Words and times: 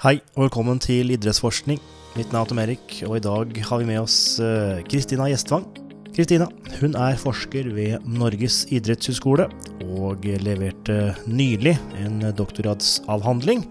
Hei, 0.00 0.14
og 0.32 0.46
velkommen 0.46 0.78
til 0.80 1.12
idrettsforskning. 1.12 1.76
Mitt 2.16 2.30
navn 2.32 2.46
er 2.46 2.48
Tom 2.48 2.58
Erik, 2.62 2.92
og 3.04 3.18
i 3.18 3.20
dag 3.20 3.50
har 3.68 3.80
vi 3.82 3.84
med 3.90 3.98
oss 4.00 4.38
eh, 4.40 4.78
Kristina 4.88 5.26
Gjestvang. 5.28 5.66
Kristina 6.16 6.46
hun 6.78 6.94
er 6.96 7.18
forsker 7.20 7.66
ved 7.76 8.06
Norges 8.08 8.62
idrettshøgskole, 8.72 9.44
og 9.84 10.24
leverte 10.24 10.94
nylig 11.28 11.74
en 12.00 12.16
doktorgradsavhandling 12.32 13.66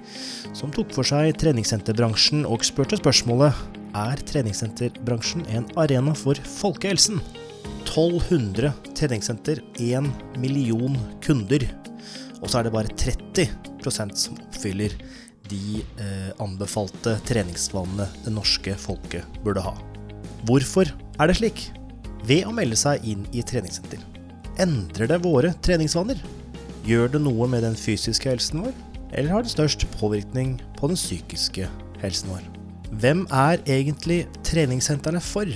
som 0.54 0.70
tok 0.76 0.94
for 0.94 1.10
seg 1.10 1.34
treningssenterbransjen 1.42 2.46
og 2.46 2.62
spurte 2.68 3.00
spørsmålet 3.02 3.64
er 3.98 4.22
treningssenterbransjen 4.30 5.48
en 5.50 5.66
arena 5.82 6.14
for 6.14 6.38
folkehelsen. 6.60 7.18
1200 7.88 8.70
treningssenter, 8.94 9.64
1 9.82 10.14
million 10.38 10.94
kunder. 11.26 11.66
Og 12.44 12.54
så 12.54 12.62
er 12.62 12.70
det 12.70 12.76
bare 12.78 12.94
30% 13.02 14.22
som 14.28 14.38
oppfyller 14.46 14.94
de 15.50 15.82
eh, 16.02 16.30
anbefalte 16.42 17.18
treningsvanene 17.28 18.08
det 18.26 18.34
norske 18.34 18.76
folket 18.80 19.40
burde 19.44 19.64
ha. 19.66 19.76
Hvorfor 20.48 20.92
er 21.20 21.30
det 21.30 21.40
slik? 21.40 21.66
Ved 22.28 22.46
å 22.48 22.54
melde 22.56 22.78
seg 22.80 23.04
inn 23.08 23.26
i 23.36 23.44
treningssenter. 23.46 24.02
Endrer 24.60 25.10
det 25.12 25.22
våre 25.24 25.54
treningsvaner? 25.64 26.20
Gjør 26.88 27.12
det 27.16 27.22
noe 27.24 27.48
med 27.52 27.64
den 27.66 27.78
fysiske 27.80 28.32
helsen 28.32 28.64
vår? 28.66 28.78
Eller 29.10 29.34
har 29.34 29.44
det 29.44 29.54
størst 29.54 29.88
påvirkning 29.98 30.58
på 30.78 30.90
den 30.92 31.00
psykiske 31.00 31.68
helsen 32.04 32.34
vår? 32.34 32.46
Hvem 33.02 33.26
er 33.34 33.62
egentlig 33.70 34.24
treningssentrene 34.46 35.22
for? 35.24 35.50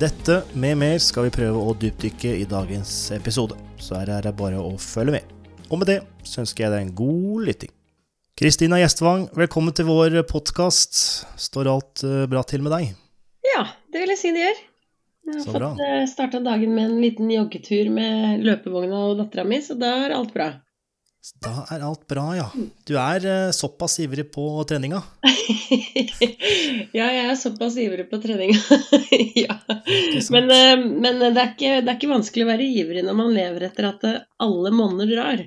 Dette 0.00 0.40
med 0.58 0.78
mer 0.80 0.98
skal 1.02 1.28
vi 1.28 1.36
prøve 1.36 1.60
å 1.60 1.76
dypdykke 1.78 2.32
i 2.40 2.48
dagens 2.50 3.12
episode, 3.14 3.56
så 3.78 4.00
her 4.00 4.16
er 4.16 4.26
det 4.26 4.34
bare 4.38 4.58
å 4.58 4.74
følge 4.80 5.20
med. 5.20 5.34
Og 5.70 5.80
med 5.80 5.90
det 5.92 6.00
så 6.26 6.42
ønsker 6.42 6.66
jeg 6.66 6.74
deg 6.74 6.86
en 6.86 6.96
god 6.98 7.48
lytting. 7.48 7.72
Kristina 8.34 8.80
Gjestvang, 8.80 9.28
velkommen 9.38 9.70
til 9.78 9.86
vår 9.86 10.16
podkast. 10.26 10.96
Står 11.38 11.68
alt 11.70 12.02
uh, 12.02 12.24
bra 12.26 12.40
til 12.42 12.64
med 12.64 12.72
deg? 12.74 12.88
Ja, 13.46 13.60
det 13.94 14.02
vil 14.02 14.10
jeg 14.10 14.18
si 14.18 14.32
det 14.34 14.42
gjør. 14.42 14.58
Jeg 14.58 15.36
har 15.36 15.44
Så 15.44 15.52
fått 15.52 15.60
bra. 15.60 15.68
uh, 15.78 16.00
starta 16.10 16.40
dagen 16.42 16.74
med 16.74 16.88
en 16.88 16.96
liten 16.98 17.30
joggetur 17.30 17.92
med 17.94 18.42
løpevogna 18.42 19.04
og 19.12 19.22
dattera 19.22 19.46
mi, 19.46 19.60
så 19.62 19.78
da 19.78 19.92
er 20.08 20.16
alt 20.18 20.34
bra. 20.34 20.48
Da 21.46 21.54
er 21.76 21.86
alt 21.86 22.02
bra, 22.10 22.26
ja. 22.40 22.48
Du 22.82 22.96
er 22.98 23.30
uh, 23.30 23.54
såpass 23.54 24.00
ivrig 24.02 24.26
på 24.34 24.50
treninga. 24.66 25.04
ja, 26.98 27.06
jeg 27.06 27.24
er 27.30 27.38
såpass 27.38 27.78
ivrig 27.78 28.10
på 28.10 28.18
treninga. 28.18 28.58
ja. 29.46 29.60
Men, 30.34 30.50
men 30.98 31.22
det, 31.22 31.36
er 31.38 31.54
ikke, 31.54 31.76
det 31.86 31.86
er 31.86 31.96
ikke 32.00 32.16
vanskelig 32.18 32.48
å 32.48 32.54
være 32.56 32.72
ivrig 32.82 33.06
når 33.06 33.22
man 33.22 33.36
lever 33.38 33.70
etter 33.70 33.92
at 33.94 34.08
alle 34.42 34.74
monner 34.74 35.06
drar. 35.20 35.46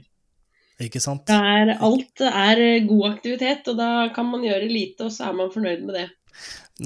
Ikke 0.83 1.01
sant? 1.01 1.25
Det 1.25 1.33
er, 1.33 1.73
alt 1.81 2.21
er 2.21 2.59
god 2.85 3.07
aktivitet, 3.15 3.65
og 3.71 3.79
da 3.79 3.89
kan 4.13 4.27
man 4.29 4.43
gjøre 4.45 4.69
lite, 4.69 5.07
og 5.07 5.13
så 5.13 5.31
er 5.31 5.37
man 5.39 5.49
fornøyd 5.53 5.81
med 5.87 5.97
det. 5.97 6.07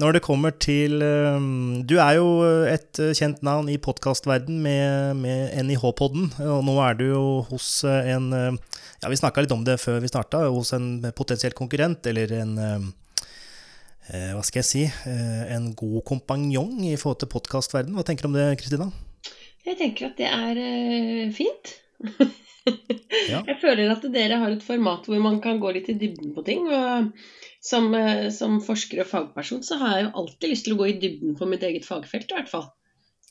Når 0.00 0.14
det 0.16 0.22
kommer 0.24 0.54
til 0.56 1.02
uh, 1.04 1.36
Du 1.84 1.98
er 2.00 2.14
jo 2.16 2.28
et 2.64 2.96
kjent 3.12 3.42
navn 3.44 3.68
i 3.68 3.76
podkastverden 3.76 4.62
med, 4.64 5.20
med 5.20 5.52
NIH-podden, 5.68 6.30
og 6.46 6.62
nå 6.64 6.78
er 6.80 6.96
du 6.96 7.04
jo 7.10 7.26
hos 7.50 7.82
en 7.84 8.32
Ja, 8.32 9.10
vi 9.12 9.20
snakka 9.20 9.44
litt 9.44 9.52
om 9.52 9.66
det 9.66 9.76
før 9.82 10.00
vi 10.00 10.08
starta, 10.08 10.46
hos 10.48 10.72
en 10.72 11.04
potensiell 11.12 11.52
konkurrent, 11.58 12.08
eller 12.08 12.32
en 12.38 12.56
eh, 14.08 14.32
Hva 14.32 14.40
skal 14.46 14.62
jeg 14.62 14.70
si? 14.70 14.84
eh, 14.88 15.44
en 15.52 15.74
god 15.76 16.00
kompanjong 16.08 16.78
i 16.88 16.96
forhold 16.96 17.20
til 17.20 17.32
podkastverden. 17.34 17.92
Hva 17.98 18.06
tenker 18.08 18.24
du 18.24 18.32
om 18.32 18.38
det, 18.38 18.48
Kristina? 18.62 18.88
Jeg 19.66 19.78
tenker 19.78 20.08
at 20.08 20.18
det 20.18 20.30
er 20.32 20.58
eh, 20.58 21.34
fint. 21.36 21.76
Ja. 23.28 23.42
Jeg 23.46 23.58
føler 23.60 23.90
at 23.92 24.04
dere 24.14 24.38
har 24.40 24.54
et 24.54 24.64
format 24.64 25.04
hvor 25.06 25.20
man 25.22 25.36
kan 25.44 25.60
gå 25.62 25.70
litt 25.76 25.90
i 25.92 25.96
dybden 26.00 26.32
på 26.36 26.44
ting. 26.46 26.64
Og 26.72 27.10
som, 27.62 27.92
eh, 27.94 28.28
som 28.34 28.58
forsker 28.64 29.02
og 29.04 29.10
fagperson 29.10 29.62
så 29.66 29.78
har 29.80 29.96
jeg 29.96 30.06
jo 30.06 30.14
alltid 30.22 30.54
lyst 30.54 30.66
til 30.66 30.74
å 30.74 30.80
gå 30.80 30.88
i 30.90 30.96
dybden 31.02 31.36
på 31.38 31.48
mitt 31.50 31.62
eget 31.66 31.86
fagfelt, 31.86 32.30
i 32.32 32.38
hvert 32.40 32.50
fall. 32.50 32.70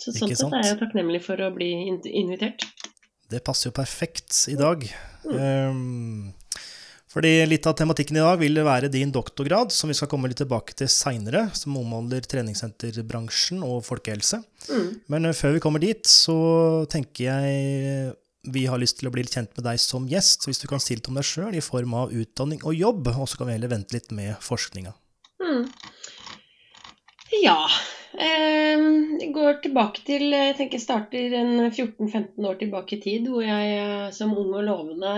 Så 0.02 0.14
sånn 0.16 0.32
sett 0.34 0.56
er 0.58 0.70
jeg 0.70 0.80
takknemlig 0.80 1.22
for 1.26 1.42
å 1.44 1.52
bli 1.54 1.73
invitert. 1.90 2.66
Det 3.32 3.44
passer 3.45 3.70
jo 3.70 3.76
perfekt 3.78 4.45
i 4.52 4.58
dag. 4.60 4.86
Um, 5.28 6.32
fordi 7.11 7.34
litt 7.45 7.67
av 7.67 7.76
tematikken 7.80 8.17
i 8.17 8.23
dag 8.23 8.39
vil 8.39 8.64
være 8.64 8.89
din 8.92 9.11
doktorgrad, 9.11 9.73
som 9.76 9.92
vi 9.92 9.98
skal 9.98 10.10
komme 10.11 10.32
litt 10.32 10.39
tilbake 10.42 10.76
til 10.80 10.89
seinere, 10.92 11.50
som 11.58 11.76
omhandler 11.80 12.23
treningssenterbransjen 12.23 13.61
og 13.67 13.84
folkehelse. 13.88 14.42
Mm. 14.72 14.89
Men 15.11 15.28
eh, 15.28 15.36
før 15.38 15.58
vi 15.58 15.64
kommer 15.64 15.84
dit, 15.84 16.08
så 16.08 16.38
tenker 16.92 17.28
jeg 17.28 18.16
vi 18.44 18.66
har 18.66 18.82
lyst 18.82 19.00
til 19.00 19.10
å 19.10 19.14
bli 19.14 19.24
litt 19.26 19.36
kjent 19.36 19.54
med 19.58 19.66
deg 19.68 19.80
som 19.82 20.08
gjest. 20.10 20.48
Hvis 20.48 20.62
du 20.62 20.68
kan 20.70 20.82
si 20.82 20.98
litt 20.98 21.10
om 21.12 21.18
deg 21.20 21.28
sjøl 21.28 21.58
i 21.58 21.64
form 21.64 21.94
av 21.98 22.14
utdanning 22.16 22.64
og 22.66 22.78
jobb, 22.78 23.12
og 23.14 23.30
så 23.30 23.42
kan 23.42 23.52
vi 23.52 23.58
heller 23.58 23.72
vente 23.72 23.96
litt 23.96 24.10
med 24.18 24.34
forskninga. 24.42 24.94
Mm. 25.42 25.68
Ja. 27.42 27.60
Eh, 28.12 28.84
jeg 29.22 29.32
går 29.32 29.62
tilbake 29.64 30.04
til 30.04 30.34
Jeg 30.34 30.58
tenker 30.58 30.76
jeg 30.76 30.84
starter 30.84 31.36
en 31.40 31.54
14-15 31.70 32.50
år 32.50 32.60
tilbake 32.60 32.98
i 32.98 33.02
tid, 33.04 33.30
hvor 33.32 33.46
jeg 33.46 33.78
eh, 33.78 34.10
som 34.16 34.34
ung 34.36 34.52
og 34.58 34.66
lovende 34.68 35.16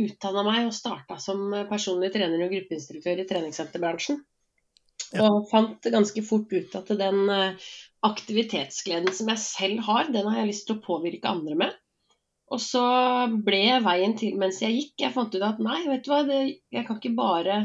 utdanna 0.00 0.44
meg 0.46 0.68
og 0.68 0.74
starta 0.74 1.18
som 1.20 1.50
personlig 1.68 2.12
trener 2.14 2.40
og 2.44 2.52
gruppeinstruktør 2.54 3.20
i 3.20 3.26
treningssenterbransjen. 3.28 4.22
Ja. 5.10 5.26
Og 5.26 5.48
fant 5.50 5.86
ganske 5.90 6.22
fort 6.22 6.52
ut 6.54 6.74
at 6.78 6.92
den 6.94 7.24
eh, 7.34 7.70
aktivitetsgleden 8.06 9.12
som 9.16 9.30
jeg 9.32 9.42
selv 9.42 9.84
har, 9.88 10.10
den 10.14 10.28
har 10.30 10.42
jeg 10.44 10.52
lyst 10.52 10.68
til 10.68 10.78
å 10.78 10.84
påvirke 10.84 11.28
andre 11.28 11.58
med. 11.58 11.78
Og 12.50 12.58
så 12.62 12.82
ble 13.46 13.78
veien 13.84 14.16
til 14.18 14.38
mens 14.38 14.58
jeg 14.62 14.74
gikk, 14.74 14.94
jeg 15.04 15.14
fant 15.14 15.34
ut 15.36 15.46
at 15.46 15.60
nei, 15.62 15.84
vet 15.86 16.02
du 16.06 16.10
hva, 16.10 16.24
det, 16.26 16.40
jeg 16.74 16.86
kan 16.86 16.98
ikke 16.98 17.14
bare 17.18 17.60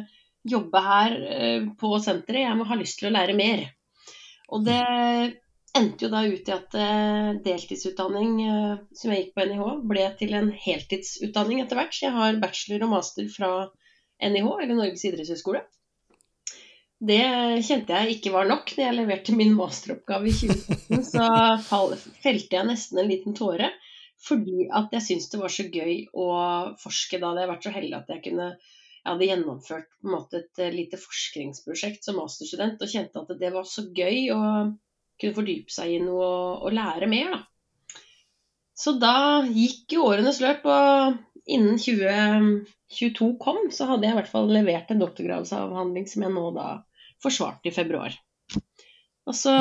jobbe 0.46 0.82
her 0.86 1.16
eh, 1.26 1.64
på 1.80 1.96
senteret, 2.04 2.44
jeg 2.46 2.60
må 2.60 2.68
ha 2.70 2.78
lyst 2.78 3.02
til 3.02 3.10
å 3.10 3.16
lære 3.16 3.38
mer. 3.38 3.66
Og 4.54 4.66
det 4.68 4.82
endte 5.76 6.06
jo 6.06 6.12
da 6.14 6.22
ut 6.30 6.52
i 6.52 6.54
at 6.54 6.78
eh, 6.78 7.32
deltidsutdanning 7.46 8.36
eh, 8.46 8.76
som 8.96 9.12
jeg 9.12 9.24
gikk 9.24 9.34
på 9.40 9.48
NIH, 9.50 9.64
ble 9.90 10.06
til 10.20 10.36
en 10.38 10.52
heltidsutdanning 10.54 11.64
etter 11.64 11.82
hvert. 11.82 11.96
Så 11.96 12.06
jeg 12.06 12.18
har 12.20 12.42
bachelor 12.44 12.86
og 12.86 12.94
master 12.94 13.32
fra 13.34 13.52
NIH, 14.22 14.52
eller 14.54 14.78
Norges 14.78 15.08
idrettshøgskole. 15.10 15.66
Det 17.06 17.26
kjente 17.66 17.98
jeg 17.98 18.16
ikke 18.16 18.32
var 18.38 18.48
nok. 18.50 18.70
Når 18.78 18.86
jeg 18.86 18.98
leverte 19.00 19.36
min 19.36 19.58
masteroppgave 19.58 20.30
i 20.30 20.38
2017, 20.38 21.04
så 21.10 21.26
felte 22.24 22.56
jeg 22.56 22.70
nesten 22.70 23.02
en 23.02 23.10
liten 23.10 23.36
tåre. 23.38 23.74
Fordi 24.24 24.70
at 24.74 24.94
jeg 24.96 25.04
syntes 25.04 25.30
det 25.34 25.42
var 25.42 25.54
så 25.54 25.68
gøy 25.70 26.06
å 26.16 26.28
forske. 26.82 27.20
Da 27.20 27.30
hadde 27.30 27.44
jeg 27.44 27.52
vært 27.52 27.68
så 27.68 27.76
heldig 27.76 27.98
at 28.00 28.12
jeg 28.16 28.24
kunne 28.30 28.50
jeg 29.06 29.14
hadde 29.14 29.26
gjennomført 29.30 29.90
på 30.02 30.08
en 30.08 30.14
måte 30.16 30.40
et 30.40 30.62
eh, 30.66 30.74
lite 30.74 30.98
forskningsprosjekt 30.98 32.08
som 32.08 32.16
masterstudent 32.18 32.82
og 32.82 32.90
kjente 32.90 33.22
at 33.22 33.36
det 33.38 33.52
var 33.54 33.68
så 33.70 33.84
gøy 33.94 34.32
å 34.34 34.40
kunne 35.22 35.36
fordype 35.36 35.70
seg 35.70 35.92
i 35.94 36.00
noe 36.02 36.30
og 36.66 36.74
lære 36.74 37.10
mer. 37.12 37.36
Da. 37.36 38.00
Så 38.76 38.96
da 38.98 39.18
gikk 39.46 39.94
jo 39.94 40.08
årenes 40.10 40.42
løp, 40.42 40.66
og 40.66 41.20
innen 41.46 41.78
2022 41.78 43.30
kom, 43.46 43.62
så 43.70 43.92
hadde 43.92 44.10
jeg 44.10 44.16
i 44.16 44.20
hvert 44.20 44.32
fall 44.34 44.50
levert 44.52 44.90
en 44.92 45.06
doktorgradsavhandling 45.06 46.10
som 46.10 46.26
jeg 46.26 46.34
nå 46.36 46.50
da 46.58 46.68
forsvarte 47.24 47.70
i 47.70 47.76
februar. 47.78 48.18
Og 49.26 49.34
så 49.34 49.54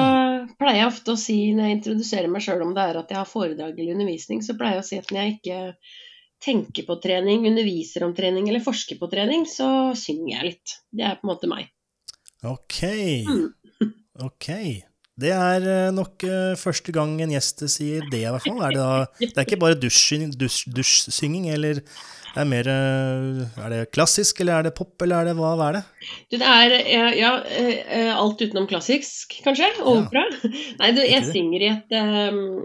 pleier 0.61 0.83
jeg 0.83 0.91
ofte 0.91 1.15
å 1.15 1.21
si 1.21 1.39
når 1.57 1.69
jeg 1.69 1.77
introduserer 1.79 2.29
meg 2.33 2.45
sjøl 2.45 2.65
om 2.67 2.75
det 2.77 2.85
er 2.85 2.99
at 3.01 3.13
jeg 3.13 3.21
har 3.21 3.29
foredrag 3.29 3.79
eller 3.79 3.97
undervisning, 3.97 4.43
så 4.45 4.57
pleier 4.59 4.79
jeg 4.79 4.85
å 4.85 4.89
si 4.91 4.99
at 5.01 5.13
når 5.13 5.23
jeg 5.23 5.37
ikke 5.39 5.61
tenker 6.45 6.85
på 6.85 6.99
trening, 7.01 7.47
underviser 7.49 8.05
om 8.05 8.13
trening 8.17 8.51
eller 8.51 8.65
forsker 8.65 9.01
på 9.01 9.09
trening, 9.13 9.47
så 9.49 9.69
synger 9.97 10.35
jeg 10.35 10.51
litt. 10.51 10.75
Det 10.93 11.07
er 11.09 11.17
på 11.17 11.25
en 11.25 11.33
måte 11.33 11.49
meg. 11.49 11.71
Ok. 12.45 12.83
Mm. 13.25 13.47
Ok. 14.29 14.51
Det 15.21 15.31
er 15.31 15.63
eh, 15.63 15.93
nok 15.95 16.25
eh, 16.27 16.57
første 16.59 16.93
gang 16.95 17.15
en 17.23 17.33
gjest 17.37 17.63
sier 17.71 18.03
det, 18.11 18.25
i 18.25 18.33
hvert 18.35 18.43
fall. 18.43 18.59
Er 18.67 18.75
det, 18.75 18.83
da, 18.83 19.23
det 19.23 19.37
er 19.37 19.47
ikke 19.47 19.63
bare 19.63 19.79
dusjsynging, 19.79 20.35
dusj, 20.41 20.65
dusjsynging, 20.75 21.47
eller 21.55 21.79
det 21.79 22.43
er 22.43 22.49
mer 22.51 22.67
eh, 22.67 23.61
Er 23.63 23.71
det 23.71 23.83
klassisk, 23.95 24.43
eller 24.43 24.57
er 24.59 24.67
det 24.67 24.75
pop, 24.75 24.91
eller 25.07 25.23
er 25.23 25.31
det 25.31 25.37
hva, 25.39 25.53
hva 25.61 25.69
er 25.71 25.79
det? 25.79 25.85
Du, 26.33 26.39
det 26.41 26.49
er 26.51 26.75
ja, 27.15 27.31
alt 28.17 28.43
utenom 28.43 28.67
klassisk, 28.71 29.38
kanskje? 29.47 29.71
Og 29.87 30.03
Ja. 30.19 30.25
Nei, 30.81 30.91
du, 30.99 31.05
jeg 31.06 31.29
synger 31.31 31.62
i 31.62 31.71
et, 31.71 31.94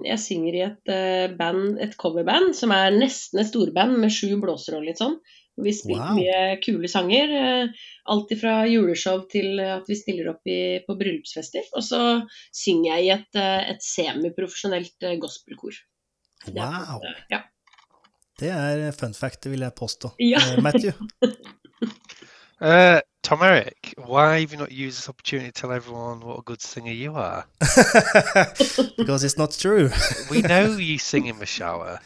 jeg 0.10 0.22
synger 0.26 0.58
i 0.58 0.66
et 0.72 0.96
band, 1.38 1.78
et 1.86 1.94
coverband, 2.02 2.56
som 2.58 2.74
er 2.74 2.98
nesten 2.98 3.44
et 3.44 3.52
storband 3.52 4.00
med 4.02 4.14
sju 4.16 4.40
blåser 4.42 4.80
og 4.80 4.90
litt 4.90 5.02
sånn. 5.02 5.20
Vi 5.64 5.74
spiller 5.76 6.06
Wow. 6.06 6.16
mye 6.20 6.58
kule 6.64 6.88
sanger. 6.88 7.34
eh, 7.42 7.68
Alt 8.10 8.34
fra 8.42 8.64
juleshow 8.70 9.26
til 9.32 9.60
at 9.60 9.84
vi 9.90 9.96
stiller 10.00 10.30
opp 10.32 10.48
i, 10.48 10.80
på 10.88 10.96
bryllupsfester. 11.00 11.62
Og 11.76 11.84
så 11.84 12.02
synger 12.56 12.96
jeg 12.96 13.06
i 13.06 13.10
et, 13.18 13.36
eh, 13.36 13.70
et 13.76 13.84
semiprofesjonelt 13.84 14.96
gospelkor. 15.20 15.20
gospelkor. 15.22 15.80
Det 16.46 16.58
er 16.58 16.94
Wow. 16.94 17.02
Ja. 17.32 17.42
Det 18.40 18.50
er 18.50 18.92
fun 18.92 19.14
fact, 19.14 19.46
vil 19.52 19.60
jeg 19.60 19.74
påstå. 19.76 20.10
Ja. 20.20 20.40
Uh, 20.58 20.64
Matthew? 20.64 20.94
Uh, 22.62 23.00
Tom 23.24 23.42
Eric, 23.42 23.94
why 23.98 24.40
have 24.40 24.52
you 24.54 24.58
not 24.58 24.72
used 24.72 24.96
this 24.98 25.10
opportunity 25.10 25.52
to 25.52 25.62
tell 25.62 25.72
everyone 25.72 26.22
what 26.26 26.40
a 26.40 26.42
good 26.46 26.62
singer 26.62 26.94
you 26.94 27.14
are? 27.16 27.44
Because 28.98 29.24
it's 29.26 29.38
not 29.38 29.52
true. 29.52 29.90
We 30.32 30.42
know 30.42 30.78
you 30.90 30.98
sing 30.98 31.28
in 31.28 31.38
the 31.40 31.46
shower. 31.46 32.00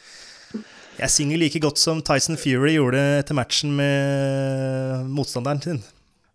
Jeg 0.99 1.09
synger 1.09 1.37
like 1.41 1.59
godt 1.59 1.79
som 1.81 2.01
Tyson 2.05 2.37
Fury 2.37 2.75
gjorde 2.75 3.01
etter 3.19 3.33
matchen 3.37 3.73
med 3.75 5.09
motstanderen 5.09 5.61
sin. 5.61 5.83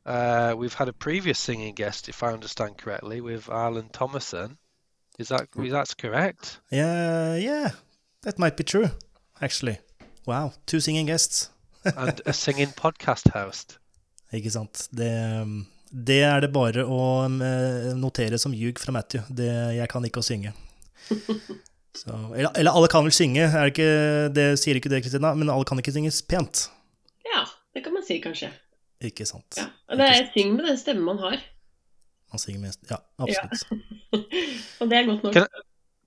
uh, 0.08 0.54
we've 0.56 0.74
had 0.74 0.88
a 0.88 0.92
previous 0.92 1.38
singing 1.38 1.74
guest, 1.74 2.08
if 2.08 2.22
I 2.22 2.32
understand 2.32 2.78
correctly, 2.78 3.20
with 3.20 3.48
Arlen 3.50 3.88
Thomason. 3.92 4.56
Is 5.18 5.28
that 5.28 5.48
is 5.56 5.72
that's 5.72 5.94
correct? 5.94 6.60
Yeah, 6.70 7.36
yeah, 7.36 7.70
that 8.22 8.38
might 8.38 8.56
be 8.56 8.64
true, 8.64 8.90
actually. 9.40 9.78
Wow, 10.26 10.52
two 10.66 10.80
singing 10.80 11.06
guests. 11.06 11.50
and 11.84 12.20
a 12.26 12.32
singing 12.32 12.68
podcast 12.68 13.28
host. 13.32 13.78
Ikke 14.32 14.50
sant. 14.50 14.88
Det, 14.92 15.10
det 15.90 16.22
er 16.22 16.40
det 16.44 16.50
bare 16.52 16.84
å 16.84 17.24
eh, 17.24 17.94
notere 17.96 18.38
som 18.38 18.52
ljug 18.52 18.78
fra 18.78 18.92
Matthew. 18.92 19.22
Det, 19.30 19.48
jeg 19.78 19.88
kan 19.88 20.04
ikke 20.04 20.20
å 20.20 20.26
synge. 20.26 20.52
Så, 21.96 22.10
eller, 22.36 22.50
eller, 22.56 22.70
alle 22.70 22.88
kan 22.88 23.04
vel 23.04 23.12
synge, 23.12 23.42
er 23.42 23.64
det, 23.64 23.72
ikke, 23.72 23.92
det 24.34 24.46
sier 24.60 24.78
ikke 24.78 24.90
det, 24.92 25.02
Kristina, 25.02 25.32
men 25.34 25.50
alle 25.50 25.64
kan 25.64 25.78
ikke 25.80 25.92
synges 25.92 26.22
pent. 26.22 26.68
Ja, 27.26 27.44
det 27.74 27.84
kan 27.84 27.94
man 27.94 28.04
si, 28.06 28.20
kanskje. 28.20 28.52
Ikke 29.00 29.26
sant. 29.26 29.56
Ja, 29.56 29.70
og 29.88 29.98
det 29.98 30.08
er 30.08 30.28
syng 30.34 30.56
med 30.56 30.66
den 30.66 30.78
stemmen 30.78 31.04
man 31.04 31.18
har. 31.18 31.38
Man 32.32 32.38
synger 32.38 32.60
med 32.60 32.72
Ja, 32.90 32.96
absolutt. 33.18 33.62
Ja. 34.12 34.18
og 34.80 34.90
det 34.90 34.98
er 34.98 35.06
godt 35.06 35.22
nok. 35.22 35.32
Can, 35.32 35.46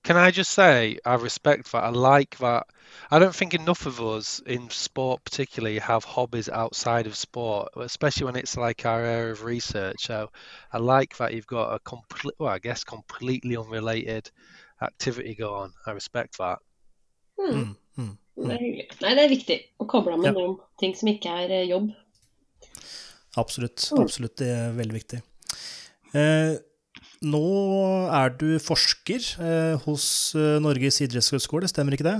can 0.04 0.16
I 0.28 0.30
just 0.30 0.52
say, 0.52 0.96
I 1.04 1.14
respect 1.16 1.66
that. 1.72 1.84
I 1.84 1.90
like 1.90 2.36
that. 2.38 2.62
I 3.10 3.18
don't 3.18 3.34
think 3.34 3.54
enough 3.54 3.86
of 3.86 4.00
us 4.00 4.42
in 4.46 4.70
sport, 4.70 5.24
particularly, 5.24 5.78
have 5.78 6.04
hobbies 6.04 6.48
outside 6.48 7.06
of 7.06 7.16
sport, 7.16 7.68
especially 7.76 8.26
when 8.26 8.36
it's 8.36 8.56
like 8.56 8.84
our 8.84 9.00
area 9.00 9.32
of 9.32 9.44
research. 9.44 10.06
So 10.06 10.30
I 10.72 10.78
like 10.78 11.16
that 11.16 11.34
you've 11.34 11.46
got 11.46 11.74
a 11.74 11.78
complete, 11.78 12.34
well, 12.38 12.50
I 12.50 12.58
guess, 12.58 12.84
completely 12.84 13.56
unrelated 13.56 14.30
activity 14.84 15.34
going 15.38 15.70
on. 15.70 15.74
I 15.86 15.94
respect 15.96 16.38
that. 16.38 16.62
Mm. 17.40 17.52
Mm, 17.52 17.70
mm, 17.98 18.12
det 18.46 18.54
er 18.54 18.62
hyggelig. 18.62 18.88
Nei, 19.02 19.14
det 19.16 19.24
er 19.24 19.32
viktig 19.32 19.58
å 19.82 19.88
koble 19.90 20.16
av 20.16 20.22
med 20.22 20.32
ja. 20.32 20.34
noen 20.38 20.58
ting 20.80 20.96
som 20.98 21.10
ikke 21.12 21.38
er 21.44 21.54
eh, 21.60 21.68
jobb. 21.70 21.90
Absolutt. 23.40 23.88
Mm. 23.92 24.02
Absolutt. 24.04 24.36
Det 24.42 24.50
er 24.52 24.76
veldig 24.76 24.98
viktig. 24.98 25.22
Eh, 26.18 26.54
nå 27.22 27.42
er 28.12 28.32
du 28.38 28.48
forsker 28.62 29.26
eh, 29.42 29.74
hos 29.86 30.06
eh, 30.38 30.58
Norges 30.62 31.00
idrettshøgskole, 31.04 31.70
stemmer 31.70 31.96
ikke 31.96 32.08
det? 32.08 32.18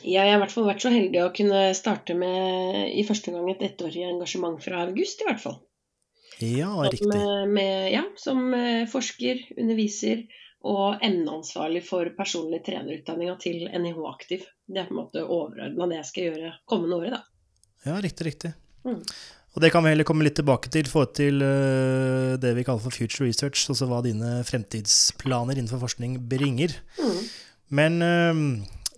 Ja, 0.00 0.22
jeg 0.22 0.30
har 0.30 0.38
i 0.38 0.42
hvert 0.44 0.54
fall 0.54 0.68
vært 0.68 0.84
så 0.84 0.92
heldig 0.94 1.24
å 1.24 1.32
kunne 1.34 1.64
starte 1.76 2.14
med 2.16 2.94
i 2.94 3.02
første 3.04 3.34
gang 3.34 3.48
et 3.50 3.64
ettårig 3.66 4.06
engasjement 4.06 4.62
fra 4.62 4.84
august, 4.86 5.20
i 5.20 5.28
hvert 5.28 5.42
fall. 5.42 5.58
Ja, 6.40 6.70
riktig. 6.86 7.08
Med, 7.10 7.50
med, 7.52 7.90
ja, 7.92 8.04
som 8.20 8.46
eh, 8.56 8.86
forsker, 8.88 9.42
underviser 9.58 10.22
og 10.68 11.00
emneansvarlig 11.04 11.82
for 11.86 12.08
personlig 12.16 12.60
trenerutdanninga 12.66 13.36
til 13.40 13.66
NIH 13.68 14.00
Aktiv. 14.10 14.46
Det 14.68 14.82
er 14.82 14.88
på 14.88 14.94
en 14.94 15.02
måte 15.02 15.24
overordna 15.24 15.88
det 15.88 16.00
jeg 16.02 16.08
skal 16.10 16.26
gjøre 16.28 16.54
kommende 16.68 16.98
året, 17.00 17.14
da. 17.16 17.22
Ja, 17.88 18.00
riktig, 18.04 18.26
riktig. 18.28 18.52
Mm. 18.84 19.00
Og 19.50 19.62
det 19.64 19.72
kan 19.74 19.82
vi 19.82 19.90
heller 19.90 20.06
komme 20.06 20.26
litt 20.26 20.36
tilbake 20.38 20.70
til, 20.70 20.88
få 20.90 21.06
til 21.16 21.40
uh, 21.42 22.36
det 22.40 22.52
vi 22.58 22.64
kaller 22.66 22.82
for 22.84 22.94
future 22.94 23.26
research, 23.26 23.64
altså 23.72 23.88
hva 23.90 24.02
dine 24.04 24.40
fremtidsplaner 24.46 25.58
innenfor 25.58 25.80
forskning 25.82 26.18
bringer. 26.30 26.76
Mm. 27.00 27.22
Men 27.80 27.96
uh, 28.04 28.42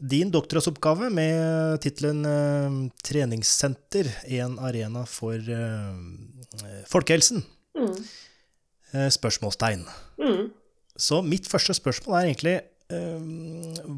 din 0.03 0.33
doktorgradsoppgave 0.35 1.09
med 1.15 1.79
tittelen 1.85 2.27
uh, 2.27 2.91
'Treningssenter 3.07 4.11
en 4.43 4.59
arena 4.59 5.07
for 5.07 5.39
folkehelsen', 6.91 7.47
mm. 7.79 7.97
spørsmålstegn. 9.15 9.87
Mm. 10.21 10.51
Så 10.99 11.23
mitt 11.25 11.49
første 11.49 11.75
spørsmål 11.75 12.19
er 12.19 12.29
egentlig 12.29 12.59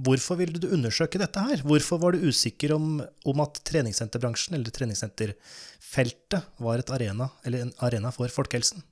hvorfor 0.04 0.38
ville 0.38 0.60
du 0.60 0.68
undersøke 0.74 1.18
dette 1.18 1.42
her? 1.42 1.62
Hvorfor 1.66 2.00
var 2.02 2.14
du 2.14 2.26
usikker 2.28 2.74
om, 2.76 3.00
om 3.26 3.44
at 3.44 3.60
treningssenterbransjen, 3.66 4.56
eller 4.58 4.74
treningssenterfeltet, 4.74 6.50
var 6.62 6.82
et 6.82 6.92
arena, 6.94 7.30
eller 7.46 7.66
en 7.66 7.72
arena 7.84 8.12
for 8.14 8.30
folkehelsen? 8.30 8.84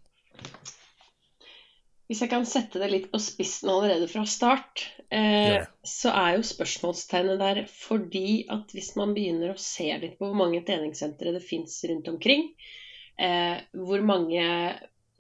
Hvis 2.11 2.21
jeg 2.21 2.33
kan 2.33 2.45
sette 2.45 2.81
det 2.83 2.91
litt 2.93 3.05
på 3.13 3.21
spissen 3.23 3.71
allerede 3.73 4.09
fra 4.11 4.27
start, 4.29 4.83
eh, 5.09 5.63
så 5.87 6.13
er 6.13 6.37
jo 6.37 6.45
spørsmålstegnet 6.45 7.41
der 7.41 7.63
fordi 7.71 8.43
at 8.53 8.75
hvis 8.75 8.93
man 9.01 9.15
begynner 9.17 9.55
å 9.55 9.61
se 9.61 9.87
litt 10.03 10.19
på 10.19 10.29
hvor 10.29 10.37
mange 10.37 10.61
treningssentre 10.67 11.33
det 11.33 11.45
fins 11.47 11.79
rundt 11.89 12.11
omkring, 12.13 12.51
eh, 13.17 13.63
hvor 13.73 14.05
mange 14.05 14.45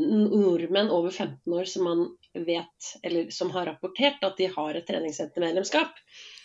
nordmenn 0.02 0.90
over 0.92 1.14
15 1.14 1.54
år 1.54 1.70
som 1.70 1.86
man 1.86 2.04
vet, 2.34 2.92
eller 3.02 3.30
som 3.30 3.50
har 3.54 3.66
rapportert 3.66 4.24
at 4.24 4.36
de 4.40 4.48
har 4.54 4.74
et 4.74 4.86
treningssentermedlemskap, 4.88 5.98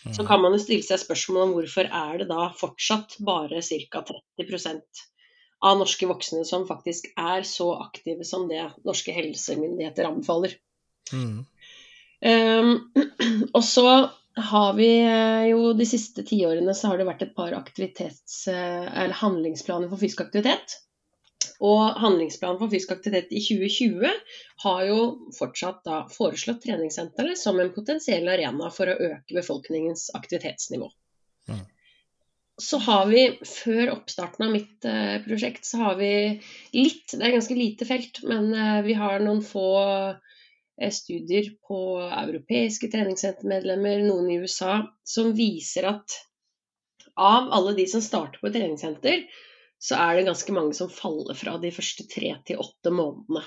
mm. 0.06 0.13
så 0.13 0.25
kan 0.28 0.42
man 0.44 0.56
jo 0.56 0.62
stille 0.62 0.86
seg 0.86 1.01
spørsmål 1.01 1.45
om 1.45 1.54
hvorfor 1.57 1.88
er 1.88 2.22
det 2.22 2.30
da 2.31 2.50
fortsatt 2.57 3.18
bare 3.25 3.62
ca. 3.63 4.04
30% 4.42 5.06
av 5.68 5.80
norske 5.80 6.07
voksne 6.10 6.44
som 6.45 6.68
faktisk 6.69 7.10
er 7.18 7.45
så 7.48 7.72
aktive 7.81 8.28
som 8.28 8.45
det 8.50 8.62
norske 8.86 9.16
helsemyndigheter 9.16 10.10
anbefaler. 10.10 10.54
Mm. 11.13 11.45
Um, 12.22 12.74
og 13.57 13.63
så 13.66 13.89
har 14.38 14.74
vi 14.78 14.89
eh, 15.01 15.48
jo 15.50 15.72
de 15.74 15.86
siste 15.89 16.22
tiårene 16.28 16.75
så 16.78 16.92
har 16.92 17.00
det 17.00 17.07
vært 17.07 17.24
et 17.25 17.34
par 17.38 17.56
aktivitets- 17.57 18.45
eh, 18.51 18.86
eller 18.86 19.18
handlingsplaner 19.18 19.89
for 19.89 19.98
fysisk 20.01 20.22
aktivitet. 20.28 20.78
Og 21.63 21.98
handlingsplanen 21.98 22.59
for 22.59 22.69
fysisk 22.69 22.92
aktivitet 22.94 23.31
i 23.33 23.42
2020 23.42 24.12
har 24.63 24.83
jo 24.86 25.00
fortsatt 25.38 25.81
da 25.88 26.04
foreslått 26.13 26.62
treningssentrene 26.68 27.38
som 27.39 27.57
en 27.59 27.74
potensiell 27.74 28.30
arena 28.30 28.69
for 28.74 28.92
å 28.92 29.00
øke 29.09 29.38
befolkningens 29.39 30.12
aktivitetsnivå. 30.18 30.92
Mm. 31.50 31.63
Så 32.62 32.80
har 32.81 33.06
vi, 33.09 33.24
før 33.45 33.94
oppstarten 33.94 34.48
av 34.48 34.54
mitt 34.54 34.86
eh, 34.86 35.18
prosjekt, 35.25 35.65
så 35.65 35.81
har 35.83 35.98
vi 36.00 36.12
litt 36.74 37.13
Det 37.13 37.21
er 37.21 37.36
ganske 37.36 37.57
lite 37.57 37.86
felt, 37.89 38.21
men 38.25 38.50
eh, 38.53 38.80
vi 38.86 38.95
har 38.98 39.21
noen 39.21 39.44
få 39.45 39.68
eh, 39.86 40.94
studier 40.94 41.51
på 41.69 41.81
europeiske 42.06 42.89
treningssentermedlemmer, 42.94 44.01
noen 44.06 44.31
i 44.33 44.39
USA, 44.42 44.80
som 45.06 45.36
viser 45.38 45.89
at 45.89 46.18
av 47.18 47.50
alle 47.53 47.74
de 47.77 47.86
som 47.89 48.01
starter 48.01 48.42
på 48.42 48.50
treningssenter, 48.53 49.25
så 49.79 49.97
er 50.01 50.18
det 50.18 50.27
ganske 50.27 50.53
mange 50.56 50.74
som 50.77 50.89
faller 50.91 51.38
fra 51.38 51.57
de 51.62 51.71
første 51.74 52.07
tre 52.09 52.33
til 52.47 52.62
åtte 52.63 52.94
månedene. 52.94 53.44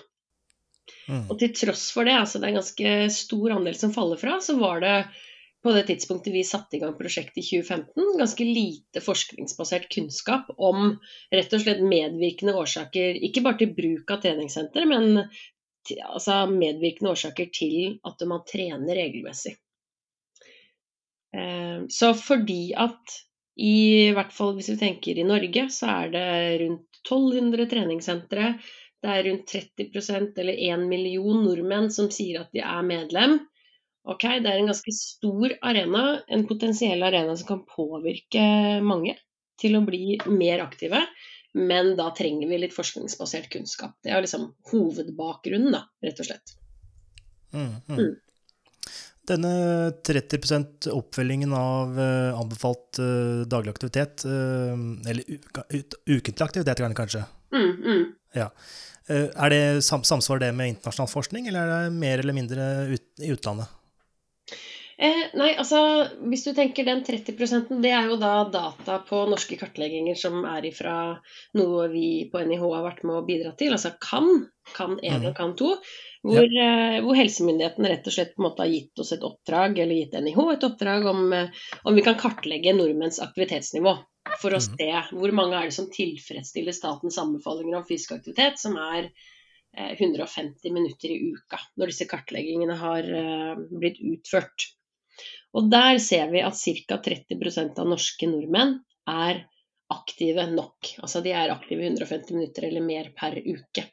Mm. 1.11 1.27
Og 1.31 1.37
til 1.39 1.53
tross 1.55 1.89
for 1.95 2.07
det, 2.07 2.15
altså 2.19 2.39
det 2.39 2.49
er 2.49 2.53
en 2.55 2.61
ganske 2.61 2.95
stor 3.15 3.57
andel 3.57 3.77
som 3.79 3.95
faller 3.95 4.21
fra, 4.21 4.39
så 4.43 4.57
var 4.59 4.83
det 4.85 4.95
på 5.63 5.73
det 5.77 5.83
tidspunktet 5.91 6.33
vi 6.33 6.43
satte 6.47 6.79
i 6.79 6.81
gang 6.81 6.95
prosjektet 6.97 7.43
i 7.43 7.45
2015, 7.45 8.19
ganske 8.19 8.45
lite 8.47 9.03
forskningsbasert 9.05 9.91
kunnskap 9.93 10.49
om 10.57 10.95
rett 11.35 11.57
og 11.57 11.65
slett 11.65 11.83
medvirkende 11.85 12.55
årsaker, 12.57 13.19
ikke 13.29 13.43
bare 13.45 13.61
til 13.61 13.75
bruk 13.77 14.15
av 14.15 14.23
treningssenter, 14.25 14.87
men 14.89 15.25
til, 15.87 16.01
altså 16.07 16.47
medvirkende 16.53 17.13
årsaker 17.13 17.51
til 17.53 17.99
at 18.09 18.25
man 18.31 18.47
trener 18.49 19.03
regelmessig. 19.03 19.59
Eh, 21.37 21.85
så 21.93 22.15
fordi 22.17 22.63
at 22.79 23.21
i 23.61 24.11
hvert 24.17 24.33
fall 24.33 24.55
hvis 24.57 24.71
vi 24.73 24.79
tenker 24.81 25.19
i 25.19 25.27
Norge, 25.27 25.67
så 25.73 25.91
er 25.93 26.15
det 26.15 26.29
rundt 26.63 27.01
1200 27.05 27.67
treningssentre. 27.71 28.53
Det 29.01 29.13
er 29.13 29.27
rundt 29.29 29.53
30% 29.53 30.41
eller 30.43 30.61
1 30.75 30.87
million 30.89 31.43
nordmenn 31.45 31.89
som 31.93 32.11
sier 32.13 32.43
at 32.43 32.53
de 32.57 32.63
er 32.65 32.87
medlem. 32.87 33.39
Ok, 34.09 34.25
Det 34.41 34.49
er 34.49 34.61
en 34.61 34.71
ganske 34.71 34.93
stor 34.97 35.53
arena, 35.61 36.23
en 36.29 36.47
potensiell 36.49 37.03
arena 37.05 37.37
som 37.37 37.49
kan 37.49 37.67
påvirke 37.69 38.81
mange 38.85 39.17
til 39.61 39.77
å 39.77 39.85
bli 39.85 40.17
mer 40.27 40.65
aktive. 40.65 41.03
Men 41.53 41.97
da 41.99 42.11
trenger 42.15 42.49
vi 42.49 42.61
litt 42.63 42.75
forskningsbasert 42.77 43.51
kunnskap. 43.53 43.97
Det 44.05 44.13
er 44.15 44.23
liksom 44.23 44.53
hovedbakgrunnen, 44.71 45.75
da, 45.75 45.83
rett 46.05 46.21
og 46.23 46.29
slett. 46.29 46.55
Mm, 47.53 47.73
mm. 47.89 47.97
Mm. 47.99 48.13
Denne 49.31 49.53
30% 50.07 50.89
oppfølgingen 50.91 51.53
av 51.55 51.99
uh, 51.99 52.39
anbefalt 52.41 52.99
uh, 52.99 53.43
daglig 53.47 53.75
aktivitet, 53.77 54.25
uh, 54.27 54.75
eller 55.07 55.23
ukentlig 56.11 56.47
aktivitet 56.47 56.83
kanskje, 56.99 57.25
mm, 57.55 57.71
mm. 57.85 58.07
Ja. 58.35 58.51
er 59.11 59.51
det 59.51 59.63
sam 59.83 60.05
samsvar 60.07 60.39
det 60.39 60.53
med 60.55 60.77
internasjonal 60.77 61.11
forskning, 61.11 61.49
eller 61.51 61.67
er 61.67 61.85
det 61.89 61.99
mer 61.99 62.23
eller 62.23 62.37
mindre 62.37 62.67
ut 62.93 63.23
i 63.23 63.33
utlandet? 63.35 63.71
Eh, 65.01 65.21
nei, 65.33 65.55
altså 65.57 65.79
hvis 66.29 66.43
du 66.45 66.51
tenker 66.53 66.85
den 66.85 66.99
30% 67.07 67.71
det 67.81 67.93
er 67.97 68.11
jo 68.11 68.19
da 68.21 68.43
data 68.53 68.99
på 69.09 69.23
norske 69.31 69.57
kartlegginger 69.57 70.19
som 70.19 70.43
er 70.45 70.67
ifra 70.69 70.97
noe 71.57 71.87
vi 71.89 72.27
på 72.29 72.43
NIH 72.45 72.65
har 72.67 72.85
vært 72.85 73.07
med 73.09 73.17
å 73.17 73.25
bidra 73.25 73.55
til, 73.57 73.73
altså 73.73 73.95
kan, 73.97 74.29
kan 74.77 74.99
1 75.01 75.25
og 75.31 75.39
kan 75.39 75.55
2. 75.57 75.71
Hvor, 76.27 76.45
ja. 76.53 76.69
uh, 76.69 76.99
hvor, 77.05 77.17
helsemyndighetene 77.17 77.91
rett 77.95 78.09
og 78.09 78.15
slett 78.15 78.35
på 78.35 78.43
en 78.43 78.47
måte 78.51 78.65
har 78.65 78.73
gitt 78.73 79.01
oss 79.01 79.13
et 79.17 79.25
oppdrag, 79.25 79.79
eller 79.81 79.97
gitt 79.97 80.17
NIH 80.21 80.41
et 80.53 80.67
oppdrag 80.69 81.07
om, 81.09 81.23
uh, 81.33 81.61
om 81.89 81.97
vi 81.97 82.05
kan 82.05 82.19
kartlegge 82.21 82.75
nordmenns 82.77 83.23
aktivitetsnivå. 83.25 83.95
For 84.43 84.53
å 84.53 84.61
mm. 84.61 84.67
se 84.67 84.91
hvor 85.17 85.33
mange 85.37 85.57
er 85.57 85.71
det 85.71 85.77
som 85.77 85.89
tilfredsstiller 85.93 86.77
statens 86.77 87.17
anbefalinger 87.23 87.79
om 87.79 87.87
fysisk 87.89 88.19
aktivitet, 88.19 88.61
som 88.61 88.77
er 88.77 89.09
uh, 89.09 89.87
eh, 89.87 89.95
150 89.97 90.77
minutter 90.77 91.15
i 91.15 91.23
uka, 91.33 91.63
når 91.81 91.95
disse 91.95 92.09
kartleggingene 92.11 92.77
har 92.83 93.09
blitt 93.71 94.03
utført. 94.05 94.69
Og 95.57 95.71
der 95.73 95.99
ser 96.03 96.29
vi 96.31 96.45
at 96.45 96.59
ca. 96.87 97.01
30% 97.01 97.81
av 97.81 97.89
norske 97.89 98.29
nordmenn 98.29 98.77
er 99.11 99.41
aktive 99.91 100.45
nok. 100.53 100.93
Altså 101.03 101.23
de 101.25 101.33
er 101.35 101.53
aktive 101.53 101.89
150 101.89 102.37
minutter 102.37 102.69
eller 102.69 102.85
mer 102.85 103.11
per 103.17 103.41
uke. 103.41 103.89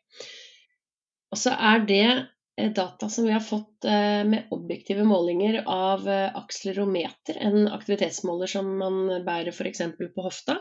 Og 1.33 1.37
så 1.41 1.49
er 1.51 1.79
det 1.87 2.07
eh, 2.07 2.71
data 2.75 3.09
som 3.11 3.25
vi 3.27 3.33
har 3.35 3.43
fått 3.43 3.85
eh, 3.85 4.23
med 4.27 4.47
objektive 4.55 5.03
målinger 5.07 5.63
av 5.65 6.09
eh, 6.09 6.35
akselerometer, 6.39 7.37
en 7.49 7.67
aktivitetsmåler 7.67 8.47
som 8.51 8.77
man 8.79 9.25
bærer 9.25 9.51
f.eks. 9.51 9.81
på 9.99 10.21
hofta. 10.25 10.53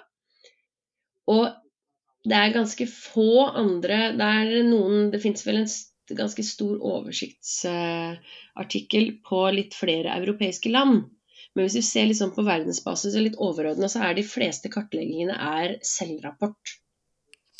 Og 1.30 1.46
det 2.26 2.36
er 2.38 2.54
ganske 2.54 2.86
få 2.90 3.46
andre 3.46 4.12
Det 4.18 4.26
er 4.40 4.62
noen 4.66 5.10
Det 5.12 5.20
fins 5.22 5.46
vel 5.46 5.56
en 5.62 5.68
ganske 6.18 6.42
stor 6.46 6.76
oversiktsartikkel 6.86 9.04
på 9.26 9.50
litt 9.54 9.74
flere 9.74 10.16
europeiske 10.18 10.70
land. 10.70 11.04
Men 11.54 11.62
hvis 11.64 11.78
vi 11.78 11.82
ser 11.86 12.06
liksom 12.10 12.30
på 12.36 12.46
verdensbasis 12.46 13.16
og 13.16 13.22
litt 13.24 13.40
overordna, 13.42 13.86
så 13.90 13.98
er 14.06 14.12
de 14.18 14.24
fleste 14.26 14.68
kartleggingene 14.72 15.34
er 15.34 15.68
selvrapport. 15.86 16.62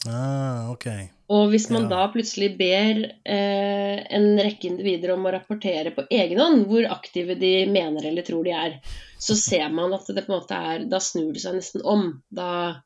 Ah, 0.09 0.71
okay. 0.73 1.09
Og 1.29 1.49
hvis 1.51 1.67
man 1.71 1.87
Ja. 1.87 1.89
da 1.89 2.13
plutselig 2.13 2.53
ber 2.59 3.01
eh, 3.27 4.07
en 4.15 4.39
rekke 4.39 4.69
individer 4.69 5.15
om 5.15 5.27
å 5.27 5.33
rapportere 5.35 5.91
på 5.95 6.05
egen 6.11 6.39
hånd 6.39 6.67
hvor 6.71 6.87
aktive 6.93 7.35
de 7.39 7.67
mener 7.67 8.07
eller 8.07 8.23
tror 8.23 8.45
de 8.47 8.53
er, 8.55 8.77
så 9.19 9.35
ser 9.35 9.69
man 9.75 9.95
at 9.97 10.07
det 10.07 10.23
på 10.27 10.33
en 10.33 10.39
måte 10.39 10.55
er 10.55 10.85
Da 10.87 11.01
snur 11.03 11.33
det 11.35 11.43
seg 11.43 11.59
nesten 11.59 11.83
om. 11.83 12.23
Da 12.31 12.83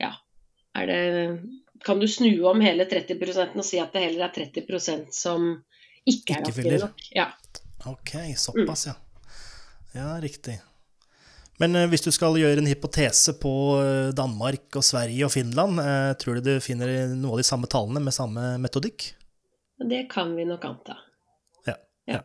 ja, 0.00 0.14
er 0.74 0.86
det 0.86 1.40
Kan 1.84 2.00
du 2.00 2.08
snu 2.08 2.32
om 2.48 2.60
hele 2.60 2.88
30% 2.90 3.58
og 3.60 3.64
si 3.64 3.78
at 3.78 3.92
det 3.92 4.02
heller 4.02 4.26
er 4.26 4.32
30% 4.34 5.12
som 5.14 5.50
ikke 6.08 6.34
er 6.34 6.40
Ikke 6.40 6.48
aktive 6.48 6.78
nok? 6.82 7.04
Ja. 7.14 7.28
Ok, 7.86 8.16
såpass, 8.34 8.86
ja. 8.88 8.96
Ja, 9.94 10.16
riktig. 10.20 10.58
Men 11.58 11.74
eh, 11.76 11.88
hvis 11.90 12.04
du 12.06 12.10
skal 12.14 12.36
gjøre 12.38 12.62
en 12.62 12.70
hypotese 12.70 13.34
på 13.42 13.52
eh, 13.82 14.10
Danmark 14.16 14.78
og 14.78 14.84
Sverige 14.86 15.26
og 15.26 15.32
Finland, 15.34 15.80
eh, 15.82 16.12
tror 16.20 16.38
du 16.38 16.46
du 16.52 16.54
finner 16.64 17.08
noe 17.14 17.34
av 17.36 17.42
de 17.42 17.46
samme 17.48 17.66
tallene 17.70 18.02
med 18.04 18.14
samme 18.14 18.52
metodikk? 18.62 19.10
Det 19.90 20.04
kan 20.10 20.34
vi 20.38 20.46
nok 20.46 20.64
anta. 20.66 20.96
Ja. 21.66 21.74
Ja. 22.10 22.22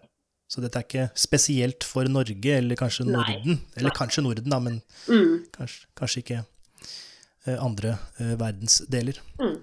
Så 0.50 0.62
dette 0.62 0.78
er 0.82 0.86
ikke 0.86 1.08
spesielt 1.18 1.86
for 1.88 2.06
Norge, 2.10 2.58
eller 2.60 2.78
kanskje 2.78 3.08
Nei. 3.08 3.16
Norden? 3.18 3.60
Eller 3.78 3.94
kanskje 3.98 4.22
Norden, 4.25 4.50
da, 4.54 4.60
men 4.62 4.82
Mm. 5.10 5.46
kanskje, 5.56 5.86
kanskje 5.98 6.22
ikke 6.24 6.44
andre 7.60 7.96
verdensdeler. 8.40 9.18
Mm. 9.42 9.58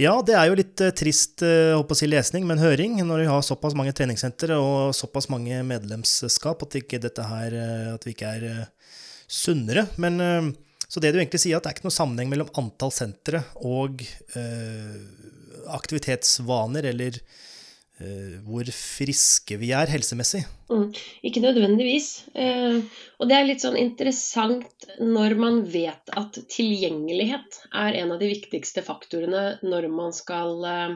Ja, 0.00 0.14
det 0.24 0.32
er 0.32 0.48
jo 0.48 0.56
litt 0.56 0.80
eh, 0.80 0.94
trist 0.96 1.42
eh, 1.44 1.74
håper 1.76 1.92
å 1.92 1.98
si 1.98 2.06
lesning, 2.08 2.46
men 2.48 2.60
høring, 2.62 2.96
når 3.04 3.26
vi 3.26 3.28
har 3.28 3.42
såpass 3.44 3.74
mange 3.76 3.92
treningssentre 3.92 4.56
og 4.56 4.94
såpass 4.96 5.28
mange 5.28 5.58
medlemskap, 5.68 6.64
at, 6.64 6.78
ikke 6.80 7.00
dette 7.02 7.26
her, 7.28 7.52
eh, 7.52 7.90
at 7.92 8.06
vi 8.08 8.14
ikke 8.14 8.30
er 8.38 8.46
eh, 8.48 8.94
sunnere. 9.28 9.84
Men, 10.00 10.16
eh, 10.24 10.48
så 10.88 11.00
det 11.00 11.12
du 11.12 11.20
egentlig 11.20 11.42
sier, 11.44 11.58
at 11.58 11.66
det 11.66 11.74
er 11.74 11.76
ikke 11.76 11.90
noe 11.90 11.98
sammenheng 11.98 12.32
mellom 12.32 12.48
antall 12.62 12.92
sentre 12.92 13.42
og 13.68 14.00
øh, 14.00 14.96
aktivitetsvaner, 15.76 16.88
eller 16.88 17.20
eh, 17.20 17.51
hvor 18.46 18.68
friske 18.74 19.56
vi 19.60 19.70
er 19.76 19.90
helsemessig. 19.92 20.42
Mm, 20.72 20.88
ikke 21.26 21.42
nødvendigvis. 21.44 22.08
Eh, 22.34 22.80
og 23.20 23.30
det 23.30 23.36
er 23.36 23.48
litt 23.48 23.64
sånn 23.64 23.78
interessant 23.80 24.86
når 25.00 25.36
man 25.40 25.62
vet 25.70 26.12
at 26.16 26.38
tilgjengelighet 26.52 27.62
er 27.70 27.98
en 28.02 28.14
av 28.14 28.22
de 28.22 28.30
viktigste 28.32 28.84
faktorene 28.86 29.44
når 29.62 29.88
man 29.92 30.14
skal 30.16 30.68
eh, 30.68 30.94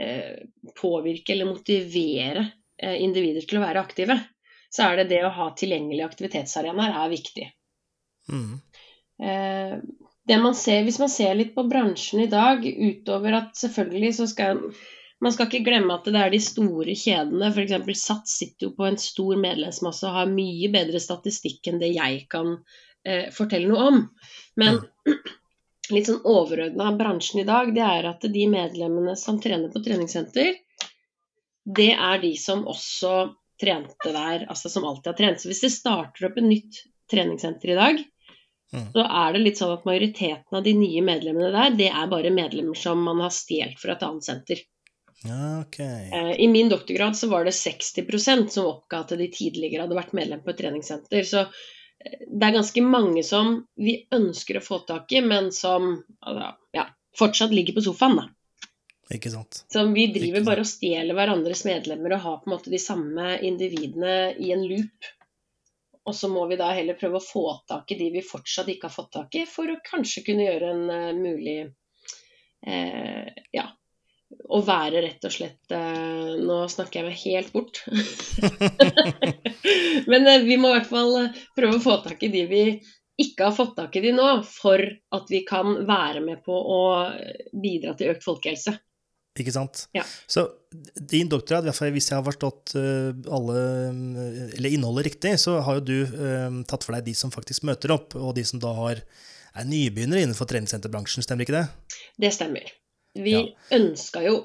eh, 0.00 0.36
påvirke 0.78 1.34
eller 1.34 1.50
motivere 1.50 2.46
eh, 2.78 2.98
individer 3.02 3.46
til 3.48 3.60
å 3.60 3.66
være 3.66 3.82
aktive. 3.82 4.18
Så 4.72 4.86
er 4.86 5.02
det 5.02 5.10
det 5.12 5.24
å 5.26 5.34
ha 5.34 5.50
tilgjengelige 5.56 6.08
aktivitetsarenaer 6.08 6.96
er 7.02 7.12
viktig. 7.12 7.50
Mm. 8.32 8.54
Eh, 9.22 9.76
det 10.28 10.38
man 10.38 10.54
ser, 10.54 10.84
hvis 10.86 11.00
man 11.02 11.10
ser 11.10 11.34
litt 11.36 11.54
på 11.56 11.66
bransjen 11.68 12.22
i 12.24 12.30
dag, 12.30 12.62
utover 12.62 13.40
at 13.40 13.56
selvfølgelig 13.58 14.12
så 14.20 14.28
skal 14.30 14.62
man 15.22 15.34
skal 15.34 15.48
ikke 15.48 15.66
glemme 15.66 15.94
at 15.94 16.08
det 16.10 16.18
er 16.18 16.32
de 16.32 16.40
store 16.42 16.94
kjedene, 16.98 17.50
f.eks. 17.52 18.00
Sats 18.00 18.38
sitter 18.40 18.68
jo 18.68 18.72
på 18.76 18.88
en 18.88 18.98
stor 19.00 19.38
medlemsmasse 19.38 20.08
og 20.08 20.16
har 20.16 20.32
mye 20.32 20.70
bedre 20.72 21.00
statistikk 21.02 21.70
enn 21.70 21.78
det 21.82 21.92
jeg 21.94 22.24
kan 22.32 22.56
eh, 23.06 23.28
fortelle 23.34 23.70
noe 23.70 23.86
om. 23.92 24.00
Men 24.58 24.80
litt 25.94 26.10
sånn 26.10 26.24
overordna 26.26 26.90
av 26.90 26.98
bransjen 26.98 27.44
i 27.44 27.48
dag, 27.48 27.70
det 27.74 27.84
er 27.86 28.10
at 28.10 28.26
de 28.34 28.48
medlemmene 28.50 29.14
som 29.18 29.38
trener 29.42 29.70
på 29.72 29.84
treningssenter, 29.84 30.56
det 31.62 31.92
er 31.94 32.22
de 32.22 32.32
som 32.40 32.66
også 32.66 33.14
trente 33.62 34.10
der, 34.10 34.48
altså 34.50 34.72
som 34.72 34.88
alltid 34.88 35.12
har 35.12 35.20
trent. 35.20 35.42
Så 35.42 35.52
hvis 35.52 35.62
det 35.62 35.70
starter 35.70 36.26
opp 36.26 36.40
et 36.40 36.48
nytt 36.48 36.82
treningssenter 37.12 37.70
i 37.70 37.78
dag, 37.78 38.02
Mm. 38.72 38.86
så 38.92 39.02
er 39.04 39.34
det 39.34 39.40
litt 39.42 39.58
sånn 39.60 39.74
at 39.74 39.82
majoriteten 39.84 40.56
av 40.56 40.62
de 40.64 40.72
nye 40.72 41.02
medlemmene 41.04 41.50
der, 41.52 41.74
det 41.76 41.88
er 41.92 42.06
bare 42.08 42.32
medlemmer 42.32 42.78
som 42.78 43.02
man 43.04 43.20
har 43.20 43.32
stjålet 43.34 43.76
fra 43.80 43.92
et 43.92 44.04
annet 44.06 44.24
senter. 44.24 44.62
Ja, 45.24 45.60
ok. 45.60 45.78
Eh, 45.78 46.40
I 46.40 46.48
min 46.48 46.68
doktorgrad 46.68 47.16
så 47.16 47.28
var 47.28 47.44
det 47.44 47.50
60% 47.50 48.46
som 48.46 48.66
oppga 48.66 49.02
at 49.04 49.14
de 49.18 49.28
tidligere 49.30 49.86
hadde 49.86 49.98
vært 49.98 50.16
medlem 50.16 50.42
på 50.42 50.50
et 50.50 50.58
treningssenter. 50.58 51.22
Så 51.28 51.44
eh, 51.46 52.18
det 52.26 52.48
er 52.48 52.58
ganske 52.58 52.84
mange 52.84 53.22
som 53.26 53.60
vi 53.78 54.00
ønsker 54.14 54.58
å 54.58 54.64
få 54.64 54.82
tak 54.88 55.12
i, 55.12 55.22
men 55.24 55.52
som 55.54 55.94
altså, 56.20 56.52
ja, 56.74 56.88
fortsatt 57.18 57.54
ligger 57.54 57.78
på 57.78 57.84
sofaen. 57.86 58.18
da. 58.18 58.28
Ikke 59.12 59.30
sant. 59.30 59.64
Så 59.72 59.84
vi 59.92 60.06
driver 60.14 60.40
sant. 60.40 60.48
bare 60.48 60.64
og 60.64 60.70
stjeler 60.70 61.18
hverandres 61.18 61.66
medlemmer 61.68 62.16
og 62.16 62.24
har 62.26 62.38
på 62.40 62.48
en 62.48 62.54
måte 62.56 62.72
de 62.72 62.80
samme 62.80 63.36
individene 63.44 64.32
i 64.40 64.52
en 64.54 64.64
loop. 64.66 65.12
Og 66.02 66.16
så 66.18 66.26
må 66.32 66.48
vi 66.50 66.58
da 66.58 66.72
heller 66.74 66.98
prøve 66.98 67.20
å 67.20 67.24
få 67.24 67.44
tak 67.68 67.92
i 67.94 67.98
de 68.00 68.08
vi 68.16 68.24
fortsatt 68.26 68.70
ikke 68.72 68.88
har 68.88 68.94
fått 68.94 69.12
tak 69.14 69.36
i, 69.38 69.44
for 69.46 69.70
å 69.70 69.78
kanskje 69.86 70.24
kunne 70.26 70.48
gjøre 70.48 70.72
en 70.74 70.90
eh, 70.90 71.12
mulig 71.14 71.58
eh, 72.66 73.30
Ja. 73.54 73.68
Å 74.52 74.60
være 74.64 75.02
rett 75.04 75.24
og 75.26 75.32
slett 75.32 75.74
eh, 75.74 76.32
Nå 76.42 76.62
snakker 76.70 77.00
jeg 77.00 77.08
meg 77.08 77.20
helt 77.22 77.52
bort. 77.54 77.82
Men 80.10 80.28
eh, 80.28 80.46
vi 80.46 80.58
må 80.60 80.72
i 80.72 80.76
hvert 80.78 80.90
fall 80.90 81.16
eh, 81.20 81.42
prøve 81.56 81.78
å 81.78 81.84
få 81.84 81.98
tak 82.04 82.22
i 82.26 82.32
de 82.32 82.46
vi 82.50 82.64
ikke 83.22 83.44
har 83.46 83.54
fått 83.54 83.76
tak 83.76 83.96
i 83.98 84.02
de 84.02 84.14
nå, 84.16 84.28
for 84.48 84.80
at 84.82 85.28
vi 85.30 85.42
kan 85.46 85.84
være 85.86 86.22
med 86.24 86.40
på 86.46 86.56
å 86.56 86.80
bidra 87.62 87.92
til 87.98 88.14
økt 88.14 88.24
folkehelse. 88.24 88.72
Ikke 89.38 89.52
sant? 89.54 89.84
Ja. 89.94 90.02
Så 90.26 90.46
din 90.96 91.30
doktorgrad, 91.30 91.68
hvis 91.92 92.08
jeg 92.08 92.16
har 92.16 92.24
forstått 92.26 92.74
alle, 92.74 93.60
eller 94.56 94.72
innholdet 94.72 95.12
riktig, 95.12 95.36
så 95.40 95.60
har 95.64 95.78
jo 95.78 95.86
du 95.86 96.16
um, 96.16 96.58
tatt 96.68 96.88
for 96.88 96.96
deg 96.96 97.06
de 97.12 97.14
som 97.16 97.32
faktisk 97.32 97.68
møter 97.68 97.94
opp, 97.94 98.16
og 98.18 98.34
de 98.40 98.44
som 98.48 98.60
da 98.64 98.72
har, 98.80 99.04
er 99.52 99.68
nybegynnere 99.68 100.24
innenfor 100.24 100.48
treningssenterbransjen, 100.50 101.24
stemmer 101.24 101.46
ikke 101.46 101.60
det? 101.60 101.66
Det 102.26 102.32
stemmer. 102.34 102.72
Vi 103.14 103.32
Ja. 103.32 103.46
ønska 103.78 104.22
jo 104.24 104.36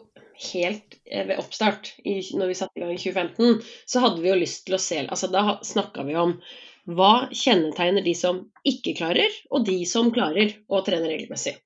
helt 0.54 0.98
eh, 1.06 1.26
ved 1.28 1.40
oppstart, 1.40 1.94
i, 2.06 2.20
når 2.36 2.48
vi 2.52 2.54
satte 2.60 2.78
i 2.78 2.82
gang 2.84 2.94
i 2.94 2.98
2015, 3.02 3.62
så 3.88 4.00
hadde 4.04 4.22
vi 4.22 4.30
jo 4.30 4.36
lyst 4.42 4.66
til 4.68 4.76
å 4.78 4.82
se 4.82 5.00
altså 5.08 5.30
Da 5.32 5.60
snakka 5.66 6.04
vi 6.06 6.16
om 6.20 6.36
hva 6.88 7.28
kjennetegner 7.36 8.04
de 8.06 8.14
som 8.16 8.46
ikke 8.64 8.94
klarer, 8.96 9.32
og 9.52 9.66
de 9.68 9.82
som 9.86 10.12
klarer 10.16 10.54
å 10.72 10.80
trene 10.88 11.10
regelmessig. 11.10 11.58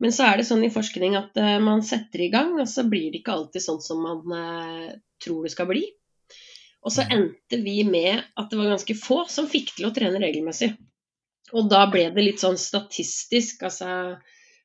Men 0.00 0.12
så 0.12 0.24
er 0.30 0.38
det 0.38 0.46
sånn 0.48 0.64
i 0.64 0.70
forskning 0.72 1.16
at 1.18 1.36
uh, 1.36 1.58
man 1.60 1.82
setter 1.84 2.22
i 2.24 2.30
gang, 2.32 2.54
og 2.60 2.68
så 2.68 2.84
blir 2.88 3.10
det 3.12 3.20
ikke 3.20 3.34
alltid 3.34 3.64
sånn 3.64 3.82
som 3.84 4.00
man 4.00 4.22
uh, 4.32 4.94
tror 5.20 5.42
det 5.44 5.52
skal 5.52 5.68
bli. 5.68 5.84
Og 6.86 6.92
så 6.92 7.04
Mhm. 7.04 7.12
endte 7.18 7.60
vi 7.64 7.82
med 7.84 8.22
at 8.36 8.48
det 8.50 8.56
var 8.56 8.70
ganske 8.72 8.94
få 8.96 9.28
som 9.28 9.48
fikk 9.48 9.74
til 9.76 9.86
å 9.88 9.94
trene 9.94 10.20
regelmessig. 10.22 10.76
Og 11.52 11.68
da 11.68 11.84
ble 11.90 12.10
det 12.14 12.24
litt 12.24 12.40
sånn 12.40 12.56
statistisk, 12.56 13.62
altså 13.62 14.16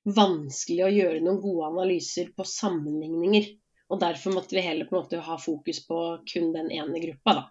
vanskelig 0.07 0.85
å 0.85 0.91
gjøre 0.91 1.23
noen 1.23 1.41
gode 1.43 1.69
analyser 1.69 2.31
på 2.35 2.45
sammenligninger. 2.47 3.49
Og 3.91 3.99
derfor 4.01 4.33
måtte 4.33 4.55
vi 4.55 4.63
heller 4.63 4.87
på 4.87 4.95
en 4.95 5.03
måte 5.03 5.19
ha 5.25 5.37
fokus 5.37 5.81
på 5.87 5.97
kun 6.33 6.53
den 6.55 6.71
ene 6.71 7.01
gruppa, 7.03 7.33
da. 7.41 7.47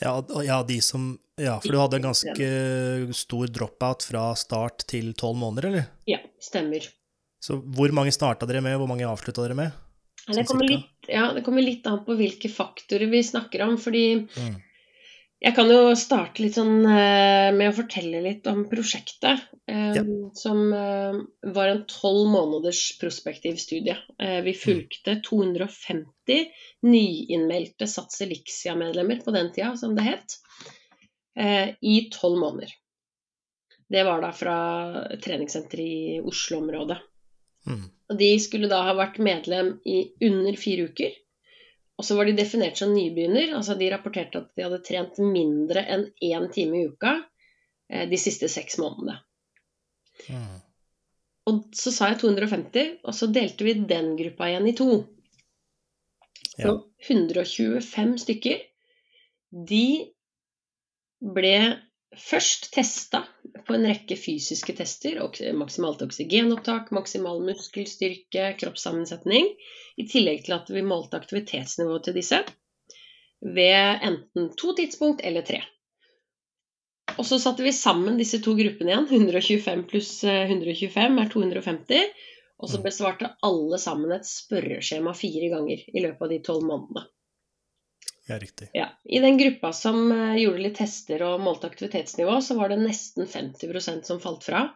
Ja, 0.00 0.14
ja, 0.46 0.62
de 0.64 0.78
som, 0.80 1.10
ja, 1.36 1.58
for 1.60 1.74
du 1.74 1.78
hadde 1.78 1.98
en 1.98 2.06
ganske 2.08 2.46
stor 3.14 3.50
dropout 3.52 4.06
fra 4.08 4.30
start 4.38 4.86
til 4.88 5.12
tolv 5.12 5.36
måneder, 5.42 5.68
eller? 5.68 5.90
Ja, 6.08 6.22
stemmer. 6.40 6.86
Så 7.44 7.58
hvor 7.60 7.92
mange 7.94 8.14
starta 8.16 8.48
dere 8.48 8.62
med, 8.64 8.78
og 8.78 8.86
hvor 8.86 8.90
mange 8.94 9.06
avslutta 9.06 9.44
dere 9.44 9.58
med? 9.58 9.76
Det 10.28 10.34
Sånn 10.34 10.48
kommer, 10.48 10.68
litt, 10.68 11.08
ja, 11.08 11.28
det 11.36 11.44
kommer 11.44 11.64
litt 11.64 11.86
an 11.88 12.00
på 12.04 12.16
hvilke 12.18 12.50
faktorer 12.52 13.08
vi 13.12 13.22
snakker 13.24 13.62
om. 13.68 13.76
Fordi 13.80 14.06
Mm. 14.24 14.56
Jeg 15.38 15.54
kan 15.54 15.68
jo 15.70 15.92
starte 15.98 16.42
litt 16.42 16.56
sånn 16.58 16.82
eh, 16.82 17.48
med 17.54 17.70
å 17.70 17.76
fortelle 17.76 18.22
litt 18.24 18.46
om 18.50 18.64
prosjektet. 18.70 19.44
eh, 19.70 19.94
Ja. 19.94 20.02
Som 20.34 20.72
eh, 20.74 21.20
var 21.54 21.70
en 21.70 21.84
tolv 21.90 22.26
måneders 22.32 22.98
prospektiv 23.00 23.56
studie. 23.62 23.96
Vi 24.18 24.54
fulgte 24.54 25.20
250 25.24 26.42
nyinnmeldte 26.82 27.86
Sats 27.86 28.20
Elixia-medlemmer 28.26 29.22
på 29.24 29.34
den 29.34 29.52
tida, 29.54 29.76
som 29.76 29.94
det 29.96 30.04
het, 30.08 30.36
i 31.80 32.10
tolv 32.10 32.40
måneder. 32.42 32.72
Det 33.88 34.02
var 34.04 34.20
da 34.20 34.32
fra 34.34 34.56
treningssenteret 35.22 35.86
i 35.86 36.20
Oslo-området. 36.20 36.98
Mm. 37.68 37.86
De 38.18 38.30
skulle 38.42 38.68
da 38.68 38.82
ha 38.88 38.96
vært 38.98 39.20
medlem 39.22 39.76
i 39.86 40.00
under 40.26 40.58
fire 40.58 40.88
uker. 40.90 41.14
Og 41.98 42.06
så 42.06 42.14
var 42.14 42.28
de 42.28 42.36
definert 42.38 42.78
som 42.78 42.92
nybegynner, 42.94 43.56
altså 43.58 43.74
de 43.78 43.90
rapporterte 43.90 44.44
at 44.44 44.52
de 44.54 44.64
hadde 44.64 44.84
trent 44.86 45.18
mindre 45.18 45.82
enn 45.82 46.06
én 46.22 46.46
time 46.54 46.78
i 46.78 46.86
uka 46.92 47.16
eh, 47.90 48.06
de 48.10 48.20
siste 48.20 48.50
seks 48.52 48.78
månedene. 48.78 49.18
Mm. 50.30 50.58
Og 51.48 51.64
så 51.74 51.90
sa 51.94 52.12
jeg 52.12 52.20
250, 52.22 52.98
og 53.02 53.16
så 53.16 53.28
delte 53.32 53.66
vi 53.66 53.74
den 53.88 54.12
gruppa 54.18 54.50
igjen 54.50 54.70
i 54.70 54.76
to. 54.78 54.90
Så 56.58 56.68
Ja. 56.68 56.76
125 57.08 58.18
stykker, 58.18 58.62
de 59.50 60.12
ble 61.22 61.58
først 62.16 62.70
testa 62.72 63.24
på 63.66 63.74
en 63.76 63.86
rekke 63.88 64.16
fysiske 64.16 64.74
tester. 64.78 65.18
Maksimalt 65.56 66.02
oksygenopptak, 66.06 66.92
maksimal 66.94 67.42
muskelstyrke, 67.44 68.52
kroppssammensetning. 68.60 69.50
I 69.98 70.06
tillegg 70.08 70.46
til 70.46 70.56
at 70.56 70.70
vi 70.72 70.84
målte 70.86 71.20
aktivitetsnivået 71.20 72.08
til 72.08 72.16
disse 72.18 72.44
ved 73.40 74.02
enten 74.02 74.48
to 74.58 74.72
tidspunkt 74.74 75.20
eller 75.24 75.44
tre. 75.46 75.60
Og 77.18 77.26
så 77.26 77.38
satte 77.42 77.64
vi 77.66 77.72
sammen 77.74 78.18
disse 78.18 78.40
to 78.42 78.54
gruppene 78.58 78.92
igjen. 78.92 79.06
125 79.10 79.84
pluss 79.90 80.12
eh, 80.24 80.46
125 80.46 81.22
er 81.22 81.30
250. 81.32 82.26
Og 82.58 82.70
så 82.70 82.80
besvarte 82.82 83.30
alle 83.46 83.78
sammen 83.78 84.12
et 84.14 84.26
spørreskjema 84.26 85.14
fire 85.14 85.50
ganger 85.52 85.84
i 85.86 86.02
løpet 86.02 86.24
av 86.26 86.32
de 86.32 86.40
tolv 86.46 86.66
månedene. 86.66 87.04
Ja, 88.28 88.38
riktig. 88.38 88.68
Ja. 88.76 88.88
I 89.04 89.18
den 89.24 89.38
gruppa 89.40 89.72
som 89.72 90.12
eh, 90.12 90.36
gjorde 90.42 90.62
litt 90.66 90.76
tester 90.78 91.22
og 91.26 91.40
målte 91.40 91.66
aktivitetsnivå, 91.70 92.38
så 92.44 92.56
var 92.58 92.68
det 92.72 92.80
nesten 92.82 93.26
50% 93.26 94.04
som 94.08 94.20
falt 94.20 94.44
fra. 94.44 94.66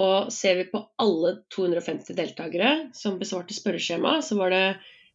Og 0.00 0.32
ser 0.32 0.56
vi 0.56 0.64
på 0.72 0.80
alle 1.04 1.34
250 1.52 2.16
deltakere 2.16 2.70
som 2.96 3.18
besvarte 3.20 3.52
spørreskjema, 3.52 4.22
så 4.24 4.38
var 4.38 4.50
det 4.54 4.64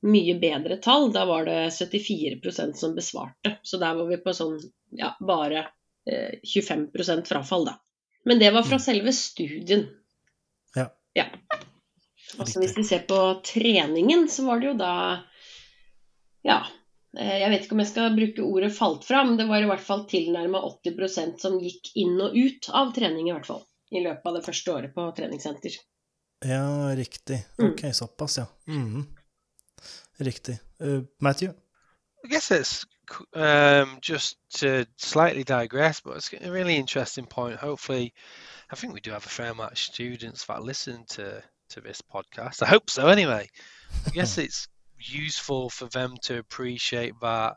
mye 0.05 0.35
bedre 0.37 0.77
tall. 0.77 1.09
Da 1.15 1.23
var 1.25 1.47
det 1.49 1.57
74% 1.73 2.77
som 2.77 2.93
besvarte. 2.95 3.55
Så 3.65 3.79
der 3.81 3.97
var 3.97 4.05
vi 4.11 4.19
på 4.21 4.33
sånn 4.37 4.59
ja, 4.93 5.15
bare 5.19 5.63
eh, 6.05 6.37
25% 6.45 7.25
frafall, 7.27 7.65
da. 7.71 7.79
Men 8.27 8.39
det 8.39 8.51
var 8.53 8.63
fra 8.67 8.77
Mm. 8.77 8.83
selve 8.85 9.13
studien. 9.13 9.87
Ja. 10.75 10.89
ja. 11.17 11.25
Altså, 12.37 12.59
hvis 12.59 12.77
vi 12.77 12.83
ser 12.83 12.99
på 13.09 13.17
treningen, 13.47 14.27
så 14.29 14.45
var 14.45 14.59
det 14.61 14.67
jo 14.67 14.73
da 14.77 14.93
Ja. 16.45 16.59
Eh, 17.19 17.37
Jeg 17.41 17.51
vet 17.51 17.65
ikke 17.65 17.77
om 17.77 17.83
jeg 17.83 17.91
skal 17.91 18.15
bruke 18.15 18.45
ordet 18.45 18.71
'falt 18.75 19.05
fra', 19.07 19.23
men 19.25 19.37
det 19.37 19.47
var 19.49 19.63
i 19.63 19.69
hvert 19.69 19.83
fall 19.83 20.05
tilnærma 20.09 20.61
80% 20.85 21.37
som 21.43 21.59
gikk 21.61 21.91
inn 21.95 22.17
og 22.21 22.37
ut 22.37 22.69
av 22.73 22.93
trening, 22.95 23.29
i 23.29 23.35
hvert 23.35 23.49
fall. 23.49 23.63
I 23.91 24.03
løpet 24.03 24.25
av 24.25 24.35
det 24.35 24.45
første 24.45 24.73
året 24.73 24.95
på 24.95 25.05
treningssenter. 25.15 25.77
Ja, 26.45 26.93
riktig. 26.95 27.45
Mm. 27.57 27.71
Ok, 27.71 27.85
såpass, 27.93 28.37
ja. 28.37 28.45
Mm. 28.67 29.07
Riktig. 30.19 30.59
Uh, 30.81 31.01
Matthew? 31.19 31.53
I 32.23 32.27
guess 32.27 32.51
it's 32.51 32.85
um, 33.33 33.99
just 34.01 34.37
to 34.59 34.85
slightly 34.97 35.43
digress, 35.43 36.01
but 36.01 36.17
it's 36.17 36.33
a 36.33 36.51
really 36.51 36.75
interesting 36.75 37.25
point. 37.25 37.59
Hopefully, 37.59 38.13
I 38.71 38.75
think 38.75 38.93
we 38.93 38.99
do 38.99 39.11
have 39.11 39.25
a 39.25 39.29
fair 39.29 39.51
amount 39.51 39.71
of 39.71 39.77
students 39.77 40.45
that 40.45 40.63
listen 40.63 41.05
to 41.09 41.41
to 41.69 41.81
this 41.81 42.01
podcast. 42.01 42.63
I 42.63 42.67
hope 42.67 42.89
so. 42.89 43.07
Anyway, 43.07 43.49
I 44.05 44.09
guess 44.09 44.37
it's 44.45 44.67
useful 44.99 45.69
for 45.69 45.85
them 45.85 46.15
to 46.23 46.39
appreciate 46.39 47.13
that 47.21 47.55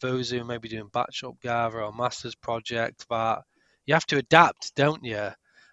those 0.00 0.30
who 0.30 0.44
may 0.44 0.58
be 0.58 0.68
doing 0.68 0.88
batch 0.92 1.24
up 1.24 1.40
gather 1.40 1.82
or 1.82 1.92
master's 1.92 2.34
project 2.34 3.06
that 3.10 3.42
you 3.86 3.94
have 3.94 4.06
to 4.06 4.18
adapt, 4.18 4.74
don't 4.74 5.02
you? 5.02 5.28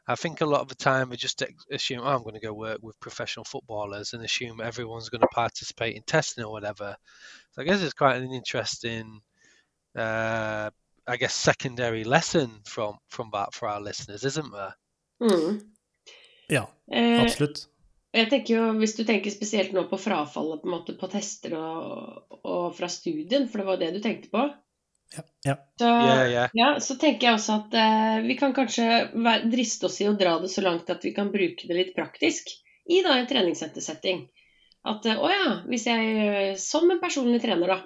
I 0.08 0.16
think 0.16 0.42
a 0.42 0.46
lot 0.46 0.62
of 0.62 0.68
the 0.68 0.76
time 0.76 1.10
we 1.10 1.18
just 1.18 1.44
assume, 1.72 2.02
oh, 2.02 2.08
I'm 2.08 2.22
going 2.22 2.36
to 2.36 2.40
go 2.40 2.54
work 2.54 2.78
with 2.82 3.00
professional 3.00 3.44
footballers 3.44 4.14
and 4.14 4.24
assume 4.24 4.62
everyone's 4.62 5.10
going 5.10 5.22
to 5.22 5.28
participate 5.28 5.96
in 5.96 6.04
testing 6.04 6.44
or 6.44 6.52
whatever. 6.52 6.96
So 7.52 7.62
I 7.62 7.66
guess 7.66 7.82
it's 7.82 7.94
quite 7.94 8.22
an 8.22 8.32
interesting, 8.32 9.20
uh, 9.96 10.70
I 11.08 11.18
guess, 11.18 11.34
secondary 11.34 12.04
lesson 12.04 12.62
from 12.66 12.98
from 13.10 13.30
that 13.34 13.54
for 13.54 13.68
our 13.68 13.82
listeners, 13.82 14.24
isn't 14.24 14.52
there? 14.52 14.76
Mm. 15.22 15.62
Ja, 16.50 16.68
Eh, 16.92 17.22
absolutt. 17.22 17.68
Jeg 18.16 18.30
tenker 18.32 18.56
jo, 18.56 18.68
Hvis 18.80 18.96
du 18.98 19.04
tenker 19.08 19.34
spesielt 19.34 19.74
nå 19.76 19.86
på 19.90 20.00
frafallet 20.02 20.62
på, 20.62 20.70
en 20.70 20.76
måte, 20.76 20.96
på 21.00 21.10
tester 21.12 21.56
og, 21.60 22.38
og 22.42 22.70
fra 22.78 22.90
studien, 22.92 23.50
for 23.52 23.62
det 23.62 23.68
var 23.70 23.82
det 23.82 23.92
du 23.96 24.00
tenkte 24.04 24.32
på, 24.34 24.46
Ja, 25.16 25.24
ja. 25.46 25.56
så, 25.80 25.90
Yeah, 25.90 26.30
yeah. 26.32 26.54
ja, 26.58 26.70
så 26.82 26.98
tenker 27.02 27.28
jeg 27.28 27.38
også 27.38 27.60
at 27.62 27.76
eh, 27.80 28.20
vi 28.26 28.38
kan 28.40 28.56
kanskje 28.58 28.86
være, 29.14 29.50
driste 29.52 29.90
oss 29.90 30.00
i 30.02 30.10
å 30.10 30.16
dra 30.18 30.40
det 30.42 30.50
så 30.52 30.64
langt 30.66 30.90
at 30.90 31.06
vi 31.06 31.14
kan 31.16 31.30
bruke 31.34 31.70
det 31.70 31.78
litt 31.78 31.94
praktisk 31.98 32.50
i 32.90 33.02
da 33.06 33.18
en 33.20 33.28
treningssentersetting. 33.30 34.26
At 34.86 35.06
eh, 35.06 35.22
å 35.22 35.30
ja, 35.30 35.52
hvis 35.70 35.86
jeg 35.90 36.16
eh, 36.26 36.56
som 36.60 36.90
en 36.90 37.02
personlig 37.04 37.44
trener 37.46 37.76
da 37.76 37.80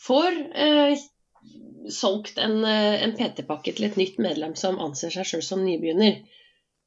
får 0.00 0.38
eh, 0.54 0.94
solgt 1.90 2.38
en, 2.38 2.64
eh, 2.64 3.02
en 3.04 3.14
PT-pakke 3.16 3.74
til 3.76 3.88
et 3.88 3.98
nytt 4.00 4.18
medlem 4.22 4.54
som 4.58 4.80
anser 4.82 5.12
seg 5.14 5.28
sjøl 5.28 5.44
som 5.44 5.64
nybegynner, 5.64 6.22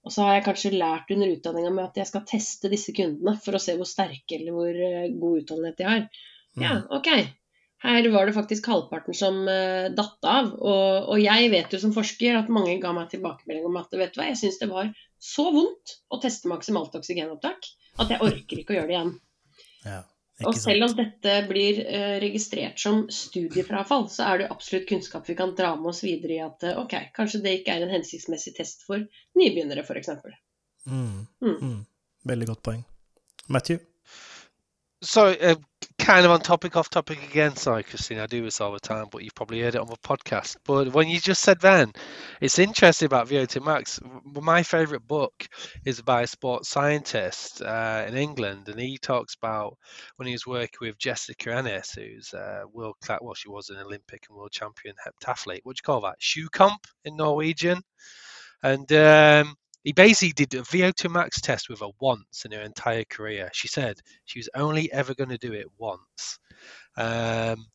og 0.03 0.11
så 0.11 0.25
har 0.25 0.35
jeg 0.37 0.45
kanskje 0.49 0.73
lært 0.75 1.11
under 1.15 1.31
utdanninga 1.31 1.71
med 1.71 1.85
at 1.85 2.01
jeg 2.01 2.09
skal 2.09 2.25
teste 2.27 2.71
disse 2.71 2.91
kundene 2.95 3.37
for 3.43 3.55
å 3.55 3.61
se 3.63 3.77
hvor 3.79 3.87
sterke 3.87 4.35
eller 4.35 4.55
hvor 4.55 4.81
eh, 4.87 5.07
god 5.15 5.43
utholdenhet 5.43 5.79
de 5.79 5.87
har. 5.87 6.03
Ja, 6.59 6.75
Mm. 6.77 6.83
ok. 6.99 7.07
Her 7.83 8.05
var 8.13 8.27
det 8.27 8.35
faktisk 8.35 8.67
halvparten 8.71 9.15
som 9.17 9.41
uh, 9.43 9.89
datt 9.91 10.23
av. 10.29 10.53
Og, 10.55 11.09
og 11.11 11.17
jeg 11.19 11.49
vet 11.51 11.73
jo 11.73 11.79
som 11.81 11.91
forsker 11.95 12.37
at 12.39 12.51
mange 12.53 12.77
ga 12.79 12.93
meg 12.95 13.09
tilbakemelding 13.11 13.65
om 13.67 13.79
at 13.81 13.91
vet 13.91 14.13
du 14.13 14.21
hva, 14.21 14.29
jeg 14.29 14.39
syns 14.39 14.59
det 14.61 14.69
var 14.69 14.91
så 15.19 15.49
vondt 15.51 15.97
å 16.07 16.19
teste 16.23 16.51
maksimalt 16.51 16.95
oksygenopptak 16.95 17.67
at 17.99 18.13
jeg 18.13 18.23
orker 18.23 18.61
ikke 18.61 18.75
å 18.75 18.77
gjøre 18.77 18.87
det 18.91 18.95
igjen. 18.95 19.13
ja. 19.87 19.99
Og 20.41 20.55
selv 20.57 20.87
om 20.87 20.93
dette 20.97 21.33
blir 21.45 21.79
eh, 21.85 22.15
registrert 22.23 22.79
som 22.81 23.03
studiefrafall, 23.13 24.07
så 24.09 24.31
er 24.31 24.41
det 24.41 24.49
absolutt 24.51 24.87
kunnskap 24.89 25.29
vi 25.29 25.35
kan 25.37 25.53
dra 25.55 25.75
med 25.77 25.91
oss 25.91 26.01
videre 26.03 26.33
i 26.33 26.41
at 26.41 26.65
eh, 26.65 26.79
ok, 26.79 26.95
kanskje 27.13 27.43
det 27.43 27.59
ikke 27.59 27.75
er 27.75 27.85
en 27.85 27.93
hensiktsmessig 27.93 28.55
test 28.57 28.81
for 28.87 29.03
nybegynnere, 29.37 29.85
f.eks. 29.85 30.09
Mm. 30.89 31.27
Mm. 31.45 31.53
Mm. 31.53 31.77
Veldig 32.33 32.49
godt 32.49 32.63
poeng. 32.65 32.81
Matthew? 33.47 33.83
Sorry, 35.03 35.37
uh, 35.37 35.59
kind 36.03 36.25
of 36.25 36.31
on 36.33 36.41
topic, 36.41 36.75
off 36.75 36.89
topic 36.89 37.23
again. 37.23 37.55
Sorry, 37.55 37.81
Christine, 37.81 38.19
I 38.19 38.25
do 38.25 38.43
this 38.43 38.59
all 38.59 38.73
the 38.73 38.79
time, 38.79 39.05
but 39.09 39.23
you've 39.23 39.35
probably 39.35 39.61
heard 39.61 39.75
it 39.75 39.81
on 39.81 39.87
the 39.87 39.95
podcast. 39.95 40.57
But 40.65 40.91
when 40.91 41.07
you 41.07 41.17
just 41.17 41.41
said 41.41 41.61
then, 41.61 41.93
it's 42.41 42.59
interesting 42.59 43.05
about 43.05 43.29
VO2 43.29 43.63
Max. 43.63 44.01
My 44.25 44.63
favorite 44.63 45.07
book 45.07 45.47
is 45.85 46.01
by 46.01 46.23
a 46.23 46.27
sports 46.27 46.67
scientist 46.67 47.61
uh, 47.61 48.03
in 48.05 48.17
England, 48.17 48.67
and 48.67 48.77
he 48.77 48.97
talks 48.97 49.35
about 49.35 49.77
when 50.17 50.27
he 50.27 50.33
was 50.33 50.45
working 50.45 50.79
with 50.81 50.97
Jessica 50.97 51.55
Ennis, 51.55 51.93
who's 51.93 52.33
a 52.33 52.63
world 52.73 52.95
class, 53.01 53.19
well, 53.21 53.33
she 53.33 53.47
was 53.47 53.69
an 53.69 53.77
Olympic 53.77 54.25
and 54.27 54.37
world 54.37 54.51
champion 54.51 54.95
heptathlete. 55.07 55.61
What 55.63 55.77
do 55.77 55.79
you 55.79 55.85
call 55.85 56.01
that? 56.01 56.15
Shoe 56.19 56.49
comp 56.49 56.85
in 57.05 57.15
Norwegian. 57.15 57.81
And 58.61 58.91
um, 58.91 59.55
he 59.83 59.91
basically 59.91 60.33
did 60.33 60.53
a 60.53 60.63
VO2 60.63 61.09
max 61.09 61.41
test 61.41 61.69
with 61.69 61.79
her 61.81 61.89
once 61.99 62.45
in 62.45 62.51
her 62.51 62.61
entire 62.61 63.03
career. 63.05 63.49
She 63.53 63.67
said 63.67 63.97
she 64.25 64.39
was 64.39 64.49
only 64.55 64.91
ever 64.91 65.13
going 65.13 65.29
to 65.29 65.37
do 65.37 65.53
it 65.53 65.67
once. 65.77 66.39
Um, 66.97 67.65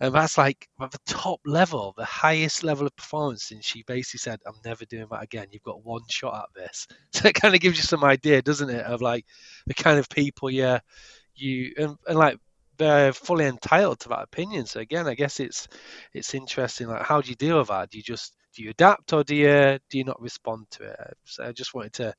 and 0.00 0.14
that's 0.14 0.38
like 0.38 0.66
at 0.80 0.90
the 0.90 0.98
top 1.06 1.40
level, 1.44 1.92
the 1.96 2.04
highest 2.06 2.64
level 2.64 2.86
of 2.86 2.96
performance. 2.96 3.50
And 3.50 3.62
she 3.62 3.82
basically 3.82 4.18
said, 4.18 4.40
I'm 4.46 4.54
never 4.64 4.86
doing 4.86 5.06
that 5.10 5.22
again. 5.22 5.48
You've 5.50 5.62
got 5.62 5.84
one 5.84 6.00
shot 6.08 6.34
at 6.34 6.62
this. 6.62 6.86
So 7.12 7.28
it 7.28 7.34
kind 7.34 7.54
of 7.54 7.60
gives 7.60 7.76
you 7.76 7.82
some 7.82 8.04
idea, 8.04 8.40
doesn't 8.40 8.70
it, 8.70 8.86
of 8.86 9.02
like 9.02 9.26
the 9.66 9.74
kind 9.74 9.98
of 9.98 10.08
people, 10.08 10.50
yeah, 10.50 10.78
you, 11.34 11.72
and, 11.76 11.96
and 12.08 12.18
like, 12.18 12.38
they're 12.78 13.12
fully 13.12 13.44
entitled 13.44 14.00
to 14.00 14.08
that 14.08 14.22
opinion. 14.22 14.64
So 14.64 14.80
again, 14.80 15.06
I 15.06 15.14
guess 15.14 15.38
it's 15.38 15.68
it's 16.14 16.32
interesting. 16.32 16.88
Like, 16.88 17.04
how 17.04 17.20
do 17.20 17.28
you 17.28 17.36
deal 17.36 17.58
with 17.58 17.68
that? 17.68 17.90
Do 17.90 17.98
you 17.98 18.02
just 18.02 18.34
do 18.54 18.62
you 18.62 18.70
adapt 18.70 19.12
or 19.12 19.24
do 19.24 19.34
you 19.34 19.78
do 19.88 19.98
you 19.98 20.04
not 20.04 20.20
respond 20.20 20.66
to 20.70 20.84
it? 20.84 21.16
So 21.24 21.44
I 21.44 21.52
just 21.52 21.74
wanted 21.74 21.92
to 21.94 22.14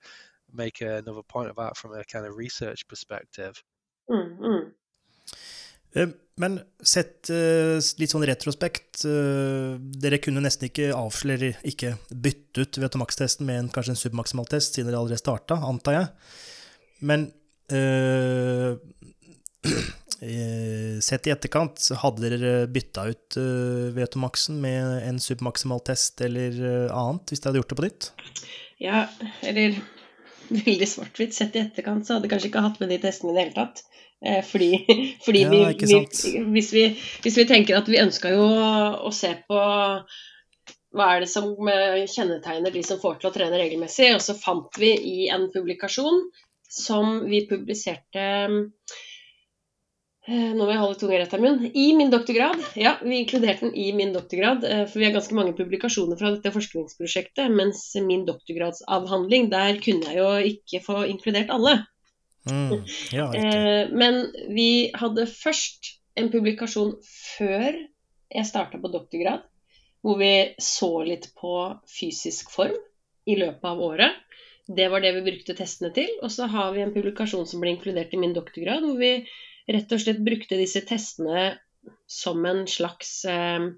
make 0.54 0.82
another 0.82 1.24
point 1.24 1.50
of 1.50 1.56
that 1.58 1.78
from 1.78 1.94
a 1.94 2.04
kind 2.04 2.26
of 2.26 2.36
research 2.36 2.88
perspective. 2.88 3.64
Mm, 4.10 4.38
mm. 4.40 4.72
Eh, 5.94 6.08
Men 6.42 6.56
sett 6.82 7.30
eh, 7.30 7.78
litt 8.00 8.14
sånn 8.14 8.24
retrospekt, 8.26 9.04
eh, 9.06 9.76
dere 10.02 10.18
kunne 10.24 10.42
nesten 10.42 10.70
ikke 10.72 10.88
avsløre, 10.96 11.52
ikke 11.68 11.92
bytte 12.10 12.64
ut 12.64 12.80
Vetomax-testen 12.82 13.46
med 13.46 13.60
en, 13.60 13.70
kanskje 13.74 13.94
en 13.94 14.00
submaksimal 14.00 14.48
test, 14.50 14.74
siden 14.74 14.90
dere 14.90 15.02
allerede 15.04 15.22
starta, 15.22 15.60
antar 15.68 15.94
jeg. 16.00 16.08
Men 17.12 17.28
sett 21.02 21.28
i 21.28 21.32
etterkant, 21.34 21.88
hadde 21.98 22.30
dere 22.30 22.52
bytta 22.70 23.08
ut 23.10 23.38
uh, 23.42 23.90
VTMAX-en 23.96 24.60
med 24.62 25.08
en 25.08 25.20
submaksimal 25.20 25.82
test 25.86 26.22
eller 26.22 26.58
eh, 26.62 26.94
annet, 26.94 27.32
hvis 27.32 27.42
dere 27.42 27.52
hadde 27.52 27.62
gjort 27.64 27.72
det 27.72 27.78
på 27.80 27.86
nytt? 27.88 28.10
Ja, 28.82 29.00
eller 29.42 29.80
veldig 30.68 30.90
svart-hvitt. 30.90 31.34
Sett 31.34 31.58
i 31.58 31.64
etterkant 31.64 32.06
så 32.06 32.16
hadde 32.16 32.30
jeg 32.30 32.36
kanskje 32.36 32.52
ikke 32.52 32.66
hatt 32.68 32.78
med 32.84 32.94
de 32.94 33.00
testene 33.02 33.34
i 33.34 33.38
det 33.38 33.48
hele 33.48 33.58
tatt. 33.58 33.82
Eh, 34.22 34.44
fordi 34.46 34.70
fordi 35.26 35.42
Ja, 35.48 35.50
vi, 35.56 35.64
vi, 35.90 36.44
hvis, 36.54 36.74
vi, 36.78 36.86
hvis 37.26 37.42
vi 37.42 37.48
tenker 37.50 37.82
at 37.82 37.90
vi 37.90 38.04
ønska 38.04 38.36
jo 38.36 38.46
å 38.46 39.14
se 39.16 39.34
på 39.48 39.58
hva 40.92 41.06
er 41.08 41.24
det 41.24 41.32
som 41.32 41.56
eh, 41.72 42.04
kjennetegner 42.06 42.74
de 42.74 42.86
som 42.86 43.02
får 43.02 43.18
til 43.18 43.32
å 43.32 43.34
trene 43.34 43.58
regelmessig, 43.58 44.12
og 44.14 44.22
så 44.22 44.38
fant 44.38 44.78
vi 44.78 44.94
i 44.94 45.30
en 45.34 45.50
publikasjon 45.50 46.28
som 46.72 47.24
vi 47.26 47.48
publiserte 47.50 48.28
Eh, 48.52 49.11
Nå 50.32 50.64
må 50.64 50.70
jeg 50.72 50.80
holde 50.80 50.98
tunga 51.02 51.18
rett 51.20 51.34
i 51.36 51.40
munnen. 51.42 51.72
I 51.76 51.86
min 51.98 52.12
doktorgrad. 52.14 52.60
Ja, 52.80 52.94
vi 53.04 53.18
inkluderte 53.22 53.68
den 53.68 53.76
i 53.76 53.90
min 53.98 54.14
doktorgrad. 54.16 54.64
eh, 54.64 54.84
For 54.88 55.02
vi 55.02 55.08
har 55.08 55.16
ganske 55.16 55.36
mange 55.36 55.56
publikasjoner 55.58 56.20
fra 56.20 56.32
dette 56.36 56.54
forskningsprosjektet. 56.56 57.52
Mens 57.52 57.84
min 58.06 58.24
doktorgradsavhandling, 58.28 59.50
der 59.52 59.80
kunne 59.84 60.08
jeg 60.08 60.20
jo 60.22 60.30
ikke 60.54 60.84
få 60.86 61.02
inkludert 61.12 61.52
alle. 61.54 61.82
Mm. 62.50 62.84
Ja. 63.14 63.28
Eh, 63.42 63.90
Men 63.92 64.24
vi 64.56 64.92
hadde 64.96 65.28
først 65.30 65.92
en 66.18 66.32
publikasjon 66.34 66.96
før 67.38 67.76
jeg 68.32 68.48
starta 68.48 68.80
på 68.82 68.92
doktorgrad, 68.92 69.44
hvor 70.02 70.18
vi 70.18 70.32
så 70.64 71.04
litt 71.06 71.30
på 71.38 71.54
fysisk 71.92 72.50
form 72.56 72.74
i 73.28 73.36
løpet 73.38 73.68
av 73.68 73.80
året. 73.84 74.18
Det 74.72 74.88
var 74.90 75.04
det 75.04 75.12
vi 75.18 75.26
brukte 75.28 75.54
testene 75.58 75.92
til. 75.94 76.10
Og 76.24 76.32
så 76.32 76.48
har 76.50 76.72
vi 76.74 76.82
en 76.82 76.94
publikasjon 76.96 77.46
som 77.50 77.62
ble 77.62 77.76
inkludert 77.76 78.14
i 78.14 78.20
min 78.22 78.34
doktorgrad, 78.34 78.86
hvor 78.88 78.98
vi 78.98 79.14
rett 79.68 79.92
og 79.92 80.02
slett 80.02 80.24
brukte 80.26 80.60
disse 80.60 80.82
testene 80.88 81.52
som 82.10 82.46
en 82.46 82.66
slags 82.70 83.22
eh, 83.26 83.70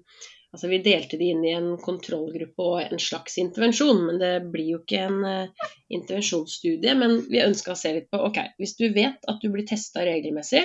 Altså 0.54 0.68
vi 0.70 0.76
delte 0.86 1.18
de 1.18 1.32
inn 1.32 1.40
i 1.42 1.50
en 1.50 1.72
kontrollgruppe 1.82 2.62
og 2.62 2.76
en 2.84 3.00
slags 3.02 3.40
intervensjon, 3.42 4.04
men 4.06 4.20
det 4.20 4.52
blir 4.52 4.68
jo 4.68 4.76
ikke 4.84 5.00
en 5.02 5.16
eh, 5.26 5.70
intervensjonsstudie. 5.96 6.92
Men 6.94 7.16
vi 7.26 7.40
ønska 7.42 7.72
å 7.72 7.80
se 7.80 7.90
litt 7.96 8.06
på 8.06 8.20
ok, 8.22 8.38
hvis 8.62 8.76
du 8.78 8.84
vet 8.94 9.26
at 9.26 9.42
du 9.42 9.48
blir 9.50 9.66
testa 9.66 10.04
regelmessig, 10.06 10.62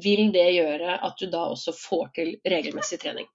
vil 0.00 0.30
det 0.32 0.46
gjøre 0.54 0.96
at 1.04 1.20
du 1.20 1.28
da 1.28 1.42
også 1.52 1.76
får 1.76 2.06
til 2.16 2.32
regelmessig 2.48 3.02
trening. 3.02 3.28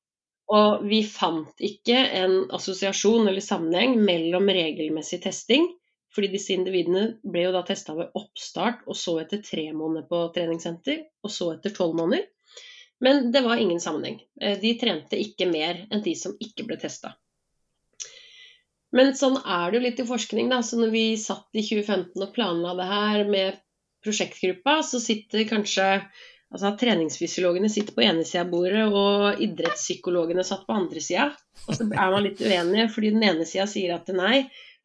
Og 0.57 0.81
vi 0.89 1.03
fant 1.05 1.61
ikke 1.61 2.01
en 2.23 2.39
assosiasjon 2.57 3.29
eller 3.29 3.45
sammenheng 3.45 3.93
mellom 4.01 4.49
regelmessig 4.49 5.21
testing, 5.27 5.69
fordi 6.13 6.29
disse 6.35 6.53
individene 6.53 7.05
ble 7.25 7.47
jo 7.47 7.55
da 7.55 7.63
testa 7.65 7.95
ved 7.97 8.13
oppstart, 8.17 8.83
og 8.85 8.97
så 8.97 9.17
etter 9.23 9.41
tre 9.45 9.65
måneder 9.73 10.05
på 10.09 10.21
treningssenter, 10.35 11.01
og 11.25 11.33
så 11.33 11.53
etter 11.55 11.73
tolv 11.73 11.97
måneder. 11.97 12.27
Men 13.03 13.31
det 13.33 13.41
var 13.43 13.59
ingen 13.59 13.81
sammenheng. 13.83 14.21
Eh, 14.41 14.59
De 14.61 14.75
trente 14.79 15.19
ikke 15.19 15.49
mer 15.49 15.85
enn 15.89 16.03
de 16.05 16.13
som 16.15 16.37
ikke 16.39 16.67
ble 16.69 16.77
testa. 16.79 17.15
Men 18.93 19.15
sånn 19.17 19.39
er 19.41 19.71
det 19.71 19.79
jo 19.79 19.85
litt 19.87 20.03
i 20.03 20.05
forskning. 20.07 20.51
da, 20.53 20.61
så 20.61 20.77
Når 20.79 20.93
vi 20.93 21.05
satt 21.17 21.49
i 21.57 21.65
2015 21.65 22.21
og 22.21 22.33
planla 22.35 22.75
det 22.77 22.87
her 22.91 23.25
med 23.25 23.57
prosjektgruppa, 24.05 24.83
så 24.85 25.01
sitter 25.01 25.47
kanskje 25.49 25.87
altså 26.53 26.75
Treningsfysiologene 26.77 27.69
sitter 27.73 27.95
på 27.95 28.03
ene 28.05 28.23
sida 28.27 28.43
av 28.43 28.51
bordet, 28.51 28.85
og 28.85 29.41
idrettspsykologene 29.41 30.45
satt 30.45 30.67
på 30.67 30.75
andre 30.77 31.01
sida. 31.01 31.31
Og 31.65 31.79
så 31.79 31.87
er 31.89 32.13
man 32.13 32.21
litt 32.23 32.43
uenige, 32.43 32.91
fordi 32.93 33.09
den 33.15 33.25
ene 33.25 33.47
sida 33.49 33.65
sier 33.67 33.95
at 33.95 34.11
nei, 34.13 34.43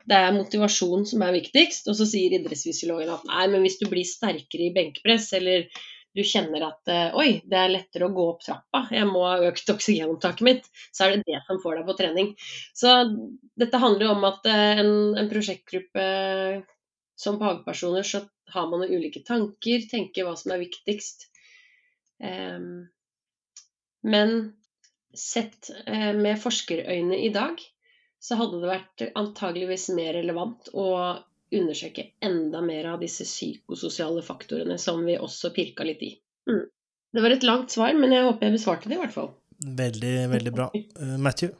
det 0.08 0.16
er 0.16 0.34
motivasjon 0.36 1.04
som 1.08 1.22
er 1.26 1.36
viktigst. 1.36 1.88
Og 1.90 1.96
så 1.98 2.06
sier 2.08 2.34
idrettsfysiologen 2.38 3.12
at 3.14 3.28
nei, 3.28 3.46
men 3.52 3.64
hvis 3.66 3.78
du 3.82 3.86
blir 3.90 4.08
sterkere 4.08 4.68
i 4.68 4.74
benkpress, 4.74 5.30
eller 5.38 5.68
du 6.16 6.24
kjenner 6.26 6.64
at 6.66 6.90
eh, 6.90 7.16
oi, 7.18 7.28
det 7.46 7.58
er 7.60 7.74
lettere 7.74 8.08
å 8.08 8.14
gå 8.14 8.24
opp 8.32 8.42
trappa, 8.42 8.86
jeg 8.94 9.06
må 9.10 9.22
ha 9.26 9.36
økt 9.50 9.70
oksygenopptaket 9.70 10.46
mitt, 10.46 10.66
så 10.90 11.04
er 11.04 11.14
det 11.14 11.28
det 11.28 11.42
som 11.46 11.60
får 11.62 11.78
deg 11.78 11.86
på 11.90 11.96
trening. 12.00 12.32
Så 12.76 12.94
dette 13.60 13.82
handler 13.82 14.08
jo 14.08 14.16
om 14.16 14.26
at 14.30 14.48
eh, 14.50 14.82
en, 14.82 14.92
en 15.20 15.30
prosjektgruppe 15.30 16.08
som 17.18 17.38
fagpersoner, 17.38 18.06
så 18.06 18.24
har 18.54 18.68
man 18.70 18.86
ulike 18.86 19.22
tanker, 19.26 19.84
tenker 19.90 20.26
hva 20.26 20.36
som 20.38 20.54
er 20.54 20.62
viktigst. 20.62 21.26
Um, 22.22 22.88
men 24.06 24.32
sett 25.14 25.70
eh, 25.86 26.12
med 26.16 26.38
forskerøyne 26.40 27.18
i 27.26 27.30
dag, 27.34 27.58
så 28.20 28.36
hadde 28.40 28.60
det 28.62 28.70
vært 28.72 29.04
antageligvis 29.16 29.88
mer 29.94 30.12
relevant 30.18 30.70
å 30.74 30.88
undersøke 31.54 32.10
enda 32.20 32.60
mer 32.60 32.90
av 32.92 33.00
disse 33.00 33.24
psykososiale 33.24 34.20
faktorene 34.26 34.76
som 34.78 35.00
vi 35.06 35.14
også 35.16 35.52
pirka 35.56 35.86
litt 35.86 36.02
i. 36.04 36.10
Mm. 36.50 36.66
Det 37.14 37.22
var 37.24 37.30
et 37.32 37.46
langt 37.46 37.72
svar, 37.72 37.94
men 37.96 38.12
jeg 38.12 38.26
håper 38.26 38.46
jeg 38.50 38.58
besvarte 38.58 38.90
det 38.90 38.98
i 38.98 39.00
hvert 39.00 39.14
fall. 39.14 39.30
Veldig, 39.64 40.16
veldig 40.34 40.52
bra. 40.52 40.68
Uh, 41.00 41.16
Matthew? 41.18 41.54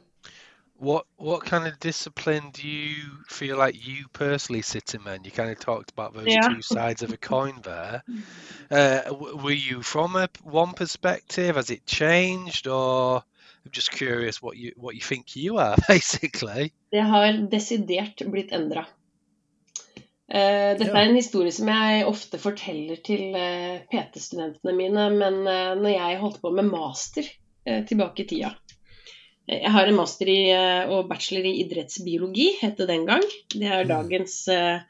What 0.81 1.03
what 1.17 1.43
kind 1.43 1.67
of 1.67 1.77
discipline 1.81 2.51
do 2.53 2.65
you 2.65 3.03
feel 3.27 3.57
like 3.57 3.75
you 3.75 4.07
personally 4.13 4.61
sit 4.61 4.93
in? 4.93 5.03
man? 5.03 5.25
you 5.25 5.31
kind 5.31 5.49
of 5.51 5.59
talked 5.59 5.91
about 5.91 6.13
those 6.13 6.27
Yeah. 6.27 6.47
two 6.47 6.61
sides 6.61 7.01
of 7.03 7.11
a 7.11 7.17
coin 7.17 7.61
there. 7.63 8.03
Uh, 8.71 9.01
w- 9.09 9.35
were 9.43 9.51
you 9.51 9.81
from 9.81 10.15
a 10.15 10.29
one 10.43 10.73
perspective? 10.73 11.55
Has 11.55 11.71
it 11.71 11.87
changed, 11.87 12.67
or 12.67 13.23
I'm 13.65 13.71
just 13.75 13.91
curious 13.91 14.41
what 14.41 14.57
you 14.57 14.71
what 14.77 14.95
you 14.95 15.01
think 15.01 15.35
you 15.35 15.57
are 15.59 15.75
basically? 15.87 16.71
Det 16.91 17.01
har 17.05 17.33
desidert 17.51 18.21
blitt 18.31 18.51
endra. 18.51 18.85
dette 20.29 20.85
Ja. 20.85 20.93
er 20.99 21.07
en 21.09 21.15
historie 21.15 21.51
som 21.51 21.67
jeg 21.67 22.05
ofte 22.05 22.37
forteller 22.37 22.99
til 23.03 23.33
uh, 23.33 23.79
PT-studentene 23.89 24.75
mine, 24.77 25.07
men 25.17 25.39
uh, 25.47 25.73
når 25.79 25.89
jeg 25.95 26.19
holdt 26.21 26.41
på 26.43 26.51
med 26.53 26.69
master 26.69 27.25
uh, 27.67 27.81
tilbake 27.89 28.23
i 28.23 28.27
tida 28.29 28.51
Eh, 29.49 29.63
Jeg 29.63 29.71
har 29.73 29.87
en 29.89 29.95
master 29.97 30.29
i, 30.29 30.51
eh, 30.53 30.89
og 30.93 31.07
bachelor 31.09 31.47
i 31.49 31.55
idrettsbiologi, 31.63 32.51
het 32.61 32.77
det 32.77 32.85
den 32.87 33.05
gang. 33.07 33.23
Det 33.49 33.65
er 33.65 33.81
Mm. 33.83 33.89
dagens 33.89 34.35
eh, 34.47 34.81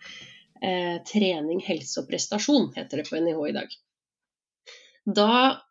eh, 0.61 0.97
trening, 1.07 1.61
helse 1.63 2.01
og 2.01 2.09
prestasjon, 2.09 2.73
heter 2.75 2.97
det 2.99 3.05
på 3.09 3.15
NIH 3.23 3.39
i 3.47 3.53
dag. 3.55 3.69
Da 5.07 5.61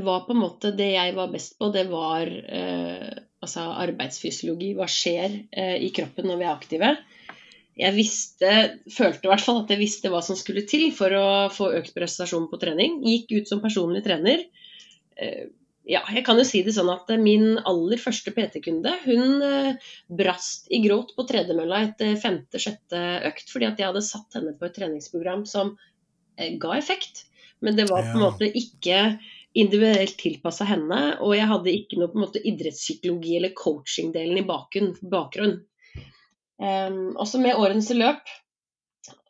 var 0.00 0.24
på 0.26 0.34
en 0.34 0.42
måte 0.42 0.72
det 0.76 0.92
jeg 0.94 1.14
var 1.16 1.30
best 1.32 1.58
på, 1.60 1.68
det 1.74 1.84
var 1.90 2.28
eh, 2.28 3.08
altså 3.42 3.66
arbeidsfysiologi. 3.84 4.72
Hva 4.78 4.88
skjer 4.90 5.40
eh, 5.50 5.76
i 5.84 5.90
kroppen 5.94 6.30
når 6.30 6.40
vi 6.40 6.46
er 6.46 6.54
aktive? 6.54 6.92
Jeg 7.78 7.96
visste, 7.96 8.52
følte 8.92 9.26
i 9.26 9.30
hvert 9.30 9.44
fall 9.44 9.62
at 9.62 9.72
jeg 9.72 9.80
visste 9.80 10.10
hva 10.12 10.20
som 10.24 10.36
skulle 10.36 10.66
til 10.68 10.90
for 10.94 11.14
å 11.16 11.26
få 11.52 11.70
økt 11.78 11.94
prestasjon 11.96 12.50
på 12.50 12.60
trening. 12.60 13.00
Gikk 13.06 13.32
ut 13.38 13.52
som 13.52 13.62
personlig 13.64 14.04
trener. 14.04 14.44
Eh, 15.16 15.48
ja, 15.88 16.02
jeg 16.14 16.22
kan 16.26 16.38
jo 16.38 16.44
si 16.46 16.60
det 16.62 16.74
sånn 16.76 16.92
at 16.92 17.08
min 17.18 17.56
aller 17.66 17.98
første 17.98 18.30
PT-kunde, 18.34 18.92
hun 19.02 19.42
eh, 19.42 19.90
brast 20.06 20.68
i 20.70 20.78
gråt 20.84 21.16
på 21.16 21.26
tredemølla 21.26 21.80
etter 21.88 22.14
femte-sjette 22.22 23.00
økt, 23.32 23.48
fordi 23.50 23.66
at 23.66 23.80
jeg 23.80 23.90
hadde 23.90 24.04
satt 24.06 24.38
henne 24.38 24.54
på 24.58 24.68
et 24.68 24.76
treningsprogram 24.78 25.42
som 25.48 25.74
eh, 26.36 26.54
ga 26.62 26.76
effekt. 26.78 27.24
Men 27.62 27.78
det 27.78 27.88
var 27.90 28.04
på 28.06 28.18
en 28.18 28.26
måte 28.26 28.46
ikke 28.46 29.00
individuelt 29.58 30.16
tilpassa 30.20 30.66
henne, 30.68 31.00
og 31.20 31.34
jeg 31.36 31.48
hadde 31.50 31.74
ikke 31.74 31.98
noe 32.00 32.10
på 32.12 32.18
en 32.18 32.24
måte 32.24 32.42
idrettspsykologi 32.48 33.36
eller 33.38 33.54
coaching-delen 33.56 34.40
i 34.40 34.46
bakgrunn. 34.46 35.58
Um, 36.62 37.16
også 37.18 37.40
med 37.42 37.58
årenes 37.58 37.90
løp 37.96 38.22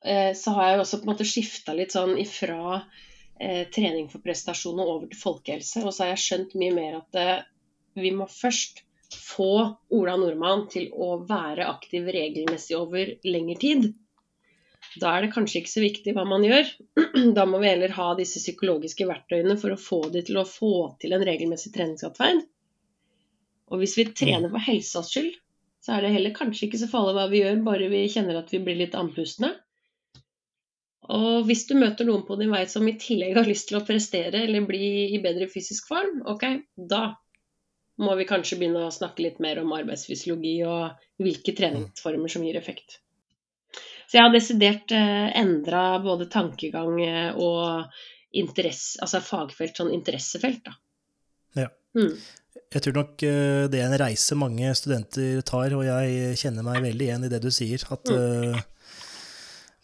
uh, 0.05 0.33
så 0.37 0.53
har 0.57 0.69
jeg 0.69 0.83
også 0.83 0.99
på 1.01 1.07
en 1.07 1.13
måte 1.15 1.27
skifta 1.29 1.75
litt 1.75 1.95
sånn 1.95 2.19
ifra 2.21 2.59
uh, 2.77 3.63
trening 3.73 4.11
for 4.13 4.23
prestasjon 4.25 4.83
og 4.83 4.91
over 4.95 5.11
til 5.11 5.23
folkehelse. 5.23 5.85
Og 5.87 5.95
så 5.95 6.05
har 6.05 6.13
jeg 6.13 6.25
skjønt 6.27 6.57
mye 6.61 6.77
mer 6.77 6.99
at 7.01 7.21
uh, 7.21 7.37
vi 7.99 8.13
må 8.15 8.29
først 8.31 8.85
få 9.13 9.53
Ola 9.93 10.15
Nordmann 10.17 10.67
til 10.73 10.89
å 10.93 11.17
være 11.29 11.67
aktiv 11.69 12.07
regelmessig 12.15 12.77
over 12.79 13.17
lengre 13.27 13.59
tid. 13.61 13.91
Da 15.01 15.15
er 15.17 15.25
det 15.25 15.33
kanskje 15.33 15.63
ikke 15.63 15.73
så 15.73 15.83
viktig 15.85 16.15
hva 16.17 16.25
man 16.29 16.45
gjør. 16.45 16.69
Da 17.37 17.47
må 17.49 17.61
vi 17.63 17.71
heller 17.71 17.95
ha 17.97 18.13
disse 18.19 18.43
psykologiske 18.43 19.07
verktøyene 19.09 19.57
for 19.61 19.73
å 19.73 19.81
få 19.81 20.01
de 20.13 20.25
til 20.27 20.41
å 20.41 20.49
få 20.49 20.73
til 21.01 21.15
en 21.17 21.25
regelmessig 21.27 21.73
treningsatferd. 21.77 22.43
Og 23.73 23.81
hvis 23.81 23.97
vi 23.97 24.09
trener 24.13 24.53
for 24.53 24.61
helsas 24.67 25.09
skyld, 25.13 25.33
så 25.83 25.97
er 25.97 26.05
det 26.05 26.13
heller 26.15 26.35
kanskje 26.37 26.69
ikke 26.69 26.81
så 26.83 26.89
farlig 26.91 27.17
hva 27.17 27.29
vi 27.31 27.41
gjør, 27.41 27.63
bare 27.67 27.89
vi 27.91 28.03
kjenner 28.13 28.39
at 28.39 28.53
vi 28.53 28.61
blir 28.63 28.79
litt 28.79 28.97
andpustne. 28.99 29.55
Og 31.13 31.49
hvis 31.49 31.65
du 31.67 31.75
møter 31.75 32.07
noen 32.07 32.23
på 32.29 32.37
din 32.39 32.53
vei 32.53 32.63
som 32.71 32.87
i 32.87 32.95
tillegg 33.01 33.35
har 33.35 33.49
lyst 33.49 33.71
til 33.71 33.81
å 33.81 33.85
prestere 33.87 34.45
eller 34.45 34.69
bli 34.69 35.09
i 35.17 35.19
bedre 35.25 35.49
fysisk 35.51 35.89
form, 35.91 36.21
ok, 36.31 36.45
da 36.77 37.09
må 38.03 38.15
vi 38.19 38.29
kanskje 38.29 38.61
begynne 38.61 38.87
å 38.87 38.95
snakke 38.95 39.25
litt 39.25 39.41
mer 39.43 39.59
om 39.63 39.75
arbeidsfysiologi 39.75 40.55
og 40.69 41.03
hvilke 41.23 41.57
treningsformer 41.59 42.31
som 42.31 42.47
gir 42.47 42.61
effekt. 42.61 43.02
Så 44.13 44.19
jeg 44.19 44.27
har 44.27 44.33
desidert 44.35 44.93
eh, 44.93 45.29
endra 45.41 45.83
både 46.05 46.27
tankegang 46.29 46.99
eh, 47.01 47.31
og 47.41 47.87
interesse, 48.37 48.99
altså 49.01 49.23
fagfelt, 49.25 49.73
sånn 49.81 49.93
interessefelt, 49.97 50.61
da. 50.69 50.75
Ja. 51.63 51.71
Mm. 51.97 52.19
Jeg 52.73 52.83
tror 52.85 52.95
nok 52.99 53.23
eh, 53.25 53.63
det 53.73 53.81
er 53.81 53.87
en 53.89 53.97
reise 54.01 54.37
mange 54.37 54.69
studenter 54.77 55.41
tar, 55.49 55.73
og 55.77 55.87
jeg 55.89 56.37
kjenner 56.41 56.65
meg 56.67 56.85
veldig 56.85 57.07
igjen 57.09 57.25
i 57.25 57.31
det 57.33 57.41
du 57.45 57.49
sier. 57.53 57.81
At 57.93 58.13
Mm. 58.13 58.53
eh, 58.53 58.61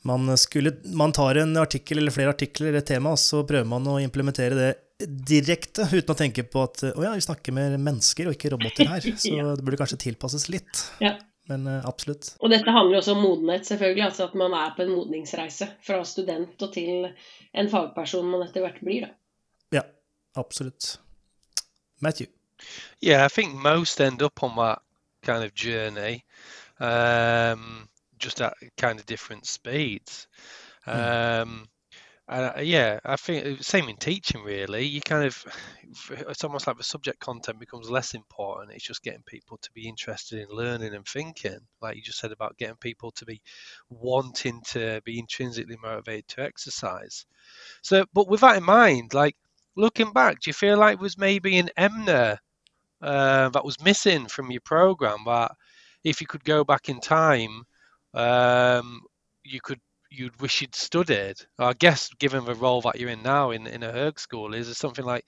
man, 0.09 0.29
skulle, 0.37 0.75
man 0.93 1.13
tar 1.17 1.41
en 1.41 1.57
artikkel 1.61 1.99
eller 2.03 2.13
flere 2.15 2.33
artikler 2.37 2.69
eller 2.69 2.85
et 2.85 2.87
tema, 2.93 3.13
og 3.17 3.21
så 3.21 3.41
prøver 3.49 3.69
man 3.69 3.89
å 3.89 3.97
implementere 4.01 4.57
det 4.61 5.09
direkte, 5.09 5.87
uten 5.89 6.13
å 6.13 6.19
tenke 6.19 6.45
på 6.45 6.63
at 6.69 6.85
å 6.93 7.01
ja, 7.05 7.15
vi 7.15 7.25
snakker 7.25 7.55
med 7.57 7.79
mennesker 7.81 8.29
og 8.29 8.37
ikke 8.37 8.53
roboter 8.53 8.93
her, 8.93 9.01
så 9.25 9.33
Ja. 9.41 9.49
det 9.57 9.65
burde 9.65 9.81
kanskje 9.81 10.01
tilpasses 10.05 10.49
litt. 10.53 10.85
Ja. 11.01 11.17
Men 11.49 11.67
eh, 11.67 11.85
absolutt. 11.89 12.35
Og 12.41 12.53
dette 12.53 12.73
handler 12.73 13.01
også 13.01 13.15
om 13.17 13.23
modenhet, 13.25 13.67
selvfølgelig. 13.67 14.05
Altså 14.05 14.27
at 14.29 14.35
man 14.37 14.53
er 14.53 14.75
på 14.77 14.85
en 14.85 14.93
modningsreise 14.93 15.71
fra 15.87 16.03
student 16.05 16.63
og 16.63 16.73
til 16.75 17.09
en 17.55 17.71
fagperson 17.73 18.29
man 18.29 18.45
etter 18.45 18.65
hvert 18.65 18.83
blir, 18.85 19.07
da. 19.07 19.15
Ja, 19.79 19.85
absolutt. 20.37 20.99
Matthew. 22.01 22.29
Yeah, 23.01 23.25
I 23.25 23.29
think 23.29 23.55
most 23.55 24.01
end 24.01 24.23
up 24.23 24.43
on 24.43 24.57
that 24.57 24.79
kind 25.23 25.45
of 25.45 25.55
journey, 25.55 26.25
um, 26.81 27.89
just 28.19 28.41
at 28.41 28.55
kind 28.77 28.99
of 28.99 29.07
different 29.07 29.47
speeds. 29.47 30.29
Um, 30.87 31.69
Uh, 32.29 32.53
yeah, 32.63 33.01
I 33.07 33.17
think 33.17 33.63
same 33.63 33.89
in 33.89 33.97
teaching 33.97 34.43
really. 34.43 34.85
You 34.85 35.01
kind 35.01 35.25
of 35.25 35.45
it's 36.11 36.45
almost 36.45 36.67
like 36.67 36.77
the 36.77 36.85
subject 36.85 37.21
content 37.21 37.59
becomes 37.59 37.89
less 37.89 38.13
important. 38.15 38.73
It's 38.73 38.85
just 38.85 39.03
getting 39.03 39.23
people 39.23 39.57
to 39.63 39.71
be 39.73 39.89
interested 39.89 40.39
in 40.41 40.55
learning 40.55 40.95
and 40.95 41.07
thinking, 41.07 41.59
like 41.81 41.97
you 41.97 42.03
just 42.03 42.19
said 42.19 42.33
about 42.33 42.59
getting 42.59 42.77
people 42.77 43.11
to 43.13 43.25
be 43.25 43.41
wanting 43.89 44.61
to 44.73 45.01
be 45.07 45.19
intrinsically 45.19 45.79
motivated 45.83 46.29
to 46.29 46.43
exercise. 46.43 47.25
So, 47.83 48.05
but 48.15 48.29
with 48.29 48.41
that 48.43 48.59
in 48.59 48.65
mind, 48.65 49.15
like 49.15 49.37
looking 49.77 50.13
back, 50.13 50.41
do 50.41 50.51
you 50.51 50.55
feel 50.55 50.79
like 50.79 51.01
was 51.01 51.19
maybe 51.19 51.59
an 51.59 51.71
EMNA 51.79 52.39
uh, 53.03 53.49
that 53.51 53.65
was 53.65 53.83
missing 53.83 54.27
from 54.29 54.51
your 54.51 54.61
program 54.63 55.19
that 55.27 55.53
if 56.05 56.21
you 56.21 56.27
could 56.27 56.45
go 56.45 56.65
back 56.65 56.89
in 56.89 57.01
time, 57.01 57.65
um, 58.15 59.03
you 59.45 59.61
could 59.63 59.81
you'd 60.11 60.41
wish 60.41 60.61
you'd 60.61 60.75
studied? 60.75 61.37
I 61.59 61.73
guess, 61.73 62.09
given 62.19 62.45
the 62.45 62.55
role 62.55 62.81
that 62.83 62.99
you're 62.99 63.11
in 63.11 63.23
now 63.23 63.51
in, 63.51 63.67
in 63.67 63.83
a 63.83 63.93
Herg 63.93 64.19
school, 64.19 64.55
is 64.55 64.67
there 64.67 64.75
something 64.75 65.05
like 65.05 65.25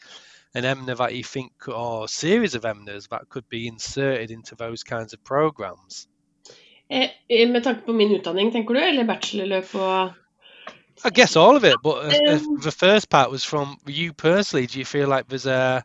an 0.55 0.65
EMNA 0.65 0.97
that 0.99 1.15
you 1.15 1.25
think, 1.25 1.53
or 1.69 2.05
a 2.05 2.09
series 2.09 2.55
of 2.55 2.63
EMNAs 2.63 3.09
that 3.09 3.29
could 3.29 3.49
be 3.49 3.69
inserted 3.69 4.31
into 4.31 4.55
those 4.55 4.83
kinds 4.83 5.13
of 5.13 5.23
programs? 5.25 6.09
Eh, 6.91 7.11
eh, 7.29 7.49
med 7.49 7.63
tanke 7.65 7.87
på 7.87 7.93
min 7.93 8.17
utdanning, 8.17 8.53
tenker 8.53 8.75
du, 8.75 8.81
eller 8.81 9.07
bachelorløp 9.07 9.75
og 9.75 10.13
I 11.05 11.11
guess 11.11 11.37
all 11.37 11.57
of 11.57 11.65
it, 11.65 11.77
but 11.83 12.13
Um, 12.29 12.61
the 12.61 12.71
first 12.71 13.09
part 13.09 13.31
was 13.31 13.45
from 13.45 13.79
you 13.87 14.13
personally. 14.13 14.67
Do 14.67 14.79
you 14.79 14.85
feel 14.85 15.09
like 15.09 15.29
there's 15.29 15.47
a 15.47 15.83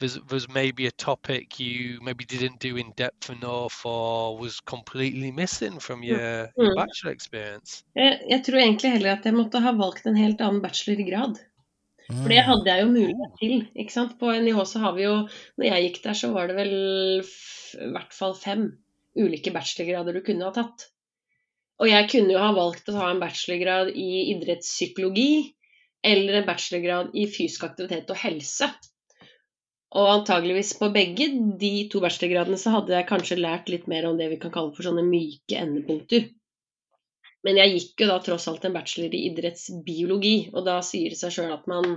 there's 0.00 0.18
there's 0.28 0.48
maybe 0.48 0.86
a 0.86 0.90
topic 0.92 1.58
you 1.60 1.98
maybe 2.02 2.24
didn't 2.24 2.58
do 2.60 2.76
in 2.76 2.92
depth 2.96 3.30
enough 3.30 3.84
or 3.84 4.38
was 4.38 4.60
completely 4.60 5.30
missing 5.32 5.78
from 5.80 6.02
your, 6.02 6.48
your 6.56 6.70
Mm. 6.72 6.76
bachelor 6.76 7.12
experience? 7.12 7.82
jeg, 7.96 8.20
jeg 8.30 8.44
tror 8.46 8.58
egentlig 8.62 8.90
heller 8.92 9.12
at 9.16 9.24
jeg 9.24 9.34
måtte 9.34 9.60
ha 9.60 9.72
valgt 9.72 10.06
en 10.06 10.16
helt 10.16 10.40
annen 10.40 10.62
bachelorgrad. 10.62 11.38
For 12.08 12.28
det 12.32 12.40
hadde 12.40 12.64
jeg 12.72 12.80
jo 12.82 12.88
mulighet 12.88 13.32
til. 13.40 13.56
ikke 13.76 13.92
sant? 13.92 14.14
På 14.20 14.30
NIH 14.32 14.60
så 14.70 14.78
har 14.80 14.94
vi 14.96 15.02
jo 15.02 15.16
Når 15.60 15.66
jeg 15.66 15.82
gikk 15.88 15.98
der, 16.06 16.14
så 16.16 16.30
var 16.32 16.46
det 16.48 16.54
vel 16.56 16.70
i 17.20 17.90
hvert 17.92 18.14
fall 18.16 18.32
fem 18.34 18.62
ulike 19.18 19.52
bachelorgrader 19.52 20.16
du 20.16 20.22
kunne 20.24 20.46
ha 20.48 20.54
tatt. 20.56 20.86
Og 21.82 21.90
jeg 21.90 22.08
kunne 22.10 22.32
jo 22.32 22.40
ha 22.40 22.48
valgt 22.56 22.88
å 22.88 22.94
ta 22.96 23.10
en 23.10 23.20
bachelorgrad 23.20 23.90
i 23.92 24.06
idrettspsykologi 24.32 25.52
eller 26.08 26.40
en 26.40 26.46
bachelorgrad 26.48 27.12
i 27.14 27.26
fysisk 27.28 27.66
aktivitet 27.68 28.08
og 28.10 28.16
helse. 28.22 28.70
Og 29.96 30.08
antageligvis 30.12 30.74
på 30.76 30.90
begge 30.92 31.30
de 31.60 31.72
to 31.92 32.02
bachelorgradene 32.04 32.58
så 32.60 32.74
hadde 32.74 32.92
jeg 32.92 33.08
kanskje 33.08 33.38
lært 33.40 33.70
litt 33.72 33.86
mer 33.88 34.04
om 34.08 34.18
det 34.18 34.28
vi 34.34 34.40
kan 34.42 34.52
kalle 34.52 34.74
for 34.76 34.84
sånne 34.84 35.06
myke 35.06 35.56
endepunkter. 35.56 36.26
Men 37.46 37.60
jeg 37.62 37.74
gikk 37.76 38.02
jo 38.02 38.10
da 38.10 38.18
tross 38.20 38.48
alt 38.50 38.66
en 38.66 38.74
bachelor 38.74 39.14
i 39.14 39.24
idrettsbiologi, 39.30 40.50
og 40.52 40.66
da 40.66 40.80
sier 40.84 41.14
det 41.14 41.20
seg 41.20 41.32
sjøl 41.38 41.54
at 41.54 41.68
man 41.70 41.96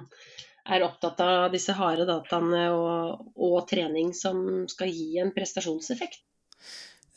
er 0.71 0.86
opptatt 0.86 1.19
av 1.25 1.51
disse 1.51 1.73
harde 1.75 2.06
dataene 2.08 2.67
og, 2.77 3.23
og 3.36 3.63
trening 3.67 4.13
som 4.15 4.67
skal 4.71 4.91
gi 4.93 5.17
en 5.19 5.34
prestasjonseffekt. 5.36 6.21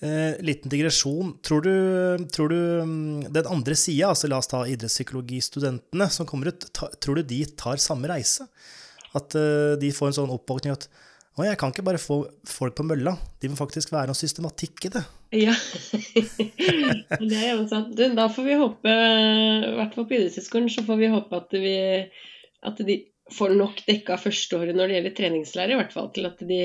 Eh, 0.04 0.40
liten 0.42 0.72
digresjon. 0.72 1.36
Tror 1.44 1.62
du, 1.62 1.74
tror 2.32 2.48
du 2.50 2.58
mm, 2.88 3.32
den 3.32 3.46
andre 3.46 3.76
sida, 3.78 4.10
altså 4.10 4.28
la 4.28 4.40
oss 4.40 4.50
ta 4.50 4.64
idrettspsykologistudentene 4.68 6.08
som 6.10 6.26
kommer 6.28 6.50
ut, 6.50 6.66
ta, 6.74 6.90
tror 6.98 7.20
du 7.20 7.28
de 7.30 7.44
tar 7.54 7.78
samme 7.80 8.10
reise? 8.10 8.48
At 9.14 9.36
eh, 9.38 9.74
de 9.80 9.90
får 9.94 10.10
en 10.10 10.18
sånn 10.22 10.34
oppvåkning 10.34 10.74
at 10.74 10.88
å, 11.34 11.42
jeg 11.42 11.58
kan 11.58 11.72
ikke 11.72 11.82
bare 11.82 11.98
få 11.98 12.20
folk 12.46 12.76
på 12.78 12.84
mølla, 12.86 13.16
de 13.42 13.48
må 13.50 13.58
faktisk 13.58 13.90
være 13.90 14.06
noe 14.06 14.18
systematikk 14.18 14.84
i 14.86 14.90
det. 14.94 15.02
Ja, 15.34 15.54
det 17.30 17.40
er 17.40 17.56
jo 17.56 17.64
sant. 17.66 17.90
Du, 17.98 18.04
da 18.14 18.28
får 18.30 18.46
vi 18.46 18.58
håpe, 18.60 18.92
i 18.94 19.72
hvert 19.80 19.96
fall 19.96 20.06
på 20.06 20.14
idrettshøyskolen, 20.14 20.70
så 20.70 20.84
får 20.86 21.00
vi 21.00 21.10
håpe 21.10 21.40
at, 21.40 21.56
vi, 21.58 21.74
at 22.70 22.82
de 22.86 22.98
får 23.34 23.56
nok 23.58 23.82
dekka 23.88 24.20
førsteåret 24.22 24.78
når 24.78 24.92
det 24.92 24.98
gjelder 25.00 25.16
treningslære, 25.18 25.74
i 25.74 25.80
hvert 25.80 25.96
fall 25.96 26.12
til 26.14 26.30
at 26.30 26.46
de 26.46 26.60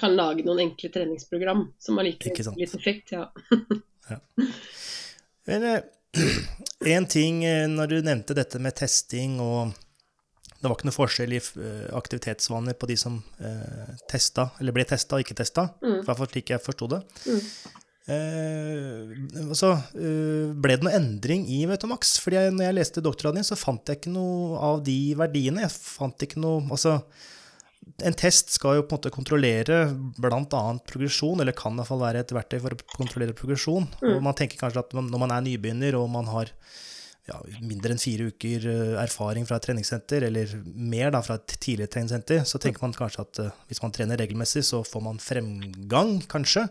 kan 0.00 0.16
lage 0.16 0.46
noen 0.46 0.70
enkle 0.70 0.88
treningsprogram 0.94 1.66
som 1.82 2.00
har 2.00 2.08
like 2.08 2.32
litt 2.32 2.76
effekt. 2.80 3.12
Ja. 4.10 4.16
Men 5.46 5.62
eh, 5.62 5.84
en 6.96 7.04
ting 7.06 7.44
eh, 7.46 7.68
når 7.70 7.86
du 7.86 7.94
nevnte 8.02 8.34
dette 8.34 8.58
med 8.58 8.74
testing 8.74 9.36
og 9.40 9.70
det 10.62 10.70
var 10.70 10.78
ikke 10.78 10.86
noe 10.86 10.94
forskjell 10.94 11.32
i 11.34 11.40
eh, 11.42 11.86
aktivitetsvaner 11.98 12.76
på 12.78 12.86
de 12.86 12.96
som 13.00 13.16
eh, 13.42 13.94
testa, 14.10 14.52
eller 14.62 14.74
ble 14.76 14.84
testa 14.86 15.18
og 15.18 15.24
ikke 15.24 15.34
testa. 15.40 15.66
Mm. 15.82 15.96
I 15.96 16.04
hvert 16.06 16.20
fall 16.20 16.30
slik 16.30 16.52
jeg 16.54 16.62
forsto 16.62 16.86
det. 16.92 17.00
Mm. 17.26 17.40
Eh, 18.12 19.10
så 19.58 19.72
eh, 19.74 20.54
ble 20.54 20.76
det 20.78 20.86
noe 20.86 20.94
endring 20.94 21.48
i 21.50 21.64
Vetomax? 21.70 22.14
Fordi 22.22 22.38
jeg, 22.38 22.54
når 22.54 22.68
jeg 22.68 22.78
leste 22.78 23.04
doktorgraden 23.04 23.42
din, 23.42 23.48
så 23.50 23.58
fant 23.58 23.90
jeg 23.90 23.98
ikke 23.98 24.14
noe 24.14 24.62
av 24.70 24.84
de 24.86 24.98
verdiene. 25.18 25.64
Jeg 25.66 25.74
fant 25.74 26.26
ikke 26.26 26.42
noe 26.42 26.62
Altså, 26.72 27.00
en 28.06 28.16
test 28.18 28.54
skal 28.54 28.78
jo 28.78 28.86
på 28.86 28.94
en 28.94 29.00
måte 29.00 29.14
kontrollere 29.14 29.82
bl.a. 30.14 30.62
progresjon, 30.86 31.42
eller 31.42 31.58
kan 31.58 31.74
i 31.74 31.82
hvert 31.82 31.90
fall 31.90 32.04
være 32.04 32.22
et 32.22 32.34
verktøy 32.38 32.60
for 32.62 32.78
å 32.78 32.94
kontrollere 32.94 33.34
progresjon. 33.38 33.90
Mm. 33.98 34.14
Og 34.14 34.24
man 34.30 34.38
tenker 34.38 34.62
kanskje 34.62 34.86
at 34.86 34.94
når 34.94 35.26
man 35.26 35.34
er 35.34 35.42
nybegynner 35.46 35.98
og 35.98 36.06
man 36.14 36.30
har 36.30 36.54
ja, 37.28 37.38
mindre 37.62 37.94
enn 37.94 38.02
fire 38.02 38.26
uker 38.32 38.66
eh, 38.66 38.94
erfaring 39.02 39.46
fra 39.46 39.58
et 39.58 39.66
treningssenter, 39.68 40.26
eller 40.26 40.54
mer 40.66 41.12
da 41.14 41.20
fra 41.22 41.38
et 41.38 41.54
tidligere 41.54 41.92
treningssenter, 41.94 42.42
så 42.48 42.58
tenker 42.62 42.82
man 42.82 42.94
kanskje 42.96 43.24
at 43.26 43.40
eh, 43.44 43.58
hvis 43.70 43.82
man 43.84 43.94
trener 43.94 44.18
regelmessig, 44.18 44.64
så 44.66 44.82
får 44.86 45.04
man 45.04 45.22
fremgang, 45.22 46.16
kanskje. 46.30 46.66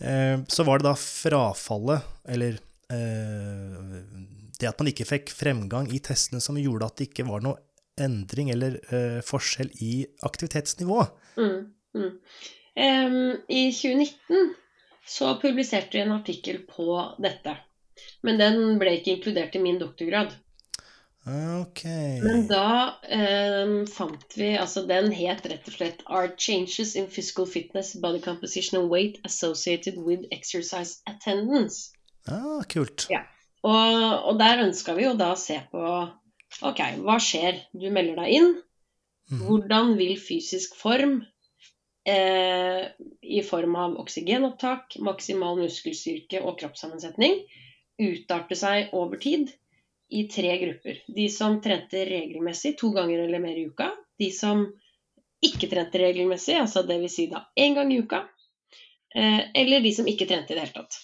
Eh, 0.00 0.38
Så 0.48 0.64
var 0.64 0.80
det 0.80 0.88
da 0.88 0.96
frafallet, 0.96 2.08
eller 2.24 2.60
det 2.90 4.66
at 4.66 4.80
man 4.82 4.88
ikke 4.90 5.04
fikk 5.06 5.28
fremgang 5.30 5.86
i 5.94 6.00
testene 6.02 6.40
som 6.42 6.56
gjorde 6.58 6.88
at 6.88 6.96
det 6.98 7.04
ikke 7.06 7.28
var 7.28 7.44
noe 7.44 7.60
endring 8.02 8.48
eller 8.50 8.80
forskjell 9.22 9.70
i 9.78 9.92
aktivitetsnivå. 10.26 10.96
Mm, 11.38 11.68
mm. 11.94 12.10
Um, 12.10 13.36
I 13.46 13.62
2019 13.70 14.50
så 15.06 15.36
publiserte 15.38 15.94
vi 15.94 16.02
en 16.02 16.16
artikkel 16.16 16.64
på 16.66 16.98
dette. 17.22 17.54
Men 18.26 18.40
den 18.40 18.78
ble 18.80 18.98
ikke 18.98 19.16
inkludert 19.16 19.56
i 19.56 19.62
min 19.62 19.80
doktorgrad. 19.80 20.34
Okay. 21.60 22.20
Men 22.24 22.46
da 22.48 22.96
eh, 23.04 23.72
fant 23.92 24.36
vi 24.36 24.54
Altså, 24.56 24.86
den 24.88 25.10
het 25.12 25.44
rett 25.46 25.68
og 25.68 25.74
slett 25.74 26.00
'Are 26.06 26.32
changes 26.36 26.94
in 26.96 27.10
physical 27.12 27.46
fitness, 27.46 27.92
body 27.94 28.22
composition 28.24 28.80
and 28.80 28.90
weight 28.90 29.20
associated 29.24 29.98
with 29.98 30.24
exercise 30.32 31.02
attendance'? 31.06 31.92
Ah, 32.26 32.64
kult. 32.72 33.06
Ja. 33.10 33.26
Og, 33.62 34.24
og 34.32 34.38
der 34.40 34.64
ønska 34.64 34.94
vi 34.96 35.04
jo 35.04 35.14
da 35.14 35.34
se 35.36 35.60
på 35.70 35.84
Ok, 36.66 36.80
hva 37.04 37.20
skjer? 37.22 37.60
Du 37.72 37.86
melder 37.94 38.16
deg 38.24 38.32
inn. 38.40 38.54
Mhm. 39.30 39.44
Hvordan 39.46 39.92
vil 40.00 40.16
fysisk 40.18 40.74
form 40.74 41.20
eh, 42.08 42.88
i 43.22 43.42
form 43.46 43.76
av 43.76 43.94
oksygenopptak, 44.02 44.96
maksimal 44.98 45.60
muskelstyrke 45.60 46.40
og 46.42 46.58
kroppssammensetning 46.58 47.44
utarte 48.00 48.56
seg 48.58 48.94
over 48.96 49.20
tid 49.20 49.50
i 50.10 50.24
tre 50.28 50.56
grupper. 50.58 51.02
De 51.06 51.28
som 51.30 51.60
trente 51.62 52.04
regelmessig 52.06 52.76
to 52.78 52.90
ganger 52.96 53.26
eller 53.26 53.42
mer 53.42 53.58
i 53.58 53.68
uka. 53.70 53.90
De 54.18 54.30
som 54.34 54.64
ikke 55.46 55.70
trente 55.70 56.00
regelmessig, 56.02 56.56
altså 56.60 56.82
dvs. 56.86 57.14
Si 57.14 57.28
da 57.30 57.44
én 57.56 57.76
gang 57.78 57.92
i 57.92 58.00
uka. 58.02 58.24
Eh, 59.14 59.40
eller 59.62 59.80
de 59.80 59.92
som 59.94 60.08
ikke 60.10 60.26
trente 60.30 60.52
i 60.52 60.58
det 60.58 60.66
hele 60.66 60.82
tatt. 60.82 60.98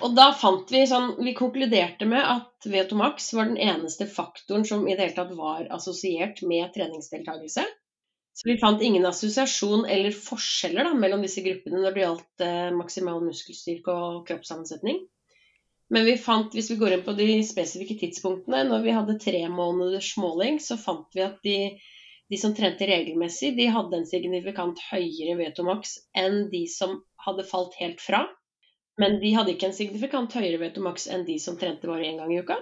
Og 0.00 0.14
da 0.16 0.30
fant 0.32 0.70
vi 0.72 0.80
sånn 0.88 1.10
Vi 1.24 1.34
konkluderte 1.36 2.06
med 2.08 2.22
at 2.24 2.68
Vetomax 2.72 3.32
var 3.36 3.50
den 3.50 3.58
eneste 3.60 4.06
faktoren 4.08 4.64
som 4.68 4.86
i 4.86 4.94
det 4.94 5.02
hele 5.02 5.16
tatt 5.16 5.34
var 5.36 5.68
assosiert 5.74 6.40
med 6.48 6.72
treningsdeltakelse. 6.74 7.66
Så 8.38 8.48
vi 8.48 8.56
fant 8.60 8.82
ingen 8.82 9.06
assosiasjon 9.06 9.84
eller 9.90 10.14
forskjeller 10.14 10.86
da, 10.86 10.94
mellom 10.94 11.24
disse 11.26 11.42
gruppene 11.42 11.82
når 11.82 11.94
det 11.94 12.04
gjaldt 12.04 12.44
eh, 12.46 12.68
maksimal 12.78 13.20
muskelstyrke 13.26 13.92
og 13.92 14.20
kroppssammensetning. 14.28 15.00
Men 15.88 16.04
vi 16.04 16.16
fant, 16.20 16.52
hvis 16.52 16.70
vi 16.70 16.76
går 16.80 16.96
inn 16.96 17.04
på 17.06 17.14
de 17.16 17.28
spesifikke 17.46 17.96
tidspunktene, 18.00 18.64
når 18.68 18.82
vi 18.84 18.96
hadde 18.96 19.20
tre 19.22 19.40
måneders 19.48 20.10
måling, 20.20 20.58
så 20.60 20.76
fant 20.80 21.08
vi 21.16 21.24
at 21.24 21.38
de, 21.46 21.58
de 22.28 22.40
som 22.40 22.52
trente 22.56 22.86
regelmessig, 22.88 23.54
de 23.56 23.70
hadde 23.72 23.96
en 23.96 24.08
signifikant 24.08 24.82
høyere 24.90 25.38
Vetomax 25.40 25.96
enn 26.18 26.50
de 26.52 26.66
som 26.68 26.98
hadde 27.24 27.46
falt 27.48 27.78
helt 27.80 28.04
fra. 28.04 28.26
Men 29.00 29.16
de 29.22 29.32
hadde 29.32 29.54
ikke 29.54 29.70
en 29.70 29.78
signifikant 29.78 30.36
høyere 30.36 30.60
Vetomax 30.60 31.08
enn 31.08 31.24
de 31.24 31.38
som 31.40 31.56
trente 31.56 31.88
bare 31.88 32.04
én 32.10 32.20
gang 32.20 32.34
i 32.34 32.42
uka. 32.42 32.60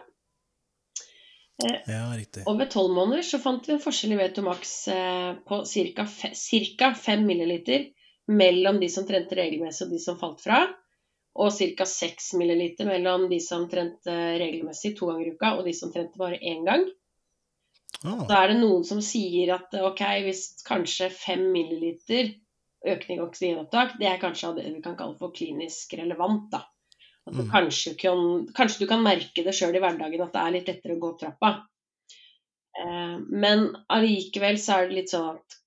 Ja, 1.64 2.12
riktig. 2.12 2.44
Og 2.44 2.58
ved 2.60 2.68
tolv 2.70 2.92
måneder 2.92 3.24
så 3.24 3.40
fant 3.40 3.64
vi 3.66 3.74
en 3.74 3.82
forskjell 3.82 4.12
i 4.12 4.20
Vetomax 4.20 4.72
eh, 4.92 5.30
på 5.48 5.62
ca. 5.64 6.90
5 6.94 7.24
milliliter 7.26 7.88
mellom 8.28 8.78
de 8.82 8.90
som 8.92 9.06
trente 9.08 9.38
regelmessig 9.38 9.86
og 9.86 9.94
de 9.94 10.02
som 10.02 10.18
falt 10.20 10.42
fra. 10.44 10.66
Og 11.36 11.52
ca. 11.52 11.84
6 11.84 12.30
milliliter 12.40 12.88
mellom 12.88 13.26
de 13.28 13.38
som 13.44 13.66
trente 13.68 14.12
regelmessig 14.40 14.94
to 14.96 15.10
ganger 15.10 15.28
i 15.28 15.34
uka 15.36 15.52
og 15.58 15.66
de 15.66 15.74
som 15.76 15.92
trente 15.92 16.16
bare 16.20 16.38
én 16.40 16.64
gang. 16.64 16.86
Oh. 18.04 18.22
Da 18.28 18.42
er 18.42 18.52
det 18.52 18.60
noen 18.60 18.84
som 18.88 19.02
sier 19.04 19.54
at 19.56 19.74
ok, 19.76 20.02
hvis 20.24 20.46
kanskje 20.66 21.10
5 21.12 21.44
milliliter 21.52 22.32
økning 22.86 23.18
i 23.18 23.24
oksygenopptak, 23.24 23.96
det 24.00 24.08
er 24.10 24.22
kanskje 24.22 24.54
det 24.58 24.66
vi 24.70 24.82
kan 24.84 24.96
kalle 24.98 25.16
for 25.18 25.34
klinisk 25.34 25.96
relevant, 25.98 26.50
da. 26.52 26.64
At 27.26 27.34
du 27.34 27.42
Mm. 27.42 27.50
kanskje, 27.50 27.96
kan, 27.98 28.46
kanskje 28.54 28.84
du 28.84 28.86
kan 28.86 29.02
merke 29.02 29.42
det 29.42 29.54
sjøl 29.56 29.74
i 29.74 29.80
hverdagen 29.82 30.22
at 30.22 30.32
det 30.32 30.42
er 30.42 30.52
litt 30.54 30.68
lettere 30.70 30.94
å 30.94 31.00
gå 31.00 31.08
opp 31.10 31.20
trappa. 31.20 31.66
Eh, 32.78 33.16
men 33.28 33.76
allikevel 33.90 34.58
så 34.62 34.76
er 34.76 34.88
det 34.88 34.94
litt 35.00 35.10
sånn 35.10 35.34
at 35.34 35.58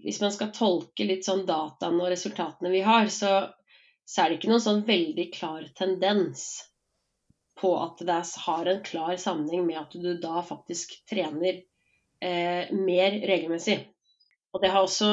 hvis 0.00 0.20
man 0.22 0.32
skal 0.32 0.52
tolke 0.56 1.04
litt 1.04 1.26
sånn 1.26 1.44
dataene 1.48 2.00
og 2.00 2.12
resultatene 2.14 2.70
vi 2.72 2.80
har, 2.86 3.10
så, 3.12 3.50
så 4.10 4.22
er 4.22 4.30
det 4.30 4.40
ikke 4.40 4.50
noen 4.50 4.64
sånn 4.64 4.82
veldig 4.88 5.26
klar 5.34 5.66
tendens 5.78 6.46
på 7.60 7.70
at 7.78 8.00
det 8.06 8.16
har 8.44 8.70
en 8.70 8.80
klar 8.82 9.20
sammenheng 9.20 9.66
med 9.68 9.78
at 9.78 9.94
du 9.94 10.10
da 10.18 10.40
faktisk 10.42 10.96
trener 11.10 11.60
eh, 12.24 12.72
mer 12.72 13.20
regelmessig. 13.30 13.76
Og 14.50 14.64
det 14.64 14.72
har 14.74 14.82
også 14.82 15.12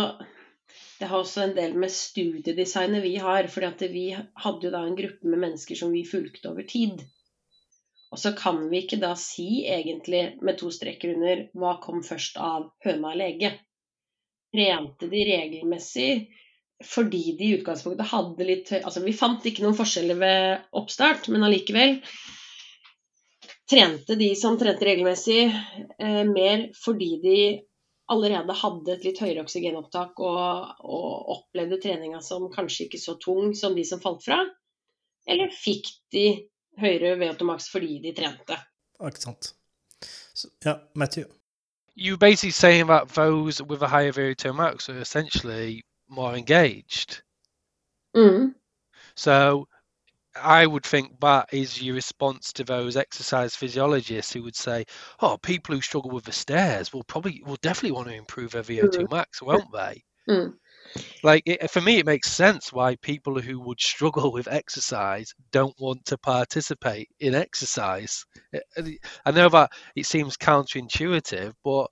det 1.00 1.08
har 1.12 1.22
også 1.22 1.44
en 1.44 1.54
del 1.56 1.76
med 1.80 1.94
studiedesignet 1.94 3.04
vi 3.04 3.16
har. 3.22 3.48
fordi 3.48 3.88
vi 3.92 4.08
hadde 4.16 4.66
jo 4.66 4.72
da 4.74 4.82
en 4.86 4.98
gruppe 4.98 5.28
med 5.28 5.40
mennesker 5.40 5.76
som 5.76 5.94
vi 5.94 6.04
fulgte 6.06 6.50
over 6.50 6.66
tid. 6.68 7.04
Og 8.12 8.20
så 8.20 8.34
kan 8.34 8.70
vi 8.72 8.82
ikke 8.82 9.00
da 9.00 9.14
si 9.20 9.68
egentlig 9.68 10.40
med 10.42 10.58
to 10.58 10.72
streker 10.72 11.14
under 11.14 11.46
hva 11.54 11.78
kom 11.84 12.04
først 12.04 12.40
av 12.40 12.72
høna 12.86 13.14
og 13.14 13.22
lege. 13.22 13.54
Trente 14.56 15.10
de 15.12 15.24
regelmessig 15.28 16.12
fordi 16.86 17.38
de 17.38 17.44
i 17.44 17.54
utgangspunktet 17.58 18.10
hadde 18.12 18.46
litt 18.46 18.70
høy 18.70 18.84
Altså 18.84 19.02
vi 19.02 19.16
fant 19.18 19.46
ikke 19.50 19.64
noen 19.64 19.78
forskjeller 19.78 20.20
ved 20.20 20.68
oppstart, 20.78 21.30
men 21.34 21.46
allikevel 21.48 21.98
trente 23.68 24.16
de 24.16 24.30
som 24.40 24.58
trente 24.60 24.86
regelmessig 24.86 25.48
eh, 25.50 26.24
mer 26.28 26.68
fordi 26.78 27.10
de 27.24 27.40
allerede 28.08 28.56
hadde 28.56 28.94
et 28.94 29.08
litt 29.08 29.20
høyere 29.20 29.44
oksygenopptak 29.44 30.22
og, 30.24 30.70
og 30.88 31.34
opplevde 31.34 31.80
treninga 31.84 32.22
som 32.24 32.48
kanskje 32.54 32.86
ikke 32.86 33.02
så 33.02 33.18
tung 33.20 33.52
som 33.58 33.76
de 33.76 33.84
som 33.88 34.00
falt 34.04 34.24
fra? 34.24 34.40
Eller 35.28 35.52
fikk 35.52 35.90
de 36.16 36.28
høyere 36.80 37.18
VO2 37.20 37.50
max 37.50 37.68
fordi 37.74 38.00
de 38.06 38.14
trente? 38.16 38.56
Ikke 39.04 39.26
sant. 39.26 39.52
Så, 40.34 40.48
ja, 40.64 40.78
Matthew. 40.96 41.26
You're 41.96 42.18
basically 42.18 42.52
saying 42.52 42.88
that 42.88 43.10
those 43.10 43.62
with 43.62 43.82
a 43.82 43.88
higher 43.88 44.14
VO2 44.14 44.56
max 44.56 44.88
are 44.88 45.02
essentially 45.02 45.84
more 46.10 46.36
engaged. 46.36 47.24
Mm. 48.16 48.56
So 49.16 49.68
I 50.36 50.68
would 50.68 50.86
think 50.86 51.20
that 51.22 51.50
is 51.54 51.82
your 51.82 51.96
response 51.96 52.54
to 52.54 52.64
those 52.64 52.98
exercise 52.98 53.56
physiologists 53.56 54.34
who 54.34 54.44
would 54.44 54.56
say, 54.56 54.86
"Oh, 55.22 55.38
people 55.38 55.76
who 55.76 55.82
struggle 55.82 56.12
with 56.12 56.26
the 56.26 56.34
stairs 56.34 56.94
will 56.94 57.04
probably 57.06 57.44
will 57.46 57.58
definitely 57.58 57.94
want 57.94 58.10
to 58.10 58.16
improve 58.16 58.52
their 58.52 58.64
VO2 58.64 59.08
max, 59.10 59.42
won't 59.42 59.72
they?" 59.74 60.04
Mm. 60.30 60.58
Like 61.24 61.44
it, 61.46 61.70
for 61.70 61.82
me, 61.82 61.98
it 62.00 62.06
makes 62.06 62.32
sense 62.32 62.74
why 62.74 62.96
people 62.96 63.40
who 63.40 63.60
would 63.62 63.80
struggle 63.80 64.32
with 64.32 64.48
exercise 64.48 65.34
don't 65.52 65.80
want 65.80 66.06
to 66.06 66.18
participate 66.18 67.10
in 67.20 67.36
exercise. 67.36 68.26
I- 68.78 68.98
I 69.26 69.32
know 69.32 69.50
that 69.50 69.72
it 69.96 70.06
seems 70.08 70.38
counterintuitive, 70.38 71.54
but 71.64 71.90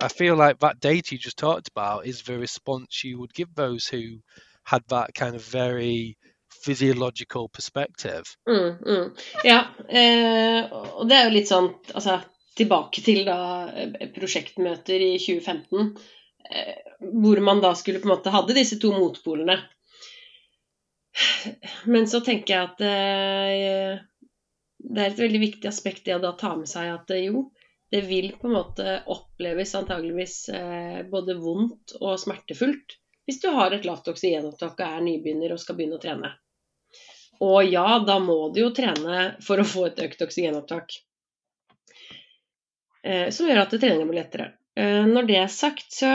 I 0.00 0.08
feel 0.08 0.36
like 0.36 0.58
that 0.60 0.80
data 0.80 1.14
you 1.14 1.18
just 1.18 1.38
talked 1.38 1.68
about 1.68 2.06
is 2.06 2.22
the 2.22 2.38
response 2.38 3.04
you 3.04 3.18
would 3.18 3.34
give 3.34 3.54
those 3.54 3.86
who 3.86 4.18
had 4.64 4.82
that 4.88 5.14
kind 5.14 5.34
of 5.34 5.44
very 5.44 6.16
physiological 6.64 7.48
perspective. 7.48 8.24
Mm, 8.48 8.82
mm. 8.86 9.18
Ja, 9.44 9.66
eh, 9.88 10.72
og 10.72 11.08
det 11.08 11.16
er 11.16 11.28
jo 11.28 11.34
litt 11.36 11.50
sånn 11.50 11.70
altså, 11.94 12.18
tilbake 12.58 13.04
til 13.04 13.22
da 13.28 13.38
eh, 13.70 14.08
prosjektmøter 14.14 15.04
i 15.06 15.12
2015, 15.22 15.92
eh, 16.50 16.74
hvor 17.22 17.40
man 17.44 17.62
da 17.62 17.74
skulle 17.78 18.02
på 18.02 18.10
en 18.10 18.16
måte 18.16 18.34
hadde 18.34 18.56
disse 18.56 18.80
to 18.82 18.92
motpolene. 18.96 19.60
Men 21.84 22.08
så 22.10 22.20
tenker 22.24 22.54
jeg 22.54 22.70
at 22.70 22.82
eh, 22.84 24.02
det 24.86 25.02
er 25.02 25.12
et 25.12 25.20
veldig 25.20 25.42
viktig 25.42 25.70
aspekt 25.70 26.04
det 26.06 26.16
å 26.16 26.22
da 26.22 26.34
ta 26.38 26.54
med 26.58 26.68
seg 26.70 26.90
at 26.92 27.14
eh, 27.14 27.28
jo, 27.30 27.48
det 27.90 28.00
vil 28.00 28.32
på 28.40 28.48
en 28.48 28.56
måte 28.56 29.00
oppleves 29.06 29.74
antageligvis 29.74 30.48
eh, 30.48 31.02
både 31.10 31.36
vondt 31.38 31.96
og 32.00 32.18
smertefullt 32.20 32.96
hvis 33.26 33.40
du 33.42 33.48
har 33.50 33.74
et 33.74 33.86
lavt 33.86 34.08
oksygenopptak 34.10 34.78
og 34.78 34.86
er 34.86 35.02
nybegynner 35.02 35.54
og 35.54 35.58
skal 35.58 35.78
begynne 35.78 35.98
å 35.98 36.02
trene. 36.02 36.30
Og 37.42 37.66
ja, 37.66 37.98
da 38.06 38.20
må 38.22 38.36
du 38.54 38.60
jo 38.62 38.70
trene 38.74 39.32
for 39.44 39.60
å 39.60 39.66
få 39.66 39.88
et 39.88 39.98
økt 40.04 40.22
oksygenopptak. 40.28 40.94
Eh, 43.02 43.28
som 43.34 43.50
gjør 43.50 43.64
at 43.64 43.74
treninga 43.74 44.06
blir 44.06 44.20
lettere. 44.22 44.46
Eh, 44.78 45.02
når 45.10 45.26
det 45.28 45.40
er 45.42 45.52
sagt, 45.52 45.90
så 45.92 46.14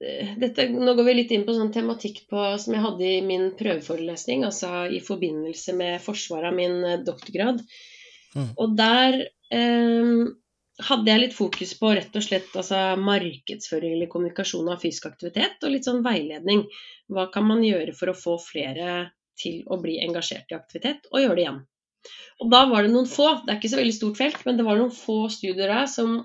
dette, 0.00 0.64
Nå 0.72 0.94
går 0.96 1.04
vi 1.04 1.14
litt 1.18 1.32
inn 1.36 1.42
på 1.44 1.52
sånn 1.52 1.74
tematikk 1.74 2.22
på, 2.32 2.40
som 2.56 2.72
jeg 2.72 2.80
hadde 2.80 3.04
i 3.04 3.20
min 3.20 3.50
prøveforelesning, 3.58 4.46
altså 4.48 4.86
i 4.88 5.02
forbindelse 5.04 5.74
med 5.76 6.00
forsvaret 6.00 6.48
av 6.48 6.56
min 6.56 7.04
doktorgrad. 7.04 7.60
Mm. 8.32 8.46
Og 8.56 8.78
der 8.78 9.18
eh, 9.52 10.22
hadde 10.86 11.10
jeg 11.10 11.20
litt 11.22 11.36
fokus 11.36 11.72
på 11.78 11.92
rett 11.96 12.16
og 12.16 12.24
slett 12.24 12.54
altså, 12.56 12.78
markedsføring 13.00 13.96
eller 13.96 14.10
kommunikasjon 14.12 14.70
av 14.72 14.80
fysisk 14.82 15.08
aktivitet, 15.10 15.58
og 15.62 15.74
litt 15.74 15.88
sånn 15.88 16.04
veiledning. 16.06 16.64
Hva 17.10 17.28
kan 17.34 17.46
man 17.48 17.64
gjøre 17.66 17.94
for 17.96 18.12
å 18.12 18.16
få 18.16 18.36
flere 18.42 19.10
til 19.40 19.62
å 19.70 19.78
bli 19.80 19.98
engasjert 20.04 20.52
i 20.52 20.58
aktivitet, 20.58 21.08
og 21.12 21.22
gjøre 21.22 21.38
det 21.38 21.44
igjen. 21.46 21.62
Og 22.40 22.52
da 22.52 22.64
var 22.70 22.84
det 22.84 22.92
noen 22.94 23.08
få, 23.08 23.28
det 23.44 23.52
er 23.52 23.60
ikke 23.60 23.72
så 23.72 23.80
veldig 23.80 23.96
stort 23.96 24.20
felt, 24.20 24.44
men 24.46 24.60
det 24.60 24.66
var 24.66 24.80
noen 24.80 24.94
få 24.94 25.18
studier 25.32 25.68
der 25.68 25.88
som 25.90 26.20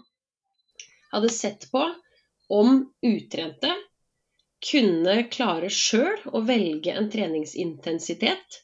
hadde 1.11 1.31
sett 1.31 1.67
på 1.71 1.83
om 2.55 2.77
utrente 3.05 3.71
kunne 4.65 5.17
klare 5.31 5.69
sjøl 5.73 6.23
å 6.31 6.41
velge 6.45 6.93
en 6.95 7.09
treningsintensitet 7.11 8.61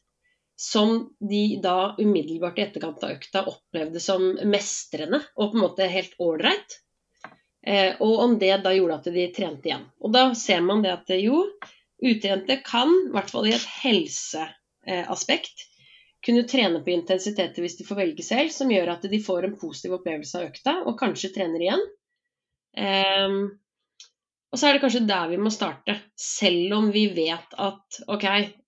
som 0.62 1.10
de 1.20 1.60
da 1.64 1.96
umiddelbart 1.98 2.60
i 2.60 2.62
etterkant 2.68 3.04
av 3.04 3.16
økta 3.16 3.42
opplevde 3.50 4.00
som 4.04 4.28
mestrende 4.46 5.18
og 5.34 5.52
på 5.52 5.58
en 5.58 5.64
måte 5.64 5.88
helt 5.90 6.14
ålreit. 6.22 6.76
Eh, 7.66 7.96
og 7.98 8.20
om 8.28 8.36
det 8.42 8.54
da 8.62 8.74
gjorde 8.76 9.00
at 9.00 9.10
de 9.16 9.26
trente 9.34 9.70
igjen. 9.70 9.88
Og 10.06 10.14
da 10.14 10.28
ser 10.38 10.62
man 10.66 10.84
det 10.86 10.94
at 10.94 11.10
jo, 11.18 11.40
utrente 12.02 12.60
kan, 12.66 12.94
i 13.08 13.12
hvert 13.16 13.34
fall 13.34 13.50
i 13.50 13.56
et 13.58 13.66
helseaspekt, 13.82 15.66
kunne 16.26 16.46
trene 16.46 16.84
på 16.86 16.94
intensiteter 16.94 17.66
hvis 17.66 17.80
de 17.80 17.88
får 17.88 17.98
velge 18.04 18.26
selv, 18.26 18.54
som 18.54 18.70
gjør 18.70 18.94
at 18.94 19.10
de 19.10 19.22
får 19.26 19.48
en 19.48 19.58
positiv 19.58 19.98
opplevelse 19.98 20.38
av 20.38 20.52
økta, 20.52 20.76
og 20.86 20.98
kanskje 21.02 21.34
trener 21.40 21.66
igjen. 21.66 21.86
Ehm, 22.78 23.40
og 24.52 24.60
så 24.60 24.68
er 24.68 24.76
det 24.76 24.82
kanskje 24.84 25.06
der 25.08 25.30
vi 25.32 25.38
må 25.40 25.50
starte, 25.54 25.94
selv 26.20 26.74
om 26.76 26.90
vi 26.92 27.06
vet 27.16 27.54
at 27.56 28.00
ok, 28.12 28.26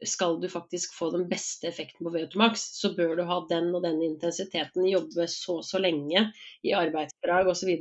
skal 0.08 0.38
du 0.39 0.48
faktisk 0.52 0.93
få 0.96 1.10
den 1.12 1.26
beste 1.28 1.67
effekten 1.67 2.08
på 2.08 2.13
VO2 2.13 2.39
max, 2.39 2.69
så 2.80 2.93
bør 2.96 3.17
du 3.19 3.26
ha 3.28 3.41
den 3.50 3.67
og 3.76 3.84
den 3.84 4.00
intensiteten, 4.06 4.88
jobbe 4.88 5.28
så 5.28 5.58
og 5.60 5.67
så 5.67 5.82
lenge 5.84 6.30
i 6.63 6.72
arbeidsdrag 6.78 7.52
osv. 7.52 7.74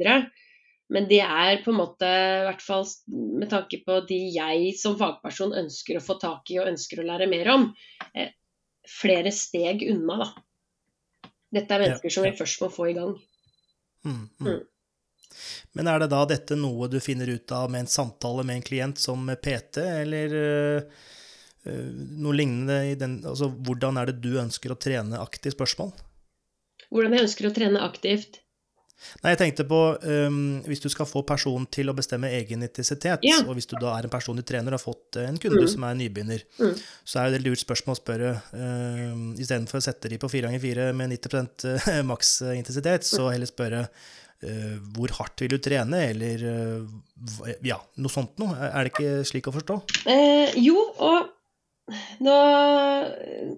Men 0.92 1.06
det 1.08 1.20
er 1.22 1.62
på 1.62 1.70
en 1.70 1.78
måte, 1.78 2.08
i 2.08 2.46
hvert 2.48 2.64
fall 2.64 2.82
med 3.06 3.48
tanke 3.54 3.78
på 3.86 4.00
de 4.08 4.18
jeg 4.34 4.74
som 4.80 4.98
fagperson 4.98 5.54
ønsker 5.62 6.00
å 6.00 6.04
få 6.04 6.18
tak 6.20 6.50
i 6.50 6.58
og 6.58 6.72
ønsker 6.72 7.00
å 7.00 7.06
lære 7.06 7.30
mer 7.30 7.52
om, 7.54 7.68
eh, 8.18 8.34
flere 8.98 9.30
steg 9.30 9.86
unna, 9.94 10.18
da. 10.24 11.30
Dette 11.52 11.74
er 11.76 11.84
mennesker 11.84 12.10
som 12.10 12.26
vi 12.26 12.34
først 12.34 12.64
må 12.64 12.72
få 12.72 12.90
i 12.90 12.98
gang. 12.98 13.14
Mm, 14.02 14.26
mm. 14.42 14.60
Men 15.78 15.88
er 15.88 15.98
det 16.04 16.10
da 16.12 16.24
dette 16.28 16.56
noe 16.58 16.88
du 16.92 16.98
finner 17.00 17.30
ut 17.32 17.52
av 17.52 17.70
med 17.70 17.80
en 17.86 17.90
samtale 17.90 18.44
med 18.44 18.56
en 18.60 18.62
klient 18.66 18.98
som 18.98 19.26
PT, 19.42 19.78
eller 20.02 20.36
øh, 20.42 20.82
øh, 21.66 21.90
noe 22.22 22.36
lignende 22.36 22.78
i 22.92 22.94
den 23.00 23.20
Altså, 23.24 23.48
hvordan 23.50 23.98
er 24.02 24.06
det 24.12 24.20
du 24.24 24.34
ønsker 24.42 24.72
å 24.74 24.78
trene 24.78 25.20
aktivt? 25.22 25.56
Spørsmål? 25.58 25.92
Hvordan 26.92 27.14
jeg 27.16 27.28
ønsker 27.28 27.48
å 27.48 27.54
trene 27.56 27.80
aktivt. 27.80 28.38
Nei, 29.18 29.32
jeg 29.32 29.38
tenkte 29.40 29.64
på 29.66 29.78
um, 29.98 30.34
hvis 30.62 30.78
du 30.84 30.86
skal 30.92 31.08
få 31.10 31.24
personen 31.26 31.64
til 31.74 31.88
å 31.90 31.94
bestemme 31.96 32.28
egen 32.36 32.62
intensitet, 32.62 33.24
Ja. 33.26 33.40
og 33.48 33.56
hvis 33.56 33.66
du 33.66 33.74
da 33.80 33.96
er 33.96 34.06
en 34.06 34.12
personlig 34.12 34.44
trener 34.46 34.70
og 34.70 34.78
har 34.78 34.84
fått 34.84 35.18
en 35.24 35.40
kunde 35.42 35.58
Mm. 35.64 35.68
som 35.72 35.82
er 35.88 35.96
nybegynner, 35.98 36.44
Mm. 36.60 36.76
så 37.04 37.18
er 37.18 37.30
det 37.32 37.40
et 37.40 37.46
lurt 37.48 37.58
spørsmål 37.64 37.96
å 37.96 37.98
spørre 37.98 38.30
um, 38.54 39.34
istedenfor 39.34 39.80
å 39.80 39.82
sette 39.82 40.08
de 40.08 40.18
på 40.22 40.30
4x4 40.30 40.92
med 40.94 41.10
90% 41.16 41.66
maksintensitet, 42.12 43.02
så 43.02 43.26
heller 43.32 43.50
spørre 43.50 43.88
hvor 44.96 45.12
hardt 45.18 45.44
vil 45.44 45.52
du 45.54 45.60
trene, 45.62 46.00
eller 46.10 46.42
øh, 46.50 46.88
ja, 47.66 47.78
noe 48.02 48.12
sånt 48.12 48.40
noe. 48.42 48.56
Er 48.58 48.82
det 48.82 48.94
ikke 48.94 49.22
slik 49.28 49.48
å 49.50 49.54
forstå? 49.54 49.78
Eh, 50.10 50.58
jo, 50.62 50.78
og 50.98 51.30
nå 52.22 52.34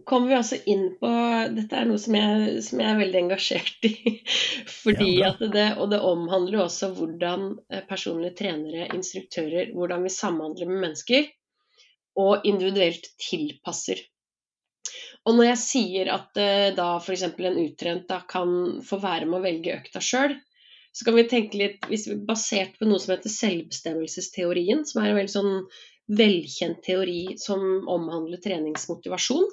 kommer 0.09 0.31
vi 0.31 0.37
altså 0.39 0.59
inn 0.71 0.87
på 1.01 1.09
Dette 1.55 1.77
er 1.77 1.89
noe 1.89 2.01
som 2.01 2.17
jeg, 2.17 2.63
som 2.65 2.81
jeg 2.81 2.91
er 2.91 3.01
veldig 3.01 3.21
engasjert 3.21 3.89
i. 3.89 3.95
Fordi 4.83 5.11
Ja, 5.19 5.35
at 5.35 5.45
det, 5.55 5.67
Og 5.79 5.93
det 5.93 6.01
omhandler 6.05 6.59
jo 6.59 6.65
også 6.67 6.91
hvordan 6.97 7.53
eh, 7.71 7.85
personlige 7.89 8.39
trenere, 8.43 8.89
instruktører, 8.97 9.73
hvordan 9.77 10.05
vi 10.07 10.13
samhandler 10.13 10.71
med 10.71 10.83
mennesker. 10.89 11.31
Og 12.21 12.47
individuelt 12.47 13.09
tilpasser. 13.19 14.01
Og 15.25 15.37
når 15.37 15.49
jeg 15.49 15.61
sier 15.61 16.11
at 16.15 16.41
eh, 16.41 16.73
da 16.77 16.95
f.eks. 17.01 17.25
en 17.29 17.63
uttrent 17.65 18.09
da 18.11 18.21
kan 18.29 18.83
få 18.85 19.01
være 19.03 19.29
med 19.29 19.41
å 19.41 19.45
velge 19.45 19.79
økta 19.79 20.03
sjøl, 20.05 20.37
så 20.95 21.05
kan 21.05 21.17
vi 21.19 21.27
tenke 21.31 21.59
litt 21.59 21.89
hvis 21.91 22.07
vi, 22.07 22.17
basert 22.29 22.79
på 22.79 22.87
noe 22.87 23.03
som 23.03 23.17
heter 23.17 23.33
selvbestemmelsesteorien, 23.33 24.85
som 24.87 25.03
er 25.03 25.11
en 25.11 25.19
veldig 25.19 25.35
sånn 25.35 25.55
velkjent 26.21 26.83
teori 26.85 27.37
som 27.41 27.89
omhandler 27.91 28.43
treningsmotivasjon. 28.45 29.47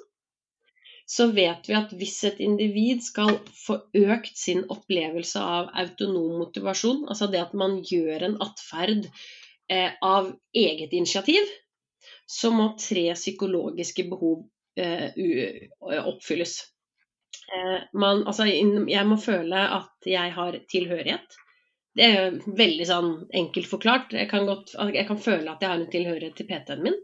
så 1.12 1.26
vet 1.34 1.66
vi 1.68 1.74
at 1.76 1.90
hvis 1.98 2.22
et 2.24 2.38
individ 2.40 3.02
skal 3.04 3.34
få 3.58 3.74
økt 3.98 4.36
sin 4.38 4.62
opplevelse 4.70 5.40
av 5.40 5.72
autonom 5.82 6.38
motivasjon, 6.40 7.02
altså 7.08 7.26
det 7.32 7.40
at 7.42 7.56
man 7.58 7.80
gjør 7.84 8.28
en 8.28 8.36
atferd 8.44 9.08
eh, 9.68 9.90
av 10.00 10.30
eget 10.54 10.94
initiativ, 10.94 11.50
så 12.26 12.52
må 12.54 12.70
tre 12.80 13.10
psykologiske 13.18 14.06
behov 14.08 14.46
eh, 14.78 15.10
oppfylles. 16.06 16.60
Eh, 17.52 17.78
man, 17.92 18.26
altså, 18.26 18.46
jeg 18.48 19.06
må 19.08 19.18
føle 19.20 19.62
at 19.78 20.08
jeg 20.08 20.34
har 20.36 20.58
tilhørighet. 20.72 21.38
Det 21.92 22.08
er 22.08 22.36
veldig 22.56 22.88
sånn 22.88 23.10
enkelt 23.36 23.68
forklart. 23.68 24.14
Jeg 24.16 24.30
kan, 24.30 24.46
godt, 24.48 24.72
jeg 24.94 25.04
kan 25.08 25.20
føle 25.20 25.50
at 25.52 25.60
jeg 25.60 25.72
har 25.72 25.80
en 25.80 25.90
tilhørighet 25.92 26.38
til 26.38 26.48
PT-en 26.48 26.84
min. 26.86 26.96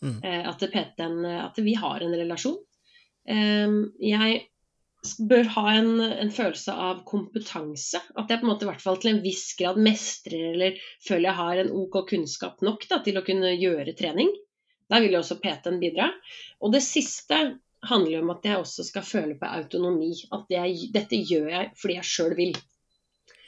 Mm. 0.00 0.18
Eh, 0.24 0.48
at, 0.48 0.64
at, 0.64 1.62
vi 1.64 1.74
har 1.76 2.04
en 2.04 2.16
relasjon. 2.16 2.58
Ehm, 3.28 3.80
jeg 4.00 4.42
bør 5.28 5.48
ha 5.56 5.64
en, 5.72 5.90
en, 6.00 6.32
følelse 6.32 6.74
av 6.88 7.02
kompetanse. 7.08 8.02
At 8.16 8.28
jeg 8.28 8.42
på 8.42 8.46
en 8.46 8.52
måte 8.52 8.66
i 8.66 8.70
hvert 8.70 8.84
fall 8.84 9.00
til 9.00 9.14
en 9.14 9.22
viss 9.24 9.46
grad 9.58 9.80
mestrer 9.80 10.52
eller 10.52 10.76
føler 11.06 11.30
jeg 11.30 11.38
har 11.40 11.62
en 11.62 11.72
OK 11.82 12.02
kunnskap 12.10 12.60
nok 12.64 12.84
da, 12.90 13.00
til 13.04 13.20
å 13.20 13.24
kunne 13.24 13.54
gjøre 13.56 13.96
trening. 13.96 14.32
Der 14.90 15.04
vil 15.04 15.14
jo 15.16 15.22
også 15.22 15.38
PT-en 15.40 15.80
bidra. 15.80 16.10
Og 16.60 16.74
det 16.74 16.82
siste 16.84 17.40
handler 17.86 18.22
om 18.22 18.34
at 18.34 18.44
jeg 18.44 18.60
også 18.60 18.84
skal 18.86 19.06
føle 19.06 19.36
på 19.40 19.48
autonomi. 19.48 20.12
At 20.36 20.50
jeg, 20.52 20.90
dette 20.94 21.20
gjør 21.20 21.48
jeg 21.52 21.70
fordi 21.80 21.96
jeg 21.98 22.10
sjøl 22.10 22.36
vil. 22.38 22.58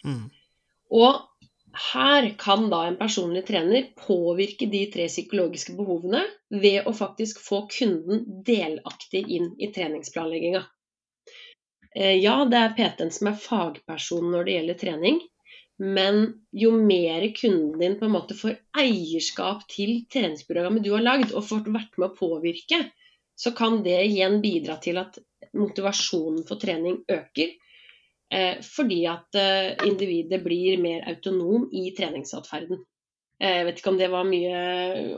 Mm. 0.06 0.24
Og 0.92 1.20
her 1.92 2.28
kan 2.40 2.66
da 2.72 2.82
en 2.84 2.98
personlig 3.00 3.46
trener 3.48 3.88
påvirke 3.96 4.68
de 4.72 4.82
tre 4.92 5.06
psykologiske 5.08 5.72
behovene 5.78 6.20
ved 6.52 6.88
å 6.88 6.92
faktisk 6.96 7.40
få 7.40 7.62
kunden 7.72 8.26
delaktig 8.44 9.24
inn 9.38 9.54
i 9.56 9.70
treningsplanlegginga. 9.72 10.66
Eh, 11.96 12.18
ja, 12.20 12.42
det 12.48 12.58
er 12.60 12.74
PT-en 12.76 13.12
som 13.12 13.30
er 13.32 13.40
fagperson 13.40 14.28
når 14.34 14.48
det 14.48 14.56
gjelder 14.58 14.80
trening, 14.82 15.20
men 15.82 16.22
jo 16.52 16.74
mer 16.76 17.24
kunden 17.36 17.78
din 17.80 17.96
på 17.98 18.06
en 18.06 18.14
måte 18.18 18.36
får 18.36 18.58
eierskap 18.78 19.64
til 19.72 20.02
treningsprogrammet 20.12 20.84
du 20.84 20.92
har 20.92 21.04
lagd, 21.04 21.32
og 21.32 21.48
får 21.48 21.64
vært 21.72 21.96
med 21.96 22.10
å 22.10 22.16
påvirke, 22.18 22.84
så 23.38 23.54
kan 23.56 23.80
det 23.84 23.98
igjen 24.06 24.40
bidra 24.42 24.78
til 24.82 25.00
at 25.00 25.18
motivasjonen 25.58 26.46
for 26.48 26.60
trening 26.62 27.00
øker, 27.10 27.56
Eh, 28.32 28.62
fordi 28.64 29.02
at 29.10 29.36
eh, 29.36 29.74
individet 29.84 30.40
blir 30.44 30.80
mer 30.80 31.04
autonom 31.10 31.66
i 31.76 31.90
treningsatferden. 31.96 32.80
Eh, 33.42 33.58
jeg 33.58 33.66
vet 33.68 33.82
ikke 33.82 33.92
om 33.92 34.00
det 34.00 34.08
var 34.12 34.24
mye 34.24 34.62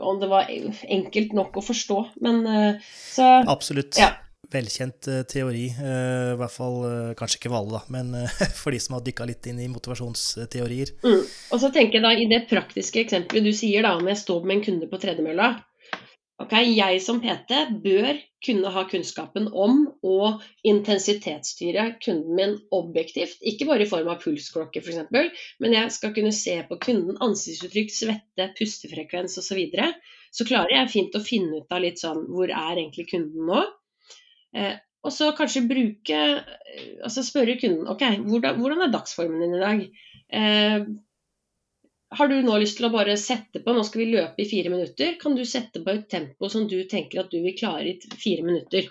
Om 0.03 0.19
det 0.19 0.29
var 0.31 0.51
enkelt 0.51 1.35
nok 1.37 1.55
å 1.55 1.63
forstå, 1.63 1.99
men 2.25 2.43
så 2.83 3.31
Absolutt. 3.47 3.95
Ja. 4.01 4.11
Velkjent 4.51 5.07
teori. 5.25 5.63
I 5.73 6.35
hvert 6.37 6.53
fall 6.53 6.75
kanskje 7.17 7.39
ikke 7.39 7.49
for 7.49 7.57
alle, 7.63 7.79
da, 7.79 7.95
men 7.95 8.27
for 8.61 8.75
de 8.75 8.79
som 8.83 8.93
har 8.93 9.01
dykka 9.03 9.25
litt 9.25 9.47
inn 9.49 9.63
i 9.63 9.71
motivasjonsteorier. 9.71 10.91
Mm. 11.01 11.23
Og 11.25 11.63
så 11.63 11.71
tenker 11.73 11.97
jeg 11.97 12.05
da 12.05 12.11
i 12.13 12.27
det 12.29 12.43
praktiske 12.51 13.01
eksempelet 13.01 13.47
du 13.47 13.55
sier, 13.57 13.81
da 13.87 13.95
om 13.97 14.05
jeg 14.11 14.21
står 14.21 14.45
med 14.45 14.59
en 14.59 14.63
kunde 14.67 14.91
på 14.91 14.99
tredemølla, 15.01 15.49
Ok, 16.43 16.51
Jeg 16.67 16.99
som 16.99 17.21
PT 17.23 17.59
bør 17.83 18.17
kunne 18.43 18.71
ha 18.75 18.81
kunnskapen 18.91 19.45
om 19.55 19.85
å 20.03 20.33
intensitetsstyre 20.67 21.85
kunden 22.03 22.35
min 22.35 22.57
objektivt. 22.75 23.37
Ikke 23.39 23.67
bare 23.69 23.85
i 23.85 23.89
form 23.89 24.09
av 24.11 24.19
pulsklokke 24.19 24.81
f.eks., 24.83 25.31
men 25.63 25.75
jeg 25.77 25.93
skal 25.95 26.11
kunne 26.17 26.33
se 26.35 26.57
på 26.67 26.77
kunden 26.83 27.15
ansiktsuttrykk, 27.23 27.93
svette, 27.95 28.49
pustefrekvens 28.59 29.37
osv. 29.39 29.47
Så, 29.47 29.57
videre. 29.61 29.87
så 30.35 30.47
klarer 30.49 30.75
jeg 30.75 30.91
fint 30.97 31.15
å 31.15 31.23
finne 31.23 31.63
ut 31.63 31.71
av 31.71 31.85
litt 31.85 32.03
sånn 32.03 32.25
hvor 32.27 32.51
er 32.51 32.81
egentlig 32.81 33.07
kunden 33.13 33.47
nå. 33.47 33.63
Eh, 34.59 34.75
og 35.05 35.13
så 35.13 35.29
kanskje 35.37 35.67
bruke 35.69 36.19
Altså 37.05 37.21
spørre 37.23 37.57
kunden 37.61 37.87
ok, 37.91 38.01
hvordan, 38.25 38.57
hvordan 38.59 38.83
er 38.83 38.91
dagsformen 38.91 39.43
din 39.43 39.55
i 39.55 39.63
dag? 39.63 39.83
Eh, 40.35 40.87
har 42.17 42.29
du 42.31 42.35
nå 42.43 42.57
lyst 42.61 42.79
til 42.79 42.87
å 42.87 42.93
bare 42.93 43.17
sette 43.19 43.61
på, 43.63 43.73
nå 43.75 43.83
skal 43.87 44.03
vi 44.03 44.11
løpe 44.13 44.43
i 44.43 44.47
fire 44.49 44.71
minutter, 44.73 45.15
kan 45.21 45.35
du 45.37 45.43
sette 45.47 45.81
på 45.83 45.93
et 45.93 46.05
tempo 46.11 46.49
som 46.51 46.67
du 46.69 46.77
tenker 46.89 47.23
at 47.23 47.31
du 47.33 47.41
vil 47.43 47.57
klare 47.57 47.91
i 47.91 48.15
fire 48.21 48.45
minutter. 48.45 48.89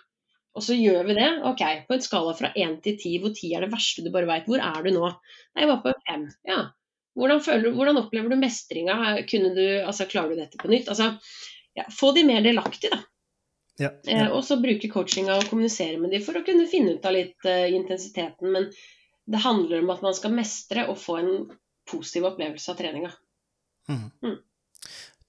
Og 0.55 0.63
så 0.63 0.77
gjør 0.79 1.09
vi 1.09 1.17
det. 1.19 1.31
Ok, 1.51 1.63
på 1.89 1.97
en 1.97 2.05
skala 2.05 2.35
fra 2.39 2.53
én 2.55 2.77
til 2.83 2.99
ti, 3.01 3.17
hvor 3.23 3.35
ti 3.35 3.51
er 3.57 3.65
det 3.65 3.73
verste 3.73 4.05
du 4.05 4.13
bare 4.15 4.29
veit. 4.29 4.47
Hvor 4.47 4.63
er 4.63 4.85
du 4.87 4.93
nå? 4.95 5.09
Nei, 5.11 5.65
jeg 5.65 5.71
var 5.73 5.81
på 5.83 5.95
fem. 6.07 6.29
Ja. 6.47 6.61
Hvordan, 7.19 7.43
føler, 7.43 7.75
hvordan 7.75 7.99
opplever 7.99 8.31
du 8.31 8.39
mestringa? 8.39 9.17
Du, 9.27 9.65
altså, 9.83 10.07
klarer 10.11 10.35
du 10.35 10.43
dette 10.45 10.61
på 10.61 10.71
nytt? 10.71 10.91
Altså, 10.93 11.11
ja, 11.75 11.89
få 11.91 12.13
de 12.15 12.23
mer 12.27 12.47
delaktige, 12.47 12.95
da. 12.95 13.03
Ja, 13.83 13.91
ja. 14.07 14.19
Eh, 14.21 14.29
og 14.31 14.45
så 14.47 14.61
bruke 14.63 14.87
coachinga 14.91 15.35
og 15.41 15.49
kommunisere 15.51 15.99
med 15.99 16.15
dem 16.15 16.23
for 16.23 16.39
å 16.39 16.45
kunne 16.47 16.69
finne 16.71 16.95
ut 16.95 17.07
av 17.09 17.17
litt 17.17 17.49
uh, 17.49 17.67
intensiteten. 17.75 18.55
Men 18.55 18.69
det 19.27 19.43
handler 19.43 19.83
om 19.83 19.91
at 19.97 20.05
man 20.07 20.15
skal 20.15 20.37
mestre 20.37 20.87
og 20.87 21.01
få 21.01 21.19
en 21.19 21.33
positiv 21.89 22.29
opplevelse 22.31 22.73
av 22.73 22.81
treninga. 22.81 23.13
Mm. 23.89 24.09
Mm. 24.25 24.39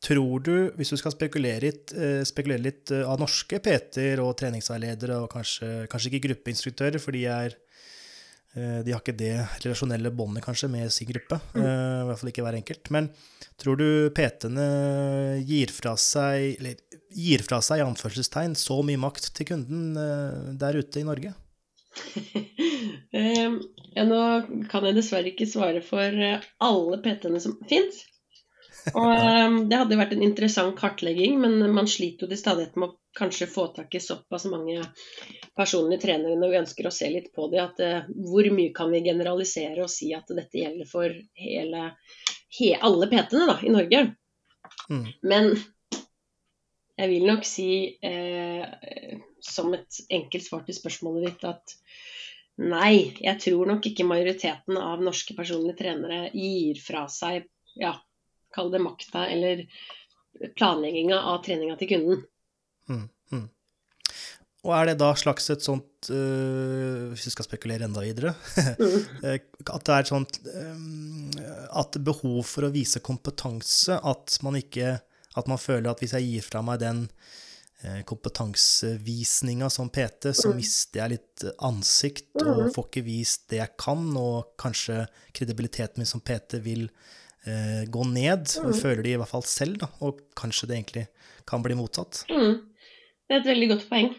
Tror 0.05 0.41
du, 0.43 0.55
hvis 0.77 0.91
du 0.93 0.99
skal 0.99 1.13
spekulere 1.15 1.63
litt, 1.63 1.93
eh, 1.95 2.21
spekulere 2.27 2.61
litt 2.61 2.91
eh, 2.93 3.05
av 3.07 3.21
norske 3.21 3.57
PT-er 3.63 4.21
og 4.21 4.35
treningsveiledere, 4.37 5.21
og 5.23 5.31
kanskje, 5.31 5.87
kanskje, 5.91 6.11
ikke 6.11 6.27
gruppeinstruktører, 6.27 7.01
for 7.01 7.15
de, 7.15 7.23
er, 7.31 7.55
eh, 8.53 8.81
de 8.85 8.93
har 8.93 9.01
ikke 9.01 9.15
det 9.17 9.33
relasjonelle 9.63 10.11
båndet 10.13 10.45
kanskje 10.45 10.69
med 10.69 10.93
sin 10.93 11.09
gruppe, 11.09 11.39
mm. 11.55 11.63
i 11.63 12.05
hvert 12.09 12.21
fall 12.21 12.33
ikke 12.33 12.45
hver 12.45 12.59
enkelt, 12.59 12.91
men 12.93 13.09
tror 13.61 13.79
du 13.79 13.87
PT-ene 14.13 14.67
gir 15.47 15.73
fra 15.73 15.95
seg, 15.97 16.59
eller 16.59 17.01
gir 17.15 17.45
fra 17.47 17.63
seg 17.65 17.81
i 17.81 17.87
anførselstegn, 17.87 18.53
så 18.59 18.81
mye 18.85 19.01
makt 19.01 19.31
til 19.33 19.49
kunden 19.55 19.95
der 20.59 20.77
ute 20.77 21.01
i 21.01 21.07
Norge? 21.07 21.33
um, 23.15 23.57
Ja, 23.95 24.03
nå 24.07 24.19
kan 24.71 24.85
jeg 24.87 24.97
dessverre 24.97 25.31
ikke 25.31 25.47
svare 25.47 25.81
for 25.85 26.03
eh, 26.03 26.43
alle 26.63 26.99
PT-ene 27.03 27.39
som 27.43 27.55
fins. 27.69 28.01
Og 28.91 29.07
um, 29.47 29.61
Det 29.69 29.79
hadde 29.79 29.95
jo 29.95 30.01
vært 30.01 30.15
en 30.17 30.25
interessant 30.25 30.75
kartlegging, 30.77 31.39
men 31.41 31.61
man 31.73 31.87
sliter 31.89 32.25
jo 32.25 32.33
til 32.33 32.41
stadighet 32.41 32.75
med 32.79 32.91
å 32.91 32.97
kanskje 33.15 33.47
få 33.47 33.69
tak 33.75 33.95
i 33.95 34.03
såpass 34.03 34.43
mange 34.51 34.81
personlige 35.55 36.03
trenere 36.03 36.35
når 36.35 36.51
vi 36.51 36.59
ønsker 36.59 36.89
å 36.89 36.93
se 36.93 37.07
litt 37.13 37.31
på 37.35 37.47
det. 37.53 37.61
At 37.63 37.79
uh, 37.81 38.11
hvor 38.27 38.51
mye 38.53 38.75
kan 38.75 38.91
vi 38.91 39.05
generalisere 39.07 39.85
og 39.85 39.93
si 39.93 40.11
at 40.17 40.29
dette 40.35 40.61
gjelder 40.61 40.91
for 40.91 41.15
hele, 41.39 41.87
he, 42.59 42.73
alle 42.75 43.09
PT-ene 43.11 43.61
i 43.63 43.73
Norge. 43.77 44.03
Mm. 44.91 45.07
Men 45.23 45.55
jeg 46.95 47.11
vil 47.11 47.25
nok 47.27 47.43
si, 47.47 47.69
eh, 48.07 49.17
som 49.43 49.73
et 49.75 49.97
enkelt 50.15 50.45
svar 50.45 50.63
til 50.67 50.77
spørsmålet 50.77 51.25
ditt, 51.27 51.43
at 51.49 51.73
Nei, 52.63 53.11
jeg 53.19 53.39
tror 53.43 53.67
nok 53.67 53.87
ikke 53.89 54.07
majoriteten 54.07 54.77
av 54.79 55.03
norske 55.03 55.35
personlige 55.35 55.81
trenere 55.81 56.29
gir 56.31 56.79
fra 56.79 57.03
seg, 57.11 57.49
ja, 57.75 57.91
kall 58.55 58.71
det 58.71 58.79
makta 58.79 59.25
eller 59.27 59.65
planlegginga 60.55 61.19
av 61.33 61.41
treninga 61.43 61.75
til 61.79 61.91
kunden. 61.91 62.23
Mm, 62.87 63.03
mm. 63.33 63.45
Og 64.65 64.73
er 64.73 64.89
det 64.89 64.95
da 65.01 65.11
slags 65.19 65.51
et 65.53 65.65
sånt, 65.65 66.09
øh, 66.09 67.11
hvis 67.11 67.27
vi 67.27 67.33
skal 67.35 67.47
spekulere 67.49 67.89
enda 67.89 68.03
videre, 68.05 68.35
mm. 68.79 68.97
Eh, 69.25 69.39
at 69.65 69.85
det 69.87 69.93
er 69.93 70.03
et 70.03 70.11
sånt 70.11 70.39
øh, 70.45 70.75
At 71.79 71.97
behov 72.05 72.43
for 72.45 72.67
å 72.67 72.73
vise 72.73 73.01
kompetanse, 73.03 73.97
at 73.97 74.37
man 74.45 74.57
ikke 74.59 74.99
At 75.35 75.49
man 75.49 75.61
føler 75.61 75.89
at 75.89 76.03
hvis 76.03 76.13
jeg 76.17 76.27
gir 76.29 76.45
fra 76.45 76.61
meg 76.65 76.81
den 76.83 77.07
kompetansevisninga 78.07 79.69
som 79.69 79.89
PT, 79.93 80.31
så 80.33 80.51
mm. 80.51 80.57
mister 80.57 81.01
jeg 81.01 81.13
litt 81.15 81.45
ansikt 81.65 82.41
og 82.41 82.61
mm. 82.63 82.71
får 82.75 82.89
ikke 82.89 83.05
vist 83.05 83.47
det 83.51 83.59
jeg 83.61 83.75
kan, 83.81 84.07
og 84.19 84.55
kanskje 84.61 85.03
kredibiliteten 85.35 86.01
min 86.01 86.09
som 86.09 86.23
PT 86.25 86.61
vil 86.65 86.87
eh, 87.45 87.83
gå 87.85 88.05
ned. 88.11 88.49
Mm. 88.63 88.73
føler 88.73 89.03
de 89.05 89.15
i 89.15 89.19
hvert 89.21 89.33
fall 89.33 89.45
selv, 89.49 89.79
da, 89.83 89.91
og 90.05 90.23
kanskje 90.37 90.69
det 90.71 90.79
egentlig 90.79 91.07
kan 91.49 91.65
bli 91.65 91.77
motsatt. 91.77 92.25
Mm. 92.31 92.63
Det 93.25 93.35
er 93.35 93.41
et 93.41 93.51
veldig 93.53 93.71
godt 93.73 93.89
poeng. 93.89 94.13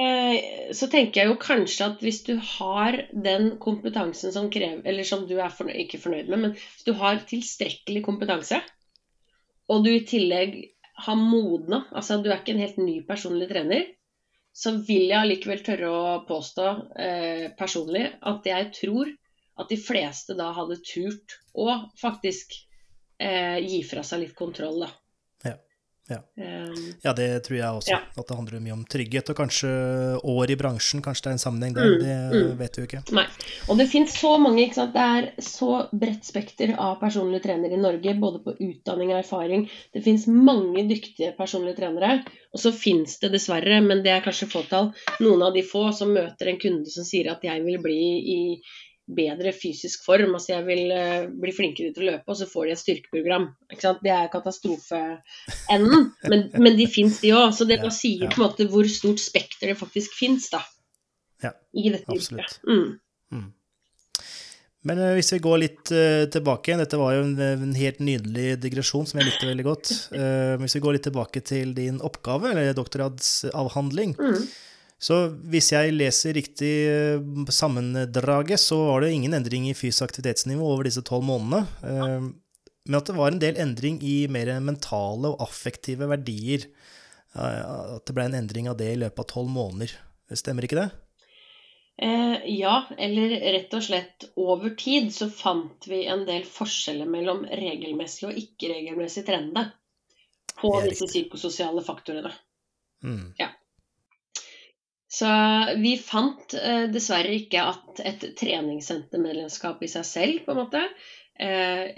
Eh, 0.00 0.72
så 0.76 0.86
tenker 0.88 1.20
jeg 1.20 1.28
jo 1.28 1.38
kanskje 1.42 1.88
at 1.90 2.02
hvis 2.04 2.22
du 2.24 2.34
har 2.38 2.96
den 3.10 3.56
kompetansen 3.60 4.32
som 4.32 4.46
krever 4.52 4.86
Eller 4.86 5.04
som 5.04 5.26
du 5.28 5.34
er 5.36 5.52
fornøyd, 5.52 5.80
ikke 5.82 6.00
fornøyd 6.00 6.30
med, 6.30 6.44
men 6.44 6.54
hvis 6.54 6.86
du 6.86 6.94
har 6.96 7.20
tilstrekkelig 7.28 8.04
kompetanse, 8.06 8.62
og 9.70 9.84
du 9.84 9.90
i 9.92 10.04
tillegg 10.06 10.56
har 11.04 11.18
modna, 11.18 11.84
altså 11.96 12.18
du 12.20 12.30
er 12.30 12.40
ikke 12.40 12.54
en 12.54 12.62
helt 12.62 12.78
ny 12.80 13.00
personlig 13.08 13.48
trener, 13.50 13.88
så 14.52 14.74
vil 14.82 15.06
jeg 15.08 15.18
allikevel 15.20 15.62
tørre 15.64 15.90
å 15.90 16.14
påstå 16.28 16.66
eh, 16.98 17.44
personlig 17.58 18.06
at 18.26 18.48
jeg 18.50 18.70
tror 18.76 19.12
at 19.60 19.70
de 19.70 19.78
fleste 19.78 20.34
da 20.38 20.50
hadde 20.56 20.80
turt 20.86 21.36
å 21.54 21.68
faktisk 22.00 22.56
eh, 23.20 23.60
gi 23.62 23.82
fra 23.86 24.02
seg 24.06 24.24
litt 24.24 24.36
kontroll, 24.38 24.82
da. 24.82 24.90
Ja. 26.10 26.20
Ja. 26.34 26.60
Um, 26.66 27.14
det 27.16 27.28
tror 27.46 27.56
jeg 27.56 27.78
også. 27.80 27.92
Ja. 27.92 28.00
At 28.18 28.28
det 28.28 28.36
handler 28.36 28.62
mye 28.64 28.74
om 28.74 28.82
trygghet, 28.90 29.30
og 29.32 29.38
kanskje 29.38 29.70
år 30.32 30.52
i 30.52 30.56
bransjen. 30.58 31.02
Kanskje 31.04 31.26
det 31.26 31.30
er 31.30 31.36
en 31.36 31.42
sammenheng 31.44 31.76
der. 31.76 31.86
Mm, 31.86 32.02
Det 32.02 32.16
mm. 32.34 32.58
vet 32.58 32.76
vi 32.76 32.82
jo 32.82 32.88
ikke. 32.88 33.02
Nei. 33.16 33.26
Og 33.68 33.80
det 33.80 33.88
finnes 33.92 34.18
så 34.18 34.34
mange, 34.42 34.64
ikke 34.64 34.80
sant. 34.80 34.96
Det 34.96 35.06
er 35.06 35.30
så 35.46 35.70
bredt 35.92 36.28
spekter 36.28 36.74
av 36.76 36.98
personlige 37.02 37.46
trenere 37.46 37.78
i 37.78 37.80
Norge, 37.80 38.16
både 38.20 38.42
på 38.44 38.56
utdanning 38.58 39.14
og 39.14 39.22
erfaring. 39.22 39.66
Det 39.94 40.04
finnes 40.06 40.28
mange 40.30 40.86
dyktige 40.90 41.32
personlige 41.38 41.80
trenere. 41.80 42.20
Og 42.50 42.62
så 42.62 42.74
finnes 42.74 43.18
det 43.22 43.32
dessverre, 43.34 43.80
men 43.84 44.04
det 44.04 44.12
er 44.14 44.24
kanskje 44.24 44.50
fåtall, 44.50 44.90
noen 45.22 45.44
av 45.46 45.54
de 45.54 45.62
få 45.66 45.88
som 45.96 46.10
møter 46.14 46.50
en 46.50 46.60
kunde 46.60 46.90
som 46.90 47.06
sier 47.06 47.30
at 47.30 47.44
jeg 47.46 47.62
vil 47.66 47.78
bli 47.82 48.00
i 48.34 48.40
bedre 49.16 49.52
fysisk 49.56 50.04
form, 50.06 50.34
altså 50.36 50.54
jeg 50.54 50.66
vil 50.68 50.92
eh, 50.94 51.28
bli 51.42 51.52
flinkere 51.54 51.94
til 51.94 52.06
å 52.06 52.08
løpe, 52.12 52.26
og 52.30 52.38
så 52.38 52.48
får 52.50 52.68
de 52.68 52.74
et 52.74 52.82
styrkeprogram. 52.82 53.46
Det 53.70 54.12
er 54.14 54.30
katastrofeenden, 54.32 56.10
men, 56.30 56.44
men 56.56 56.78
de 56.78 56.88
fins 56.90 57.20
de 57.22 57.32
òg. 57.36 57.54
Så 57.56 57.66
det 57.68 57.80
da 57.82 57.92
sier 57.94 58.26
ja. 58.28 58.32
på 58.32 58.40
en 58.40 58.46
måte 58.48 58.68
hvor 58.70 58.88
stort 58.90 59.22
spekter 59.22 59.72
det 59.72 59.78
faktisk 59.80 60.14
fins, 60.18 60.50
da. 60.52 60.62
Ja, 61.44 61.54
I 61.72 61.90
dette 61.94 62.12
absolutt. 62.12 62.60
Mm. 62.68 63.00
Mm. 63.32 63.48
Men 64.88 65.02
eh, 65.04 65.12
hvis 65.18 65.34
vi 65.34 65.42
går 65.44 65.60
litt 65.60 65.92
uh, 65.92 66.24
tilbake 66.32 66.70
igjen, 66.70 66.80
dette 66.80 67.00
var 67.00 67.12
jo 67.16 67.26
en, 67.26 67.36
en 67.36 67.76
helt 67.76 68.00
nydelig 68.04 68.54
digresjon 68.62 69.06
som 69.08 69.20
jeg 69.20 69.28
likte 69.28 69.48
veldig 69.48 69.66
godt. 69.66 69.92
Uh, 70.14 70.56
hvis 70.62 70.78
vi 70.78 70.82
går 70.84 70.96
litt 70.96 71.06
tilbake 71.08 71.44
til 71.44 71.74
din 71.76 72.00
oppgave, 72.04 72.54
eller 72.54 72.76
doktoradsavhandling, 72.78 74.16
Mm. 74.20 74.42
Så 75.00 75.16
hvis 75.48 75.70
jeg 75.72 75.94
leser 75.96 76.36
riktig 76.36 76.72
eh, 76.90 77.22
sammendraget, 77.48 78.60
så 78.60 78.76
var 78.90 79.00
det 79.00 79.14
ingen 79.16 79.34
endring 79.38 79.70
i 79.70 79.76
fysisk 79.76 80.10
aktivitetsnivå 80.10 80.66
over 80.74 80.88
disse 80.90 81.02
tolv 81.06 81.24
månedene. 81.24 81.62
eh, 81.88 82.30
Men 82.84 82.98
at 82.98 83.08
det 83.08 83.16
var 83.16 83.32
en 83.32 83.40
del 83.40 83.56
endring 83.60 84.00
i 84.04 84.26
mer 84.28 84.52
mentale 84.60 85.32
og 85.32 85.40
affektive 85.44 86.08
verdier. 86.10 86.68
Eh, 87.32 87.62
At 87.96 88.04
det 88.04 88.16
ble 88.16 88.28
en 88.28 88.36
endring 88.42 88.68
av 88.68 88.76
det 88.76 88.92
i 88.92 88.98
løpet 89.00 89.24
av 89.24 89.30
tolv 89.32 89.48
måneder. 89.54 89.96
Stemmer 90.36 90.68
ikke 90.68 90.82
det? 90.82 90.90
Eh, 92.00 92.36
ja, 92.60 92.86
eller 92.96 93.34
rett 93.56 93.74
og 93.76 93.82
slett 93.84 94.28
over 94.36 94.72
tid 94.76 95.10
så 95.12 95.30
fant 95.32 95.88
vi 95.88 96.06
en 96.08 96.26
del 96.28 96.44
forskjeller 96.48 97.08
mellom 97.08 97.42
regelmessig 97.44 98.28
og 98.28 98.38
ikke-regelmessig 98.40 99.26
trende 99.26 99.66
på 100.60 100.70
disse 100.84 101.08
psykososiale 101.08 101.84
faktorene. 101.84 102.32
Mm. 103.04 103.32
Så 105.10 105.28
vi 105.82 105.96
fant 105.98 106.54
eh, 106.54 106.84
dessverre 106.92 107.32
ikke 107.34 107.64
at 107.66 108.00
et 108.06 108.24
treningssentermedlemskap 108.38 109.82
i 109.82 109.90
seg 109.90 110.06
selv 110.06 110.44
på 110.44 110.54
en 110.54 110.60
måte 110.60 110.82
eh, 111.34 111.90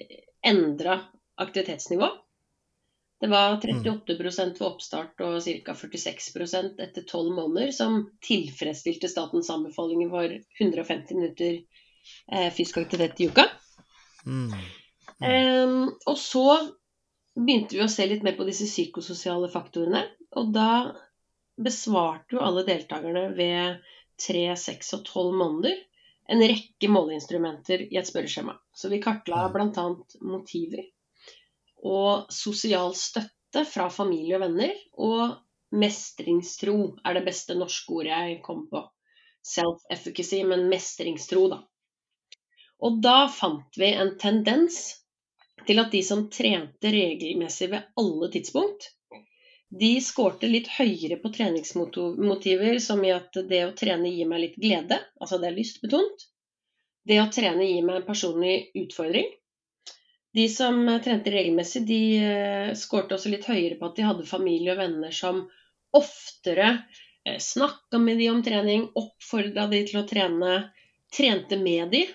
endra 0.48 0.96
aktivitetsnivå. 1.42 2.08
Det 3.22 3.28
var 3.30 3.58
38% 3.60 4.56
ved 4.58 4.64
oppstart 4.66 5.20
og 5.22 5.36
ca. 5.44 5.74
46% 5.78 6.80
etter 6.82 7.04
12 7.04 7.28
måneder 7.36 7.70
som 7.76 8.00
tilfredsstilte 8.24 9.12
statens 9.12 9.52
anbefalinger 9.52 10.08
for 10.10 10.32
150 10.64 11.20
minutter 11.20 11.52
eh, 12.32 12.48
fysisk 12.48 12.80
aktivitet 12.80 13.20
i 13.20 13.28
uka. 13.28 13.44
Mm. 14.24 14.56
Em, 15.22 15.78
og 16.08 16.18
så 16.18 16.48
begynte 17.36 17.76
vi 17.76 17.84
å 17.84 17.92
se 17.92 18.08
litt 18.08 18.24
mer 18.26 18.40
på 18.40 18.48
disse 18.48 18.66
psykososiale 18.72 19.52
faktorene. 19.52 20.06
Og 20.40 20.50
da 20.56 20.72
besvarte 21.56 22.36
jo 22.36 22.42
alle 22.44 22.64
deltakerne 22.66 23.28
ved 23.36 23.82
3, 24.26 24.44
6 24.56 24.94
og 24.98 25.04
12 25.08 25.38
måneder 25.38 25.80
en 26.32 26.42
rekke 26.42 26.88
måleinstrumenter 26.88 27.86
i 27.88 27.98
et 27.98 28.08
spørreskjema. 28.08 28.54
Så 28.74 28.88
vi 28.92 29.02
kartla 29.02 29.48
bl.a. 29.52 29.86
motiver 30.22 30.84
og 31.82 32.32
sosial 32.32 32.94
støtte 32.96 33.64
fra 33.68 33.88
familie 33.90 34.38
og 34.38 34.44
venner. 34.46 34.72
Og 35.02 35.34
mestringstro 35.72 36.76
er 37.04 37.18
det 37.18 37.24
beste 37.26 37.56
norske 37.58 37.98
ordet 37.98 38.12
jeg 38.12 38.40
kom 38.46 38.66
på. 38.70 38.84
Self-efficacy, 39.42 40.44
men 40.46 40.68
mestringstro, 40.70 41.48
da. 41.50 41.62
Og 42.82 42.98
da 43.02 43.26
fant 43.30 43.78
vi 43.78 43.90
en 43.94 44.14
tendens 44.18 44.78
til 45.66 45.78
at 45.82 45.92
de 45.92 46.02
som 46.06 46.28
trente 46.30 46.90
regelmessig 46.90 47.70
ved 47.74 47.90
alle 47.98 48.30
tidspunkt, 48.34 48.88
de 49.72 49.92
skårte 50.04 50.48
litt 50.50 50.68
høyere 50.68 51.16
på 51.22 51.30
treningsmotiver, 51.32 52.78
som 52.78 53.00
i 53.04 53.12
at 53.14 53.38
det 53.48 53.62
å 53.64 53.76
trene 53.76 54.10
gir 54.12 54.28
meg 54.28 54.42
litt 54.42 54.58
glede, 54.60 54.98
altså 55.20 55.38
det 55.40 55.48
er 55.48 55.56
lystbetont. 55.56 56.26
Det 57.08 57.16
å 57.22 57.30
trene 57.32 57.64
gir 57.64 57.86
meg 57.86 58.02
en 58.02 58.06
personlig 58.06 58.56
utfordring. 58.78 59.30
De 60.36 60.44
som 60.48 60.76
eh, 60.88 61.00
trente 61.04 61.32
regelmessig, 61.32 61.86
de 61.88 62.02
eh, 62.20 62.74
skårte 62.78 63.16
også 63.16 63.32
litt 63.32 63.48
høyere 63.48 63.78
på 63.80 63.88
at 63.88 63.96
de 63.96 64.06
hadde 64.06 64.28
familie 64.28 64.74
og 64.74 64.80
venner 64.80 65.16
som 65.16 65.42
oftere 65.96 66.68
eh, 67.24 67.40
snakka 67.40 68.00
med 68.00 68.20
de 68.20 68.28
om 68.32 68.44
trening, 68.44 68.86
oppfordra 68.96 69.66
de 69.72 69.82
til 69.88 70.02
å 70.02 70.06
trene, 70.08 70.54
trente 71.16 71.58
med 71.60 71.92
de. 71.96 72.06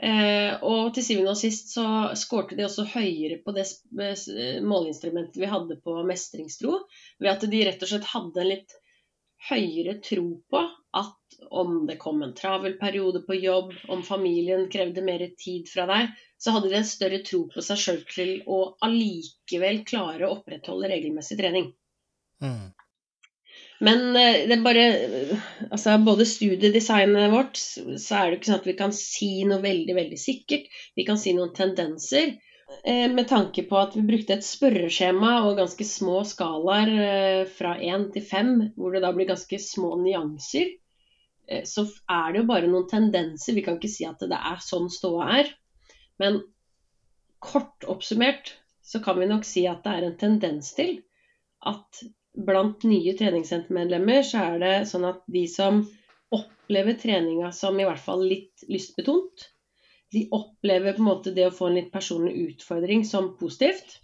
Eh, 0.00 0.54
og 0.64 0.94
til 0.96 1.04
syvende 1.04 1.34
og 1.34 1.36
sist 1.36 1.74
så 1.74 1.84
skårte 2.16 2.56
de 2.56 2.64
også 2.64 2.86
høyere 2.94 3.36
på 3.44 3.52
det 3.52 3.66
sp- 3.68 4.62
måleinstrumentet 4.64 5.36
vi 5.42 5.50
hadde 5.50 5.76
på 5.84 5.98
mestringstro, 6.08 6.78
ved 7.20 7.32
at 7.34 7.44
de 7.52 7.64
rett 7.68 7.84
og 7.84 7.90
slett 7.90 8.08
hadde 8.14 8.40
en 8.40 8.48
litt 8.54 8.76
høyere 9.50 9.98
tro 10.04 10.24
på 10.52 10.62
at 10.96 11.36
om 11.50 11.84
det 11.86 11.98
kom 12.00 12.22
en 12.24 12.34
travel 12.34 12.74
periode 12.80 13.22
på 13.28 13.36
jobb, 13.38 13.72
om 13.92 14.02
familien 14.02 14.66
krevde 14.72 15.04
mer 15.04 15.22
tid 15.38 15.68
fra 15.70 15.86
deg, 15.90 16.10
så 16.40 16.56
hadde 16.56 16.72
de 16.72 16.80
en 16.80 16.88
større 16.88 17.20
tro 17.26 17.44
på 17.52 17.62
seg 17.64 17.80
sjøl 17.84 18.00
til 18.10 18.32
å 18.50 18.60
allikevel 18.84 19.84
klare 19.88 20.26
å 20.26 20.38
opprettholde 20.38 20.90
regelmessig 20.90 21.38
trening. 21.40 21.70
Mm. 22.42 22.72
Men 23.80 24.16
eh, 24.16 24.42
det 24.48 24.58
er 24.58 24.64
bare 24.64 24.84
Altså, 25.70 25.96
både 26.04 26.26
studiedesignet 26.28 27.32
vårt, 27.32 27.56
så 27.60 28.18
er 28.18 28.30
det 28.30 28.38
ikke 28.40 28.50
sånn 28.50 28.60
at 28.60 28.68
vi 28.68 28.76
kan 28.78 28.94
si 28.96 29.30
noe 29.48 29.62
veldig, 29.64 29.96
veldig 29.96 30.18
sikkert. 30.20 30.66
Vi 30.98 31.06
kan 31.08 31.20
si 31.20 31.32
noen 31.36 31.54
tendenser. 31.56 32.34
eh, 32.84 33.06
Med 33.12 33.28
tanke 33.30 33.64
på 33.70 33.78
at 33.80 33.96
vi 33.96 34.04
brukte 34.10 34.36
et 34.36 34.46
spørreskjema 34.46 35.32
og 35.46 35.56
ganske 35.62 35.86
små 35.88 36.20
skalaer 36.28 36.92
eh, 37.06 37.42
fra 37.56 37.76
én 37.78 38.10
til 38.12 38.26
fem, 38.26 38.52
hvor 38.76 38.94
det 38.94 39.04
da 39.06 39.14
blir 39.16 39.30
ganske 39.30 39.62
små 39.70 39.96
nyanser, 40.04 40.76
så 41.66 41.82
er 42.06 42.28
det 42.30 42.38
jo 42.38 42.46
bare 42.46 42.68
noen 42.70 42.84
tendenser. 42.86 43.56
Vi 43.56 43.62
kan 43.66 43.80
ikke 43.80 43.88
si 43.90 44.04
at 44.06 44.20
det 44.22 44.36
er 44.38 44.60
sånn 44.62 44.84
ståa 44.86 45.24
er. 45.40 45.48
Men 46.22 46.36
kort 47.42 47.88
oppsummert 47.90 48.52
så 48.86 49.00
kan 49.02 49.18
vi 49.18 49.26
nok 49.26 49.42
si 49.48 49.64
at 49.66 49.82
det 49.82 49.96
er 49.96 50.06
en 50.06 50.18
tendens 50.20 50.70
til 50.76 51.00
at 51.66 52.04
blant 52.36 52.84
nye 52.86 53.14
treningssentermedlemmer 53.18 54.22
så 54.26 54.44
er 54.52 54.60
det 54.62 54.74
sånn 54.90 55.06
at 55.08 55.22
de 55.30 55.46
som 55.50 55.80
opplever 56.34 56.98
treninga 57.00 57.50
som 57.54 57.78
i 57.80 57.86
hvert 57.88 58.02
fall 58.02 58.22
litt 58.26 58.64
lystbetont, 58.70 59.48
de 60.14 60.26
opplever 60.34 60.94
på 60.94 61.02
en 61.02 61.08
måte 61.10 61.34
det 61.34 61.48
å 61.48 61.54
få 61.54 61.70
en 61.70 61.78
litt 61.78 61.90
personlig 61.94 62.34
utfordring 62.48 63.04
som 63.06 63.32
positivt. 63.38 63.98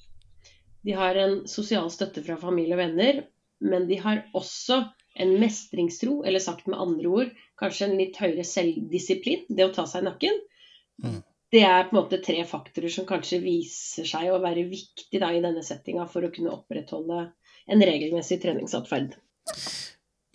De 0.87 0.95
har 0.95 1.19
en 1.19 1.41
sosial 1.51 1.91
støtte 1.91 2.23
fra 2.23 2.39
familie 2.39 2.77
og 2.77 2.83
venner, 2.83 3.25
men 3.63 3.89
de 3.89 3.99
har 4.03 4.23
også 4.37 4.85
en 5.17 5.33
mestringstro, 5.41 6.21
eller 6.29 6.43
sagt 6.43 6.69
med 6.69 6.79
andre 6.79 7.09
ord, 7.09 7.31
kanskje 7.59 7.89
en 7.89 7.97
litt 7.99 8.19
høyere 8.21 8.45
selvdisiplin, 8.47 9.47
det 9.49 9.65
å 9.67 9.73
ta 9.75 9.87
seg 9.89 10.05
i 10.05 10.09
nakken. 10.11 10.39
Mm. 11.03 11.17
Det 11.55 11.63
er 11.65 11.87
på 11.87 11.95
en 11.95 12.01
måte 12.03 12.21
tre 12.23 12.43
faktorer 12.47 12.93
som 12.93 13.07
kanskje 13.09 13.41
viser 13.43 14.07
seg 14.07 14.29
å 14.31 14.43
være 14.43 14.67
viktig 14.69 15.21
da, 15.23 15.31
i 15.33 15.43
denne 15.43 15.63
settinga 15.65 16.05
for 16.11 16.27
å 16.27 16.31
kunne 16.35 16.53
opprettholde 16.53 17.31
en 17.71 17.83
regelmessig 17.83 18.41
treningsatferd. 18.43 19.17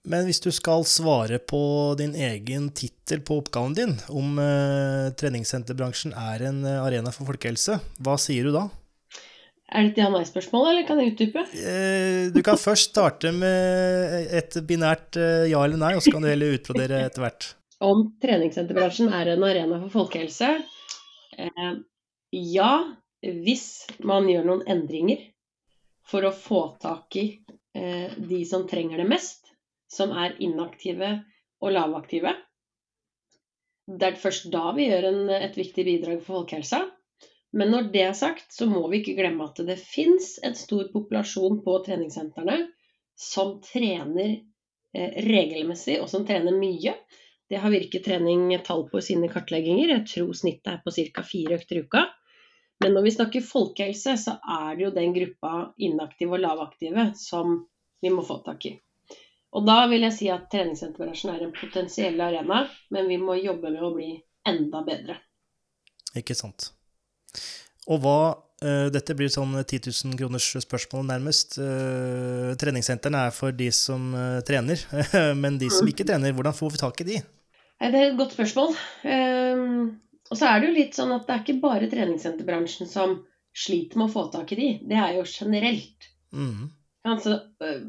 Men 0.02 0.26
hvis 0.26 0.42
du 0.42 0.50
skal 0.54 0.84
svare 0.90 1.38
på 1.38 1.62
din 2.00 2.16
egen 2.18 2.72
tittel 2.74 3.22
på 3.22 3.38
oppgaven 3.44 3.76
din, 3.78 3.96
om 4.10 4.40
eh, 4.42 5.12
treningssenterbransjen 5.18 6.16
er 6.18 6.48
en 6.50 6.64
eh, 6.66 6.80
arena 6.82 7.14
for 7.14 7.30
folkehelse, 7.30 7.78
hva 8.02 8.18
sier 8.22 8.50
du 8.50 8.56
da? 8.56 8.66
Er 9.72 9.86
det 9.86 9.92
et 9.94 10.02
ja-nei-spørsmål, 10.02 10.66
eller 10.72 10.88
kan 10.88 11.00
jeg 11.00 11.14
utdype? 11.14 11.46
Eh, 11.54 12.32
du 12.34 12.42
kan 12.44 12.60
først 12.60 12.92
starte 12.92 13.32
med 13.32 14.34
et 14.34 14.58
binært 14.68 15.20
eh, 15.22 15.48
ja 15.54 15.62
eller 15.64 15.80
nei, 15.80 15.94
og 15.96 16.04
så 16.04 16.16
kan 16.16 16.26
du 16.26 16.32
heller 16.32 16.58
utbrodere 16.58 17.06
etter 17.06 17.24
hvert. 17.24 17.52
Om 17.82 18.04
treningssenterbransjen 18.22 19.14
er 19.16 19.32
en 19.32 19.46
arena 19.46 19.80
for 19.86 20.02
folkehelse? 20.02 20.50
Eh, 21.38 21.72
ja, 22.36 22.74
hvis 23.22 23.68
man 24.04 24.28
gjør 24.34 24.50
noen 24.50 24.66
endringer 24.70 25.31
for 26.08 26.26
å 26.26 26.34
få 26.36 26.62
tak 26.82 27.16
i 27.20 27.26
eh, 27.78 28.14
de 28.18 28.42
som 28.46 28.68
trenger 28.68 29.02
det 29.02 29.10
mest, 29.10 29.52
som 29.92 30.14
er 30.16 30.38
inaktive 30.44 31.14
og 31.62 31.76
lavaktive. 31.76 32.34
Det 33.92 34.08
er 34.08 34.20
først 34.20 34.50
da 34.54 34.72
vi 34.76 34.88
gjør 34.88 35.10
en, 35.10 35.22
et 35.36 35.58
viktig 35.58 35.86
bidrag 35.88 36.22
for 36.22 36.42
folkehelsa. 36.42 36.86
Men 37.52 37.74
når 37.74 37.90
det 37.92 38.04
er 38.08 38.14
sagt, 38.16 38.54
så 38.56 38.68
må 38.70 38.86
vi 38.92 39.02
ikke 39.02 39.18
glemme 39.18 39.50
at 39.50 39.60
det 39.68 39.76
fins 39.80 40.38
en 40.46 40.56
stor 40.56 40.88
populasjon 40.94 41.60
på 41.66 41.74
treningssentrene 41.86 42.62
som 43.20 43.58
trener 43.66 44.38
eh, 44.96 45.18
regelmessig, 45.28 46.00
og 46.00 46.08
som 46.10 46.24
trener 46.28 46.56
mye. 46.56 46.96
Det 47.52 47.60
har 47.60 47.74
Virketrening 47.74 48.48
tall 48.64 48.86
på 48.88 49.02
i 49.02 49.06
sine 49.06 49.28
kartlegginger. 49.32 49.92
Jeg 49.98 50.08
tror 50.14 50.32
snittet 50.38 50.72
er 50.72 50.80
på 50.86 50.94
ca. 50.96 51.26
fire 51.28 51.60
økter 51.60 51.82
i 51.82 51.84
uka. 51.84 52.06
Men 52.82 52.96
når 52.96 53.06
vi 53.06 53.12
snakker 53.14 53.44
folkehelse, 53.46 54.16
så 54.18 54.38
er 54.42 54.76
det 54.78 54.88
jo 54.88 54.94
den 54.96 55.14
gruppa 55.14 55.52
inaktive 55.78 56.38
og 56.38 56.42
lavaktive 56.42 57.12
som 57.20 57.60
vi 58.02 58.10
må 58.10 58.24
få 58.26 58.40
tak 58.46 58.66
i. 58.66 58.76
Og 59.52 59.66
da 59.68 59.84
vil 59.92 60.06
jeg 60.08 60.16
si 60.16 60.30
at 60.32 60.48
treningssenterbransjen 60.52 61.34
er 61.34 61.44
en 61.46 61.54
potensiell 61.54 62.22
arena, 62.24 62.64
men 62.90 63.10
vi 63.12 63.20
må 63.22 63.36
jobbe 63.38 63.70
med 63.74 63.84
å 63.84 63.92
bli 63.94 64.14
enda 64.48 64.82
bedre. 64.88 65.20
Ikke 66.18 66.36
sant. 66.36 66.72
Og 67.92 68.02
hva 68.04 68.20
uh, 68.32 68.88
Dette 68.94 69.16
blir 69.18 69.30
sånn 69.32 69.54
10 69.60 69.92
000 69.92 70.18
kroners 70.20 70.48
spørsmål 70.64 71.06
nærmest. 71.10 71.60
Uh, 71.60 72.56
treningssentrene 72.60 73.28
er 73.28 73.36
for 73.36 73.54
de 73.56 73.70
som 73.76 74.12
uh, 74.16 74.40
trener, 74.48 74.82
men 75.44 75.60
de 75.62 75.70
som 75.74 75.88
ikke 75.90 76.08
trener, 76.08 76.34
hvordan 76.34 76.56
får 76.58 76.74
vi 76.74 76.82
tak 76.82 77.04
i 77.04 77.10
de? 77.12 77.20
Det 77.82 77.92
er 77.92 78.12
et 78.12 78.18
godt 78.18 78.34
spørsmål. 78.38 78.76
Og 80.32 80.40
så 80.40 80.48
er 80.48 80.62
det 80.62 80.70
jo 80.70 80.78
litt 80.78 80.96
sånn 80.96 81.12
at 81.12 81.28
det 81.28 81.36
er 81.36 81.44
ikke 81.44 81.64
bare 81.64 81.90
treningssenterbransjen 81.92 82.88
som 82.88 83.18
sliter 83.52 84.00
med 84.00 84.08
å 84.08 84.14
få 84.14 84.30
tak 84.32 84.54
i 84.56 84.60
de. 84.60 84.70
Det 84.88 84.96
er 84.96 85.18
jo 85.18 85.26
generelt. 85.28 86.08
Mm. 86.32 86.70
Altså, 87.12 87.36
øh, 87.60 87.82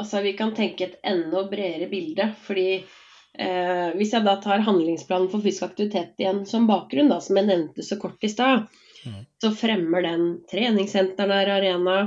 altså, 0.00 0.22
vi 0.24 0.32
kan 0.38 0.54
tenke 0.56 0.86
et 0.86 0.96
enda 1.04 1.44
bredere 1.50 1.90
bilde. 1.92 2.30
Fordi 2.46 2.68
eh, 2.78 3.90
hvis 3.98 4.14
jeg 4.16 4.24
da 4.24 4.38
tar 4.40 4.64
handlingsplanen 4.64 5.28
for 5.32 5.44
fysisk 5.44 5.68
aktivitet 5.68 6.16
igjen 6.22 6.46
som 6.48 6.70
bakgrunn, 6.70 7.12
da, 7.12 7.20
som 7.20 7.36
jeg 7.36 7.50
nevnte 7.50 7.84
så 7.84 8.00
kort 8.00 8.24
i 8.24 8.32
stad, 8.32 8.64
mm. 9.04 9.22
så 9.44 9.52
fremmer 9.52 10.08
den 10.08 10.26
treningssentrene 10.48 11.44
er 11.44 11.54
arena. 11.58 12.00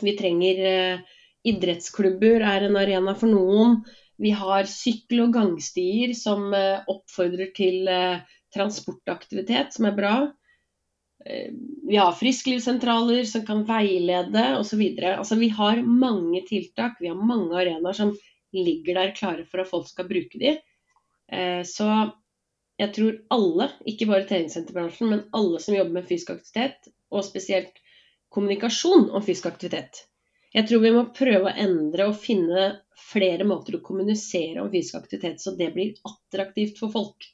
Vi 0.00 0.16
trenger 0.16 0.66
eh, 0.72 1.16
idrettsklubber 1.52 2.48
er 2.48 2.68
en 2.68 2.80
arena 2.80 3.12
for 3.18 3.28
noen. 3.28 3.82
Vi 4.20 4.32
har 4.36 4.68
sykkel- 4.68 5.26
og 5.26 5.36
gangstier 5.36 6.12
som 6.16 6.52
eh, 6.56 6.80
oppfordrer 6.88 7.52
til 7.56 7.88
eh, 7.88 8.20
transportaktivitet, 8.54 9.74
som 9.74 9.88
er 9.88 9.96
bra. 9.96 10.14
Eh, 11.26 11.52
vi 11.88 11.96
har 11.96 12.16
frisklivssentraler 12.16 13.24
som 13.24 13.44
kan 13.46 13.64
veilede 13.68 14.46
osv. 14.58 14.82
Altså, 15.12 15.36
vi 15.40 15.48
har 15.48 15.82
mange 15.82 16.42
tiltak, 16.48 16.98
vi 17.00 17.12
har 17.12 17.18
mange 17.18 17.56
arenaer 17.56 17.96
som 17.96 18.14
ligger 18.56 18.98
der 18.98 19.14
klare 19.14 19.44
for 19.46 19.62
at 19.62 19.70
folk 19.70 19.88
skal 19.88 20.08
bruke 20.10 20.40
de. 20.40 20.56
Eh, 21.32 21.62
så 21.66 21.90
jeg 22.80 22.94
tror 22.96 23.18
alle, 23.34 23.68
ikke 23.86 24.08
bare 24.08 24.26
treningssenterbransjen, 24.28 25.10
men 25.12 25.26
alle 25.36 25.60
som 25.60 25.76
jobber 25.76 25.98
med 25.98 26.08
fysisk 26.08 26.32
aktivitet, 26.36 26.88
og 27.12 27.26
spesielt 27.26 27.76
kommunikasjon 28.32 29.10
om 29.10 29.24
fysisk 29.24 29.50
aktivitet. 29.50 30.06
Jeg 30.54 30.66
tror 30.66 30.80
vi 30.82 30.92
må 30.94 31.02
prøve 31.14 31.50
å 31.50 31.58
endre 31.62 32.08
og 32.10 32.16
finne 32.18 32.70
flere 33.10 33.44
måter 33.46 33.76
å 33.76 33.82
kommunisere 33.84 34.62
om 34.62 34.70
fysisk 34.72 34.96
aktivitet, 34.98 35.42
så 35.42 35.52
det 35.58 35.68
blir 35.74 35.92
attraktivt 36.08 36.80
for 36.80 36.92
folk. 36.94 37.28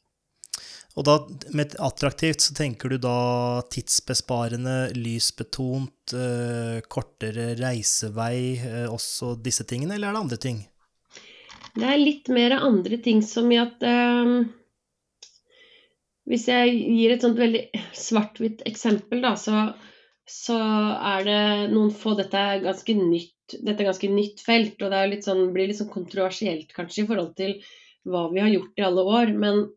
Og 0.96 1.04
da, 1.04 1.16
med 1.52 1.74
attraktivt, 1.84 2.40
så 2.40 2.54
tenker 2.56 2.88
du 2.88 2.96
da 3.04 3.60
tidsbesparende, 3.72 4.94
lysbetont, 4.96 6.14
eh, 6.16 6.78
kortere 6.88 7.50
reisevei, 7.58 8.56
eh, 8.56 8.86
også 8.88 9.34
disse 9.44 9.66
tingene, 9.68 9.98
eller 9.98 10.08
er 10.08 10.16
det 10.16 10.22
andre 10.24 10.40
ting? 10.40 10.62
Det 11.76 11.84
er 11.84 12.00
litt 12.00 12.30
mer 12.32 12.56
andre 12.56 12.96
ting 13.04 13.20
som 13.20 13.52
i 13.52 13.60
at 13.60 13.84
eh, 13.84 14.38
Hvis 16.26 16.48
jeg 16.50 16.72
gir 16.74 17.12
et 17.12 17.22
sånt 17.22 17.38
veldig 17.38 17.60
svart-hvitt 17.94 18.64
eksempel, 18.66 19.20
da, 19.22 19.36
så, 19.38 19.68
så, 20.26 20.56
er 21.12 21.28
det 21.28 21.42
noen 21.70 21.92
få 21.94 22.16
Dette 22.18 22.40
er 22.40 22.64
ganske 22.64 22.96
nytt, 22.98 23.60
dette 23.60 23.84
er 23.84 23.92
ganske 23.92 24.10
nytt 24.10 24.40
felt, 24.42 24.80
og 24.80 24.90
det 24.90 25.08
litt 25.12 25.28
sånn, 25.28 25.52
blir 25.54 25.68
litt 25.68 25.78
sånn 25.78 25.92
kontroversielt 25.92 26.72
kanskje 26.74 27.04
i 27.04 27.10
forhold 27.12 27.36
til 27.38 27.60
hva 28.08 28.24
vi 28.32 28.42
har 28.42 28.50
gjort 28.50 28.80
i 28.80 28.86
alle 28.88 29.04
år. 29.06 29.36
men 29.36 29.68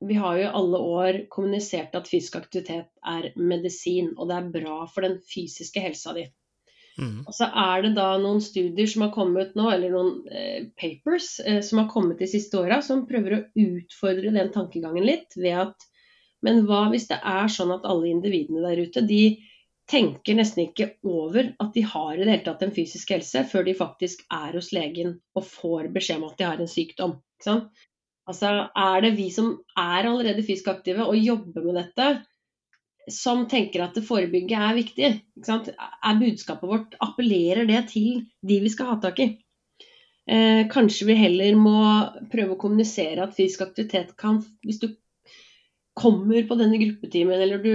vi 0.00 0.16
har 0.16 0.36
jo 0.38 0.50
alle 0.60 0.78
år 0.78 1.18
kommunisert 1.32 1.94
at 1.96 2.08
fysisk 2.08 2.38
aktivitet 2.40 2.88
er 3.06 3.32
medisin, 3.36 4.14
og 4.16 4.30
det 4.30 4.38
er 4.38 4.52
bra 4.54 4.76
for 4.88 5.04
den 5.04 5.18
fysiske 5.28 5.82
helsa 5.84 6.14
di. 6.16 6.24
Mm. 7.00 7.20
Og 7.28 7.34
så 7.36 7.48
er 7.48 7.84
det 7.84 7.92
da 7.96 8.08
noen 8.20 8.40
studier 8.44 8.88
som 8.90 9.06
har 9.06 9.12
kommet 9.14 9.54
nå, 9.56 9.68
eller 9.72 9.92
noen 9.94 10.16
eh, 10.32 10.66
papers 10.80 11.38
eh, 11.44 11.60
som 11.64 11.82
har 11.82 11.90
kommet 11.92 12.20
de 12.20 12.28
siste 12.28 12.58
åra, 12.60 12.80
som 12.84 13.06
prøver 13.08 13.36
å 13.36 13.44
utfordre 13.62 14.32
den 14.34 14.50
tankegangen 14.54 15.06
litt 15.06 15.36
ved 15.38 15.64
at 15.68 15.88
Men 16.40 16.62
hva 16.64 16.86
hvis 16.88 17.04
det 17.10 17.18
er 17.20 17.50
sånn 17.52 17.68
at 17.74 17.84
alle 17.84 18.08
individene 18.08 18.62
der 18.64 18.78
ute, 18.88 19.02
de 19.04 19.42
tenker 19.90 20.38
nesten 20.38 20.62
ikke 20.70 20.86
over 21.04 21.50
at 21.60 21.74
de 21.74 21.82
har 21.84 22.14
i 22.14 22.22
det 22.22 22.30
hele 22.30 22.44
tatt 22.46 22.62
en 22.64 22.72
fysisk 22.72 23.12
helse, 23.12 23.42
før 23.50 23.66
de 23.66 23.74
faktisk 23.76 24.22
er 24.32 24.56
hos 24.56 24.70
legen 24.72 25.18
og 25.36 25.44
får 25.44 25.90
beskjed 25.92 26.22
om 26.22 26.30
at 26.30 26.38
de 26.38 26.46
har 26.48 26.62
en 26.62 26.70
sykdom. 26.70 27.18
Altså, 28.30 28.70
er 28.78 29.04
det 29.04 29.14
vi 29.18 29.28
som 29.34 29.52
er 29.78 30.06
allerede 30.06 30.44
fysisk 30.46 30.70
aktive 30.72 31.06
og 31.06 31.18
jobber 31.18 31.66
med 31.66 31.80
dette, 31.80 32.10
som 33.10 33.46
tenker 33.50 33.82
at 33.82 33.96
det 33.96 34.06
forebygge 34.06 34.58
er 34.58 34.76
viktig? 34.76 35.12
Er 35.48 36.20
budskapet 36.20 36.70
vårt 36.70 36.98
Appellerer 37.02 37.66
det 37.68 37.86
til 37.94 38.26
de 38.46 38.60
vi 38.62 38.72
skal 38.72 38.92
ha 38.92 38.98
tak 39.02 39.22
i? 39.24 39.32
Eh, 40.30 40.66
kanskje 40.70 41.08
vi 41.08 41.16
heller 41.18 41.56
må 41.58 41.80
prøve 42.30 42.54
å 42.54 42.60
kommunisere 42.60 43.24
at 43.24 43.34
fysisk 43.34 43.64
aktivitet 43.64 44.12
kan 44.20 44.36
Hvis 44.62 44.78
du 44.78 44.92
kommer 45.98 46.44
på 46.46 46.58
denne 46.60 46.78
gruppetimen 46.78 47.40
eller 47.40 47.64
du 47.64 47.74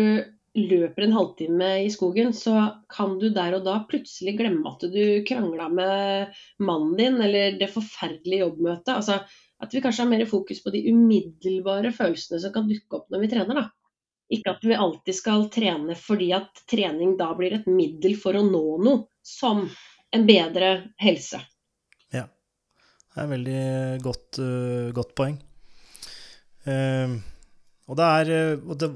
løper 0.55 1.03
en 1.03 1.15
halvtime 1.17 1.69
i 1.83 1.89
skogen, 1.91 2.31
så 2.33 2.85
kan 2.87 3.17
du 3.19 3.27
der 3.33 3.57
og 3.57 3.65
da 3.65 3.81
plutselig 3.89 4.37
glemme 4.39 4.71
at 4.71 4.85
du 4.87 5.25
krangla 5.27 5.67
med 5.67 6.37
mannen 6.63 6.95
din, 6.95 7.17
eller 7.21 7.57
det 7.59 7.67
forferdelige 7.73 8.45
jobbmøtet. 8.45 8.93
Altså, 8.95 9.19
at 9.63 9.73
vi 9.73 9.81
kanskje 9.83 10.03
har 10.03 10.11
mer 10.11 10.25
fokus 10.27 10.61
på 10.63 10.71
de 10.73 10.83
umiddelbare 10.91 11.91
følelsene 11.95 12.41
som 12.43 12.53
kan 12.55 12.67
dukke 12.69 12.99
opp 12.99 13.11
når 13.13 13.23
vi 13.23 13.31
trener. 13.31 13.59
da. 13.61 13.65
Ikke 14.35 14.55
at 14.55 14.63
vi 14.65 14.77
alltid 14.77 15.15
skal 15.15 15.47
trene 15.53 15.95
fordi 15.99 16.31
at 16.35 16.63
trening 16.69 17.15
da 17.19 17.29
blir 17.37 17.55
et 17.55 17.67
middel 17.69 18.17
for 18.19 18.37
å 18.37 18.43
nå 18.45 18.63
noe, 18.83 19.05
som 19.25 19.63
en 20.15 20.25
bedre 20.25 20.71
helse. 21.01 21.39
Ja, 22.13 22.25
det 22.25 23.21
er 23.21 23.23
et 23.23 23.33
veldig 23.35 23.61
godt, 24.05 24.41
uh, 24.41 24.89
godt 24.95 25.15
poeng. 25.17 25.39
Uh, 26.65 27.21
og 27.85 27.97
det 27.99 28.11
er 28.19 28.35
uh, 28.57 28.75
det, 28.81 28.91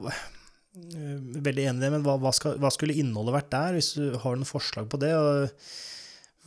Veldig 0.80 1.64
enig 1.66 1.82
i 1.82 1.84
det, 1.84 1.89
men 1.91 2.03
hva, 2.05 2.16
hva, 2.22 2.32
skal, 2.34 2.55
hva, 2.62 2.70
skulle 2.72 2.95
innholdet 3.01 3.34
vært 3.36 3.49
der, 3.51 3.74
hvis 3.76 3.89
du 3.97 4.14
har 4.22 4.38
noen 4.38 4.47
forslag 4.47 4.86
på 4.89 4.99
det? 5.01 5.12
og 5.18 5.49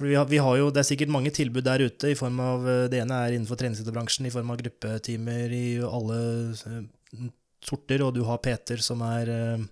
vi 0.04 0.14
har, 0.14 0.26
vi 0.26 0.38
har, 0.38 0.56
jo, 0.56 0.70
Det 0.70 0.82
er 0.82 0.88
sikkert 0.88 1.12
mange 1.12 1.30
tilbud 1.34 1.64
der 1.64 1.84
ute. 1.84 2.10
i 2.10 2.18
form 2.18 2.40
av, 2.40 2.68
eh, 2.68 2.88
Det 2.88 3.00
ene 3.00 3.14
er 3.14 3.36
innenfor 3.36 3.56
treningssenterbransjen 3.56 4.26
i 4.26 4.30
form 4.30 4.50
av 4.50 4.58
gruppetimer 4.58 5.52
i 5.52 5.78
alle 5.82 6.18
eh, 6.52 7.28
sorter. 7.62 8.02
Og 8.02 8.14
du 8.14 8.22
har 8.24 8.38
Peter 8.38 8.76
som 8.76 9.02
er, 9.02 9.28
eh, 9.28 9.64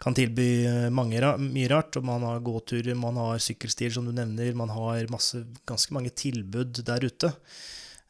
kan 0.00 0.14
tilby 0.14 0.90
mange, 0.90 1.20
mye 1.38 1.68
rart. 1.68 1.96
og 1.96 2.04
Man 2.04 2.22
har 2.22 2.40
gåturer, 2.40 2.94
man 2.94 3.16
har 3.16 3.38
sykkelstier, 3.38 3.92
som 3.92 4.04
du 4.04 4.12
nevner. 4.12 4.54
Man 4.54 4.68
har 4.68 5.06
masse, 5.08 5.44
ganske 5.66 5.92
mange 5.92 6.10
tilbud 6.10 6.84
der 6.84 7.00
ute. 7.04 7.32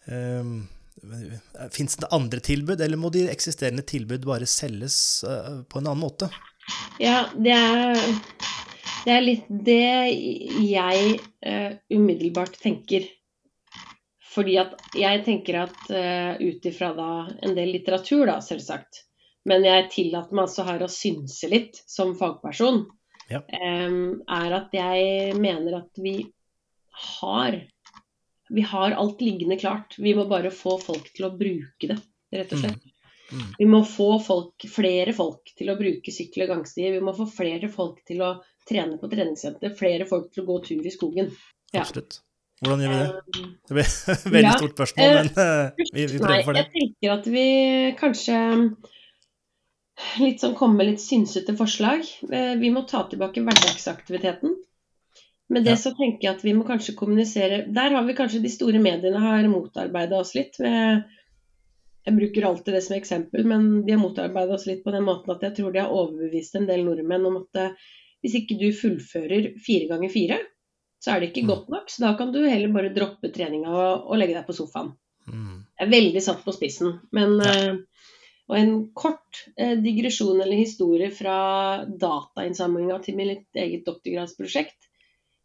Um, 0.06 0.68
Fins 1.70 1.96
det 1.96 2.08
andre 2.10 2.40
tilbud, 2.40 2.80
eller 2.80 2.96
må 2.96 3.10
de 3.12 3.28
eksisterende 3.28 3.82
tilbud 3.84 4.24
bare 4.24 4.46
selges 4.46 5.22
på 5.22 5.78
en 5.78 5.86
annen 5.86 6.00
måte? 6.00 6.30
Ja, 6.98 7.28
det 7.36 7.52
er 7.52 8.00
det 9.06 9.14
er 9.14 9.22
litt 9.22 9.46
det 9.48 10.10
jeg 10.66 11.18
uh, 11.46 11.72
umiddelbart 11.94 12.58
tenker. 12.58 13.06
Fordi 14.34 14.58
at 14.60 14.74
jeg 14.98 15.22
tenker 15.24 15.62
at 15.62 15.76
uh, 15.88 16.34
ut 16.42 16.66
ifra 16.68 16.90
da 16.96 17.10
en 17.46 17.54
del 17.56 17.70
litteratur, 17.76 18.26
da, 18.28 18.40
selvsagt, 18.44 19.04
men 19.46 19.64
jeg 19.64 19.86
tillater 19.92 20.34
meg 20.34 20.48
altså 20.48 20.66
her 20.66 20.82
å 20.82 20.90
synse 20.90 21.48
litt 21.52 21.78
som 21.86 22.16
fagperson, 22.18 22.82
ja. 23.30 23.40
um, 23.46 24.18
er 24.26 24.58
at 24.58 24.74
jeg 24.74 25.38
mener 25.38 25.80
at 25.84 26.02
vi 26.02 26.18
har 27.16 27.62
vi 28.48 28.62
har 28.62 28.94
alt 28.94 29.20
liggende 29.20 29.56
klart. 29.58 29.96
Vi 29.98 30.12
må 30.14 30.26
bare 30.30 30.52
få 30.54 30.76
folk 30.78 31.08
til 31.14 31.26
å 31.26 31.32
bruke 31.34 31.88
det, 31.90 31.96
rett 32.34 32.52
og 32.54 32.60
slett. 32.62 32.84
Mm. 32.84 32.92
Mm. 33.26 33.46
Vi 33.58 33.66
må 33.66 33.80
få 33.84 34.10
folk, 34.22 34.66
flere 34.70 35.14
folk 35.16 35.50
til 35.58 35.72
å 35.72 35.78
bruke 35.78 36.14
sykkel- 36.14 36.44
og 36.44 36.52
gangstier. 36.54 36.94
Vi 36.94 37.02
må 37.02 37.14
få 37.16 37.26
flere 37.30 37.70
folk 37.72 38.04
til 38.06 38.22
å 38.22 38.36
trene 38.66 38.98
på 39.00 39.10
treningssenter, 39.10 39.74
flere 39.78 40.06
folk 40.08 40.30
til 40.32 40.44
å 40.44 40.48
gå 40.50 40.60
tur 40.66 40.86
i 40.86 40.94
skogen. 40.94 41.30
Ja. 41.72 41.84
Absolutt. 41.84 42.20
Hvordan 42.64 42.82
gjør 42.82 42.92
vi 42.92 42.98
det? 42.98 43.08
Um, 43.08 43.48
det 43.68 43.76
blir 43.76 43.86
et 43.86 44.28
veldig 44.36 44.44
ja, 44.48 44.58
stort 44.60 44.76
spørsmål, 44.76 45.16
men 45.16 45.32
uh, 45.36 45.88
vi, 45.92 46.04
vi, 46.06 46.20
prøver 46.20 46.46
for 46.46 46.56
det. 46.56 46.62
Jeg 46.62 46.72
tenker 46.76 47.16
at 47.16 47.26
vi 47.34 47.48
kanskje 48.00 48.38
litt 50.20 50.44
sånn 50.44 50.56
komme 50.56 50.80
med 50.80 50.90
litt 50.90 51.02
synsete 51.02 51.56
forslag. 51.56 52.06
Eh, 52.28 52.54
vi 52.60 52.70
må 52.72 52.84
ta 52.88 53.04
tilbake 53.08 53.44
hverdagsaktiviteten. 53.44 54.56
Med 55.52 55.64
det 55.64 55.76
ja. 55.76 55.80
så 55.80 55.92
tenker 55.96 56.26
jeg 56.26 56.34
at 56.34 56.42
vi 56.42 56.56
må 56.58 56.64
kanskje 56.66 56.96
kommunisere 56.98 57.60
Der 57.70 57.92
har 57.94 58.02
vi 58.02 58.16
kanskje 58.18 58.40
de 58.42 58.50
store 58.50 58.80
mediene 58.82 59.20
har 59.22 59.46
motarbeida 59.46 60.18
oss 60.18 60.32
litt. 60.34 60.58
Jeg 60.58 62.14
bruker 62.16 62.48
alltid 62.48 62.74
det 62.74 62.80
som 62.82 62.96
eksempel, 62.96 63.46
men 63.46 63.68
de 63.86 63.94
har 63.94 64.02
motarbeida 64.02 64.56
oss 64.58 64.66
litt 64.66 64.82
på 64.82 64.90
den 64.94 65.06
måten 65.06 65.36
at 65.36 65.46
jeg 65.46 65.54
tror 65.60 65.70
de 65.70 65.84
har 65.84 65.94
overbevist 65.94 66.58
en 66.58 66.66
del 66.66 66.82
nordmenn 66.88 67.30
om 67.30 67.38
at 67.44 67.78
hvis 68.24 68.36
ikke 68.40 68.58
du 68.60 68.68
fullfører 68.74 69.52
fire 69.62 69.90
ganger 69.90 70.12
fire, 70.12 70.38
så 71.02 71.12
er 71.12 71.22
det 71.22 71.30
ikke 71.30 71.44
mm. 71.46 71.50
godt 71.52 71.68
nok. 71.74 71.90
Så 71.92 72.02
da 72.02 72.14
kan 72.18 72.32
du 72.34 72.40
heller 72.42 72.72
bare 72.74 72.94
droppe 72.94 73.30
treninga 73.34 73.70
og, 73.70 74.06
og 74.10 74.20
legge 74.20 74.38
deg 74.38 74.46
på 74.48 74.56
sofaen. 74.56 74.94
Mm. 75.26 75.60
Det 75.76 75.84
er 75.84 75.92
veldig 75.92 76.22
satt 76.24 76.42
på 76.46 76.54
spissen. 76.54 76.98
Men, 77.16 77.36
ja. 77.42 77.56
uh, 77.74 78.12
Og 78.46 78.54
en 78.54 78.74
kort 78.94 79.40
uh, 79.58 79.74
digresjon 79.82 80.38
eller 80.38 80.54
historie 80.54 81.10
fra 81.10 81.36
datainnsamlinga 81.86 83.00
til 83.02 83.16
mitt 83.18 83.58
eget 83.58 83.82
doktorgradsprosjekt, 83.88 84.76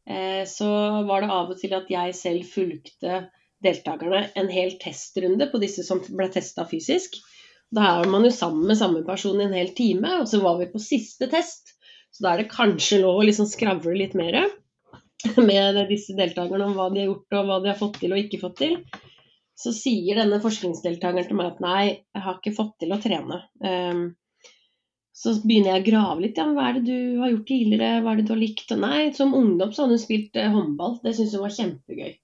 eh, 0.06 0.44
så 0.46 0.70
var 1.08 1.24
det 1.24 1.32
av 1.34 1.50
og 1.50 1.58
til 1.58 1.74
at 1.74 1.90
jeg 1.90 2.14
selv 2.18 2.46
fulgte 2.46 3.24
deltakerne 3.66 4.28
en 4.38 4.50
hel 4.54 4.76
testrunde 4.82 5.48
på 5.50 5.62
disse 5.62 5.86
som 5.86 6.02
ble 6.06 6.30
testa 6.34 6.66
fysisk. 6.70 7.18
Da 7.74 7.88
er 8.02 8.10
man 8.12 8.26
jo 8.28 8.32
sammen 8.36 8.68
med 8.70 8.78
samme 8.78 9.02
person 9.08 9.40
i 9.42 9.48
en 9.48 9.58
hel 9.58 9.74
time, 9.78 10.20
og 10.22 10.30
så 10.30 10.42
var 10.44 10.60
vi 10.60 10.70
på 10.70 10.82
siste 10.82 11.30
test. 11.32 11.74
Så 12.12 12.26
da 12.26 12.34
er 12.34 12.44
det 12.44 12.52
kanskje 12.52 13.02
lov 13.04 13.22
å 13.22 13.28
liksom 13.28 13.48
skravle 13.48 13.96
litt 13.96 14.18
mer 14.20 14.44
med 15.50 15.80
disse 15.90 16.16
deltakerne 16.18 16.68
om 16.68 16.76
hva 16.76 16.90
de 16.92 17.04
har 17.04 17.12
gjort 17.12 17.40
og 17.40 17.48
hva 17.48 17.62
de 17.64 17.72
har 17.72 17.80
fått 17.80 18.02
til 18.02 18.14
og 18.14 18.22
ikke 18.22 18.42
fått 18.44 18.60
til 18.64 18.78
så 19.62 19.74
sier 19.76 20.18
denne 20.18 20.40
forskningsdeltakeren 20.42 21.28
til 21.28 21.38
meg 21.38 21.54
at 21.54 21.62
nei, 21.64 21.84
jeg 22.16 22.26
har 22.26 22.40
ikke 22.40 22.56
fått 22.56 22.74
til 22.82 22.96
å 22.96 23.00
trene. 23.02 23.42
Um, 23.62 24.04
så 25.22 25.36
begynner 25.44 25.76
jeg 25.76 25.84
å 25.84 25.88
grave 25.90 26.24
litt. 26.24 26.40
Ja, 26.40 26.48
hva 26.56 26.70
er 26.70 26.80
det 26.80 26.88
du 26.88 27.22
har 27.22 27.30
gjort 27.34 27.50
tidligere? 27.52 28.00
Hva 28.02 28.14
er 28.14 28.22
det 28.22 28.26
du 28.26 28.34
har 28.34 28.42
likt? 28.42 28.72
Og 28.74 28.82
nei, 28.82 29.02
som 29.18 29.36
ungdom 29.38 29.74
så 29.76 29.84
hadde 29.84 30.00
hun 30.00 30.02
spilt 30.02 30.40
eh, 30.40 30.50
håndball. 30.50 30.98
Det 31.04 31.14
syntes 31.14 31.36
hun 31.38 31.46
var 31.46 31.56
kjempegøy. 31.58 32.16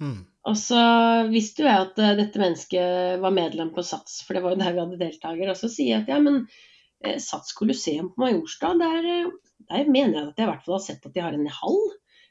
Mm. 0.00 0.18
Og 0.50 0.56
så 0.56 0.82
visste 1.30 1.62
jo 1.62 1.68
jeg 1.68 1.84
at 1.84 2.00
uh, 2.00 2.14
dette 2.18 2.42
mennesket 2.42 3.22
var 3.22 3.36
medlem 3.36 3.70
på 3.76 3.84
SATS, 3.86 4.22
for 4.24 4.34
det 4.34 4.42
var 4.42 4.56
jo 4.56 4.62
der 4.64 4.74
vi 4.74 4.82
hadde 4.82 5.00
deltaker. 5.04 5.52
Og 5.52 5.60
så 5.60 5.70
sier 5.70 5.92
jeg 5.92 6.06
at 6.06 6.10
ja, 6.10 6.18
men 6.24 6.42
eh, 6.42 6.58
SATS 7.00 7.54
Colosseum 7.56 8.10
på 8.14 8.24
Majorstad, 8.24 8.80
der, 8.82 9.06
eh, 9.08 9.30
der 9.70 9.88
mener 9.88 10.18
jeg 10.18 10.28
at 10.28 10.40
jeg 10.40 10.46
i 10.46 10.50
hvert 10.50 10.64
fall 10.66 10.76
har 10.76 10.84
sett 10.84 11.06
at 11.06 11.14
de 11.14 11.24
har 11.24 11.36
en 11.36 11.48
hall. 11.60 11.80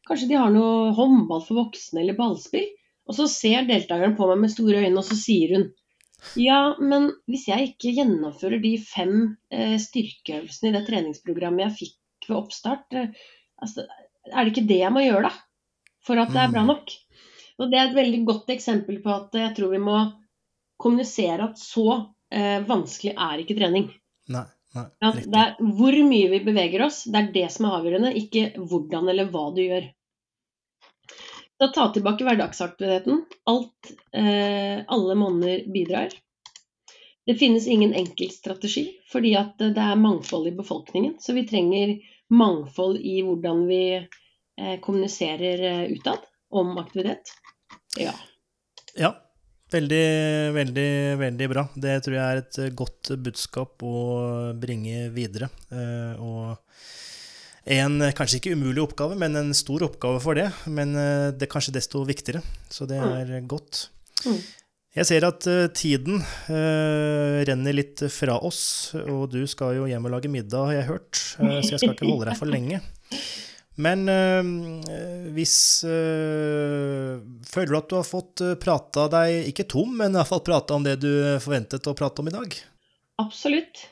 Kanskje 0.08 0.30
de 0.30 0.40
har 0.40 0.54
noe 0.54 0.94
håndball 0.98 1.44
for 1.46 1.64
voksne 1.64 2.04
eller 2.04 2.18
ballspill? 2.18 2.68
Og 3.10 3.18
så 3.18 3.26
ser 3.32 3.66
deltakeren 3.66 4.16
på 4.18 4.28
meg 4.30 4.44
med 4.44 4.54
store 4.54 4.84
øyne, 4.84 4.98
og 5.02 5.06
så 5.08 5.18
sier 5.18 5.56
hun 5.56 5.70
ja, 6.36 6.76
men 6.84 7.14
hvis 7.32 7.46
jeg 7.48 7.70
ikke 7.72 7.94
gjennomfører 7.96 8.60
de 8.60 8.74
fem 8.84 9.14
eh, 9.56 9.78
styrkeøvelsene 9.80 10.72
i 10.72 10.76
det 10.76 10.82
treningsprogrammet 10.90 11.64
jeg 11.64 11.76
fikk 11.78 12.28
ved 12.28 12.38
oppstart, 12.42 12.98
eh, 13.00 13.14
altså, 13.64 13.86
er 14.28 14.44
det 14.44 14.52
ikke 14.52 14.68
det 14.70 14.82
jeg 14.82 14.94
må 14.94 15.06
gjøre, 15.06 15.30
da? 15.30 15.72
For 16.06 16.20
at 16.20 16.34
det 16.34 16.42
er 16.44 16.52
bra 16.52 16.66
mm. 16.66 16.74
nok. 16.74 16.92
Og 17.60 17.72
Det 17.72 17.80
er 17.80 17.90
et 17.90 17.98
veldig 17.98 18.20
godt 18.28 18.52
eksempel 18.54 19.00
på 19.04 19.12
at 19.16 19.36
jeg 19.36 19.56
tror 19.56 19.74
vi 19.74 19.82
må 19.84 19.98
kommunisere 20.80 21.50
at 21.50 21.60
så 21.60 21.88
eh, 22.32 22.60
vanskelig 22.68 23.16
er 23.16 23.42
ikke 23.44 23.58
trening. 23.58 23.90
Nei, 24.32 24.46
nei, 24.76 24.86
at 25.10 25.22
det 25.26 25.44
er 25.44 25.56
hvor 25.78 25.96
mye 26.06 26.30
vi 26.34 26.42
beveger 26.46 26.86
oss, 26.86 27.04
det 27.10 27.22
er 27.22 27.32
det 27.36 27.48
som 27.54 27.68
er 27.68 27.78
avgjørende, 27.80 28.14
ikke 28.22 28.44
hvordan 28.60 29.10
eller 29.12 29.32
hva 29.34 29.48
du 29.56 29.64
gjør. 29.64 29.90
Så 31.60 31.68
ta 31.76 31.90
tilbake 31.92 32.24
hverdagsaktiviteten. 32.24 33.26
Alt, 33.52 33.92
eh, 34.16 34.80
alle 34.88 35.16
måneder 35.20 35.66
bidrar. 35.74 36.14
Det 37.26 37.36
finnes 37.36 37.68
ingen 37.68 37.94
enkel 37.94 38.32
strategi, 38.32 38.86
fordi 39.12 39.36
at 39.36 39.60
det 39.60 39.84
er 39.84 40.00
mangfold 40.00 40.48
i 40.48 40.56
befolkningen. 40.56 41.18
Så 41.20 41.36
vi 41.36 41.44
trenger 41.48 41.98
mangfold 42.32 42.98
i 42.98 43.20
hvordan 43.28 43.66
vi 43.68 43.82
eh, 44.00 44.80
kommuniserer 44.82 45.66
eh, 45.72 45.84
utad 45.92 46.24
om 46.50 46.78
aktivitet. 46.78 47.36
Ja. 48.00 48.16
ja. 48.96 49.12
Veldig, 49.70 50.06
veldig, 50.56 50.92
veldig 51.20 51.48
bra. 51.52 51.64
Det 51.78 52.00
tror 52.02 52.16
jeg 52.16 52.26
er 52.26 52.40
et 52.42 52.60
godt 52.78 53.12
budskap 53.22 53.84
å 53.86 53.98
bringe 54.58 55.10
videre. 55.14 55.52
Eh, 55.70 56.16
og 56.18 57.70
en 57.70 58.00
eh, 58.02 58.16
kanskje 58.18 58.40
ikke 58.40 58.56
umulig 58.58 58.82
oppgave, 58.82 59.18
men 59.20 59.38
en 59.38 59.52
stor 59.54 59.86
oppgave 59.86 60.22
for 60.24 60.40
det. 60.40 60.48
Men 60.66 60.96
eh, 60.98 61.28
det 61.36 61.46
er 61.46 61.52
kanskje 61.54 61.76
desto 61.78 62.02
viktigere. 62.08 62.42
Så 62.74 62.90
det 62.90 62.98
mm. 62.98 63.14
er 63.20 63.46
godt. 63.50 63.86
Mm. 64.26 64.40
Jeg 64.98 65.06
ser 65.06 65.28
at 65.28 65.46
tiden 65.78 66.18
uh, 66.18 67.36
renner 67.46 67.76
litt 67.78 68.02
fra 68.10 68.40
oss, 68.42 68.90
og 68.98 69.30
du 69.32 69.44
skal 69.48 69.76
jo 69.78 69.86
hjem 69.88 70.10
og 70.10 70.16
lage 70.16 70.32
middag, 70.34 70.66
har 70.66 70.76
jeg 70.80 70.88
hørt. 70.88 71.22
Uh, 71.38 71.60
så 71.62 71.76
jeg 71.76 71.84
skal 71.84 71.94
ikke 71.94 72.10
holde 72.10 72.32
deg 72.32 72.40
for 72.42 72.50
lenge. 72.50 72.82
Men 73.80 74.02
hvis 75.32 75.56
Føler 75.88 77.70
du 77.72 77.78
at 77.80 77.88
du 77.88 77.96
har 77.96 78.08
fått 78.08 78.44
prata 78.60 79.06
deg, 79.14 79.48
ikke 79.54 79.68
tom, 79.72 79.94
men 80.02 80.18
iallfall 80.18 80.42
prata 80.44 80.76
om 80.76 80.84
det 80.84 80.98
du 81.00 81.12
forventet 81.40 81.88
å 81.88 81.96
prate 81.96 82.20
om 82.20 82.28
i 82.28 82.36
dag? 82.36 82.58
Absolutt. 83.24 83.86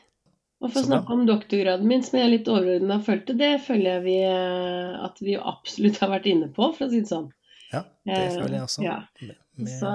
Og 0.58 0.72
for 0.72 0.82
å 0.82 0.88
snakke 0.88 1.14
om 1.14 1.26
doktorgraden 1.28 1.86
min, 1.86 2.00
som 2.02 2.18
jeg 2.18 2.32
litt 2.32 2.48
overordna 2.50 2.98
følte, 3.06 3.36
det 3.38 3.52
føler 3.62 3.92
jeg 3.92 4.04
vi, 4.08 4.16
eh, 4.26 4.94
at 5.06 5.20
vi 5.22 5.36
absolutt 5.38 6.00
har 6.02 6.10
vært 6.10 6.26
inne 6.32 6.48
på, 6.54 6.72
for 6.74 6.88
å 6.88 6.90
si 6.90 7.02
det 7.04 7.10
sånn. 7.12 7.28
Ja, 7.70 7.84
det 8.08 8.16
eh, 8.16 8.32
føler 8.34 8.56
jeg 8.56 8.64
også. 8.64 8.82
Ja. 8.82 8.96
Med, 9.22 9.36
med 9.60 9.70
Så, 9.76 9.92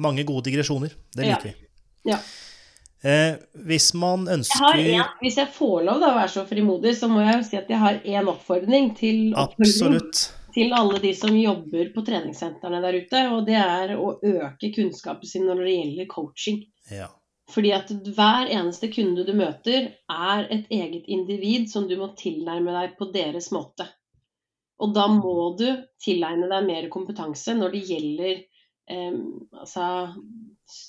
mange 0.00 0.24
gode 0.28 0.46
digresjoner. 0.48 0.94
Det 1.12 1.26
liker 1.26 1.50
ja. 1.50 1.52
vi. 1.52 1.68
Ja. 2.08 2.18
Eh, 3.02 3.34
hvis 3.66 3.88
man 3.98 4.28
ønsker 4.30 4.76
jeg 4.78 4.92
en, 4.94 5.16
Hvis 5.18 5.40
jeg 5.40 5.50
får 5.50 5.80
lov 5.88 5.98
da 5.98 6.12
å 6.12 6.18
være 6.20 6.30
så 6.36 6.44
frimodig, 6.46 6.92
så 6.94 7.08
må 7.10 7.24
jeg 7.24 7.40
jo 7.40 7.46
si 7.48 7.58
at 7.58 7.72
jeg 7.72 7.80
har 7.82 7.98
én 7.98 8.30
oppfordring 8.30 8.92
til, 8.98 9.32
oppfordring 9.34 9.98
til 10.54 10.74
alle 10.76 11.00
de 11.02 11.10
som 11.16 11.34
jobber 11.34 11.90
på 11.94 12.04
treningssentrene 12.06 12.82
der 12.84 13.00
ute, 13.02 13.24
og 13.32 13.48
det 13.48 13.58
er 13.58 13.96
å 13.96 14.14
øke 14.20 14.70
kunnskapen 14.76 15.28
sin 15.28 15.48
når 15.48 15.64
det 15.64 15.74
gjelder 15.74 16.08
coaching. 16.12 16.62
Ja. 16.92 17.08
Fordi 17.52 17.72
at 17.74 17.90
hver 17.90 18.48
eneste 18.52 18.88
kunde 18.92 19.26
du 19.26 19.32
møter, 19.36 19.90
er 20.12 20.46
et 20.54 20.70
eget 20.72 21.08
individ 21.10 21.68
som 21.72 21.88
du 21.90 21.96
må 22.00 22.12
tilnærme 22.18 22.74
deg 22.76 22.94
på 23.00 23.10
deres 23.14 23.50
måte. 23.52 23.88
Og 24.82 24.94
da 24.94 25.08
må 25.10 25.52
du 25.58 25.66
tilegne 26.02 26.48
deg 26.50 26.66
mer 26.66 26.88
kompetanse 26.92 27.54
når 27.58 27.74
det 27.74 27.82
gjelder 27.90 28.32
eh, 28.90 29.18
altså, 29.58 29.86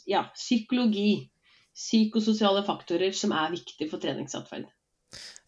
ja, 0.10 0.28
psykologi, 0.38 1.30
psykososiale 1.74 2.64
faktorer 2.68 3.14
som 3.18 3.34
er 3.36 3.54
viktige 3.54 3.90
for 3.92 4.02
treningsatferd. 4.02 4.70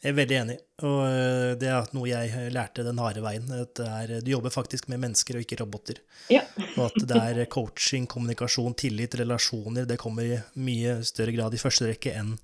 Jeg 0.04 0.12
er 0.12 0.18
veldig 0.20 0.36
enig, 0.38 0.56
og 0.86 1.00
eh, 1.08 1.52
det 1.58 1.70
er 1.72 1.88
noe 1.96 2.10
jeg 2.10 2.50
lærte 2.54 2.84
den 2.86 3.00
harde 3.02 3.24
veien. 3.26 3.48
At 3.58 3.80
er, 3.82 4.12
du 4.22 4.30
jobber 4.30 4.54
faktisk 4.54 4.90
med 4.92 5.02
mennesker 5.02 5.40
og 5.40 5.46
ikke 5.46 5.58
roboter. 5.64 6.02
Ja. 6.30 6.44
og 6.76 6.92
at 6.92 7.08
det 7.10 7.22
er 7.22 7.40
coaching, 7.50 8.06
kommunikasjon, 8.12 8.76
tillit, 8.78 9.18
relasjoner. 9.18 9.88
Det 9.90 9.98
kommer 10.02 10.28
i 10.28 10.42
mye 10.62 11.00
større 11.08 11.34
grad 11.34 11.58
i 11.58 11.62
første 11.62 11.90
rekke 11.90 12.14
enn 12.20 12.36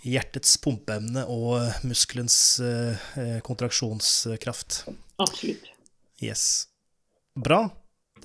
hjertets 0.00 0.54
pumpeevne 0.64 1.26
og 1.28 1.84
muskelens 1.84 2.38
eh, 2.64 3.36
kontraksjonskraft. 3.44 4.84
Absolutt. 5.20 5.68
Yes. 6.24 6.70
Bra. 7.36 7.66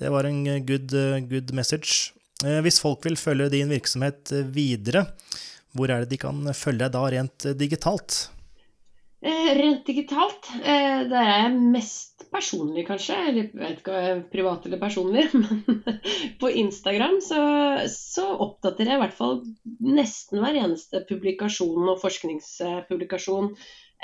Det 0.00 0.08
var 0.12 0.28
en 0.28 0.44
good, 0.64 0.92
good 1.28 1.52
message. 1.56 2.15
Eh, 2.44 2.60
hvis 2.66 2.82
folk 2.82 3.06
vil 3.06 3.16
følge 3.16 3.48
din 3.54 3.72
virksomhet 3.72 4.32
videre, 4.52 5.06
hvor 5.76 5.92
er 5.92 6.04
det 6.04 6.14
de 6.14 6.20
kan 6.20 6.40
følge 6.56 6.84
deg 6.84 6.96
da 6.96 7.04
rent 7.12 7.46
digitalt? 7.56 8.26
Eh, 9.26 9.54
rent 9.56 9.86
digitalt, 9.86 10.50
eh, 10.60 11.02
der 11.08 11.22
er 11.22 11.38
jeg 11.46 11.54
mest 11.72 12.26
personlig, 12.30 12.84
kanskje. 12.86 13.16
Jeg 13.16 13.46
vet 13.56 13.80
ikke 13.80 13.90
om 13.90 13.96
jeg 13.96 14.10
er 14.12 14.20
privat 14.30 14.66
eller 14.68 14.78
personlig, 14.82 15.24
men 15.40 15.64
på 16.40 16.50
Instagram 16.62 17.16
så, 17.24 17.40
så, 17.90 18.26
oppdaterer 18.44 18.92
jeg 18.92 19.00
i 19.00 19.02
hvert 19.06 19.16
fall 19.16 19.40
nesten 19.82 20.42
hver 20.44 20.60
eneste 20.60 21.02
publikasjon 21.08 21.88
og 21.88 21.98
forskningspublikasjon 22.04 23.50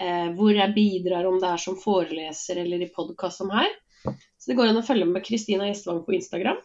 eh, 0.01 0.33
hvor 0.39 0.57
jeg 0.57 0.74
bidrar, 0.74 1.28
om 1.28 1.39
det 1.43 1.53
er 1.53 1.64
som 1.68 1.78
foreleser 1.78 2.64
eller 2.64 2.83
i 2.83 2.91
podkast 2.97 3.45
som 3.45 3.53
her. 3.55 3.68
Så 4.03 4.51
det 4.51 4.59
går 4.59 4.72
an 4.72 4.80
å 4.80 4.87
følge 4.87 5.07
med 5.07 5.22
Kristina 5.28 5.68
Gjestvang 5.68 6.03
på 6.09 6.16
Instagram. 6.16 6.59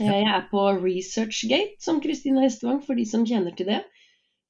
Jeg 0.00 0.24
er 0.24 0.46
på 0.50 0.62
ResearchGate 0.78 1.82
som 1.82 2.00
Kristina 2.04 2.44
Hestevang, 2.44 2.80
for 2.84 2.98
de 2.98 3.04
som 3.08 3.26
kjenner 3.28 3.54
til 3.56 3.68
det. 3.68 3.82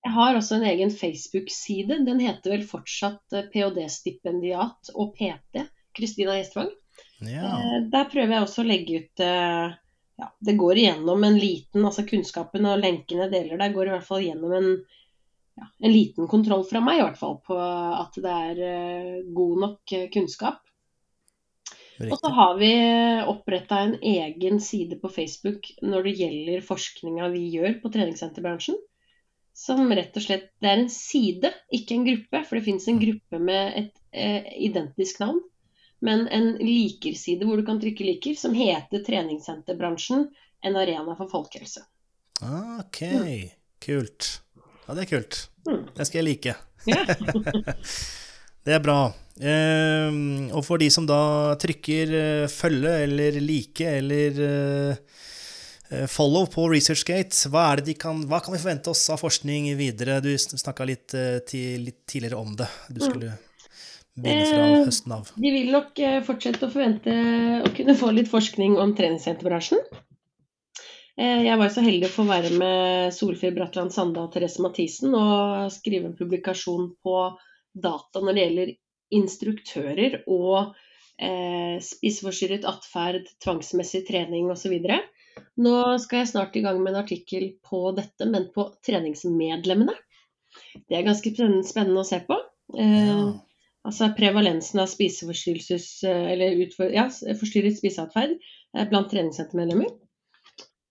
Jeg 0.02 0.14
har 0.16 0.36
også 0.36 0.58
en 0.58 0.66
egen 0.66 0.90
Facebook-side. 0.90 2.00
Den 2.06 2.20
heter 2.22 2.56
vel 2.56 2.64
fortsatt 2.66 3.36
ph.d.-stipendiat 3.52 4.90
og 4.98 5.12
PT, 5.18 5.66
Kristina 5.94 6.34
Gjestvang. 6.40 6.72
Ja. 7.22 7.52
Eh, 7.58 7.78
der 7.92 8.08
prøver 8.10 8.34
jeg 8.34 8.46
også 8.46 8.64
å 8.64 8.66
legge 8.66 8.98
ut 8.98 9.22
eh, 9.22 9.76
ja, 10.18 10.26
Det 10.42 10.56
går 10.58 10.80
igjennom 10.80 11.22
en 11.24 11.38
liten 11.38 11.86
altså 11.86 12.02
Kunnskapen 12.08 12.66
og 12.68 12.82
lenkene 12.82 13.28
deler 13.32 13.60
der 13.60 13.72
går 13.74 13.88
i 13.88 13.94
hvert 13.94 14.08
fall 14.08 14.24
gjennom 14.26 14.56
en, 14.58 14.68
ja, 15.60 15.68
en 15.86 15.94
liten 15.94 16.28
kontroll 16.30 16.66
fra 16.68 16.82
meg 16.84 16.98
i 16.98 17.04
hvert 17.04 17.20
fall 17.20 17.38
på 17.46 17.56
at 17.62 18.18
det 18.18 18.34
er 18.50 19.22
god 19.38 19.62
nok 19.66 19.96
kunnskap. 20.14 20.60
Riktig. 22.02 22.12
Og 22.12 22.20
så 22.20 22.32
har 22.34 22.56
vi 22.58 22.72
oppretta 23.30 23.78
en 23.84 23.94
egen 24.02 24.58
side 24.60 24.98
på 25.02 25.10
Facebook 25.12 25.68
når 25.82 26.08
det 26.08 26.16
gjelder 26.18 26.64
forskninga 26.66 27.28
vi 27.34 27.44
gjør 27.54 27.78
på 27.82 27.92
treningssenterbransjen 27.94 28.80
som 29.52 29.92
rett 29.92 30.16
og 30.16 30.24
slett 30.24 30.50
Det 30.60 30.68
er 30.68 30.80
en 30.80 30.90
side, 30.90 31.52
ikke 31.72 31.96
en 31.96 32.06
gruppe. 32.06 32.42
For 32.48 32.58
det 32.58 32.66
finnes 32.66 32.88
en 32.88 33.00
gruppe 33.02 33.40
med 33.40 33.78
et 33.78 33.92
eh, 34.10 34.52
identisk 34.68 35.20
navn. 35.22 35.40
Men 36.02 36.26
en 36.34 36.54
likerside 36.58 37.46
hvor 37.46 37.60
du 37.60 37.66
kan 37.66 37.80
trykke 37.80 38.06
liker, 38.06 38.34
som 38.38 38.56
heter 38.58 39.04
Treningssenterbransjen 39.06 40.26
en 40.62 40.78
arena 40.78 41.14
for 41.18 41.30
folkehelse. 41.30 41.84
Ok, 42.42 43.02
mm. 43.02 43.52
kult. 43.82 44.30
Ja, 44.86 44.96
det 44.96 45.04
er 45.04 45.10
kult. 45.12 45.38
Mm. 45.68 45.84
Det 45.94 46.08
skal 46.08 46.22
jeg 46.22 46.28
like. 46.30 46.56
Ja. 46.90 47.04
det 48.66 48.74
er 48.78 48.82
bra. 48.82 49.12
Eh, 49.40 50.10
og 50.52 50.64
for 50.66 50.82
de 50.82 50.90
som 50.92 51.06
da 51.08 51.54
trykker 51.60 52.12
uh, 52.12 52.48
følge 52.52 52.96
eller 53.06 53.38
like 53.40 53.86
eller 53.98 54.42
uh, 54.42 55.22
Eh, 55.92 56.06
follow 56.06 56.46
på 56.46 56.68
ResearchGate. 56.72 57.48
Hva, 57.52 57.76
kan, 58.00 58.24
hva 58.28 58.40
kan 58.40 58.54
vi 58.54 58.60
forvente 58.62 58.92
oss 58.92 59.04
av 59.12 59.20
forskning 59.20 59.72
videre? 59.76 60.20
Du 60.24 60.30
snakka 60.38 60.86
litt, 60.88 61.14
eh, 61.14 61.42
litt 61.78 62.06
tidligere 62.08 62.40
om 62.40 62.56
det. 62.56 62.68
Du 62.88 63.00
Mm. 63.00 63.10
skulle 63.10 63.38
begynne 64.16 64.46
fra 64.46 64.64
Eh, 64.80 64.84
høsten 64.86 65.12
av. 65.12 65.32
De 65.36 65.50
vil 65.50 65.70
nok 65.72 65.98
eh, 65.98 66.20
fortsette 66.22 66.66
å 66.66 66.72
forvente 66.72 67.10
å 67.66 67.74
kunne 67.76 67.94
få 67.96 68.12
litt 68.14 68.28
forskning 68.28 68.78
om 68.78 68.94
treningssenterbransjen. 68.94 69.78
Eh, 71.18 71.44
Jeg 71.44 71.58
var 71.58 71.68
så 71.68 71.82
heldig 71.82 72.08
å 72.08 72.16
få 72.16 72.26
være 72.26 72.56
med 72.56 73.12
Solfrid 73.12 73.54
Bratland 73.54 73.92
Sande 73.92 74.16
og 74.18 74.32
Therese 74.32 74.60
Mathisen 74.60 75.14
og 75.14 75.70
skrive 75.70 76.06
en 76.06 76.16
publikasjon 76.16 76.96
på 77.04 77.36
data 77.74 78.20
når 78.20 78.34
det 78.34 78.48
gjelder 78.48 78.76
instruktører 79.14 80.20
og 80.30 80.74
eh, 81.20 81.76
spiseforstyrret 81.84 82.66
atferd, 82.68 83.28
tvangsmessig 83.44 84.04
trening 84.08 84.50
osv. 84.52 84.74
Nå 85.62 85.76
skal 86.02 86.22
jeg 86.22 86.32
snart 86.32 86.56
i 86.58 86.64
gang 86.64 86.80
med 86.82 86.94
en 86.94 87.02
artikkel 87.04 87.52
på 87.64 87.90
dette, 87.96 88.28
men 88.28 88.50
på 88.54 88.68
treningsmedlemmene. 88.86 89.94
Det 90.88 90.98
er 90.98 91.06
ganske 91.06 91.32
spennende, 91.32 92.02
å 92.02 92.08
se 92.08 92.20
på. 92.28 92.38
Eh, 92.78 93.08
Ja. 93.08 93.24
Altså 93.82 94.12
prevalensen 94.14 94.78
av 94.78 94.86
spiseforstyrrelses... 94.92 96.04
Eller 96.06 96.54
utfor, 96.62 96.92
ja, 96.94 97.08
forstyrret 97.10 97.74
spiseatferd 97.74 98.36
eh, 98.36 98.84
blant 98.86 99.10
treningssentermedlemmer. 99.10 99.90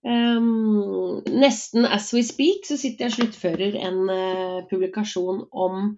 Um, 0.01 1.21
nesten 1.29 1.85
as 1.85 2.09
we 2.11 2.23
speak 2.25 2.65
så 2.65 2.73
sitter 2.81 3.05
jeg 3.05 3.11
og 3.11 3.17
sluttfører 3.19 3.75
en 3.85 3.99
uh, 4.09 4.63
publikasjon 4.71 5.43
om 5.53 5.91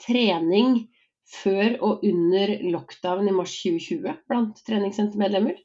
trening 0.00 0.86
før 1.30 1.76
og 1.86 2.04
under 2.06 2.54
lockdown 2.72 3.28
i 3.30 3.34
mars 3.34 3.54
2020 3.62 4.16
blant 4.28 4.62
treningssentermedlemmer. 4.66 5.58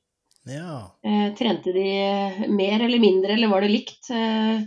ja. 0.50 0.82
Eh, 1.04 1.30
trente 1.38 1.74
de 1.74 1.88
mer 2.54 2.86
eller 2.86 3.02
mindre, 3.02 3.34
eller 3.34 3.50
var 3.52 3.66
det 3.66 3.72
likt? 3.74 4.12
Eh, 4.14 4.62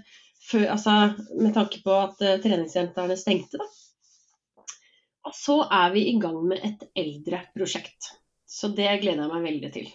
før, 0.48 0.66
altså, 0.74 0.96
med 1.38 1.54
tanke 1.54 1.82
på 1.84 1.94
at 1.94 2.22
eh, 2.24 2.40
treningssentrene 2.42 3.18
stengte, 3.20 3.60
da. 3.60 3.68
Og 5.28 5.34
så 5.36 5.60
er 5.66 5.92
vi 5.92 6.06
i 6.08 6.18
gang 6.20 6.38
med 6.48 6.62
et 6.64 6.84
eldre 6.96 7.42
prosjekt. 7.52 8.14
Så 8.48 8.70
det 8.72 8.88
gleder 9.02 9.26
jeg 9.26 9.32
meg 9.32 9.44
veldig 9.44 9.72
til. 9.74 9.88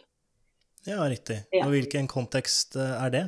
Ja, 0.86 1.06
riktig. 1.10 1.40
Ja. 1.56 1.66
Og 1.66 1.74
hvilken 1.74 2.10
kontekst 2.12 2.78
eh, 2.78 2.98
er 3.00 3.14
det? 3.14 3.24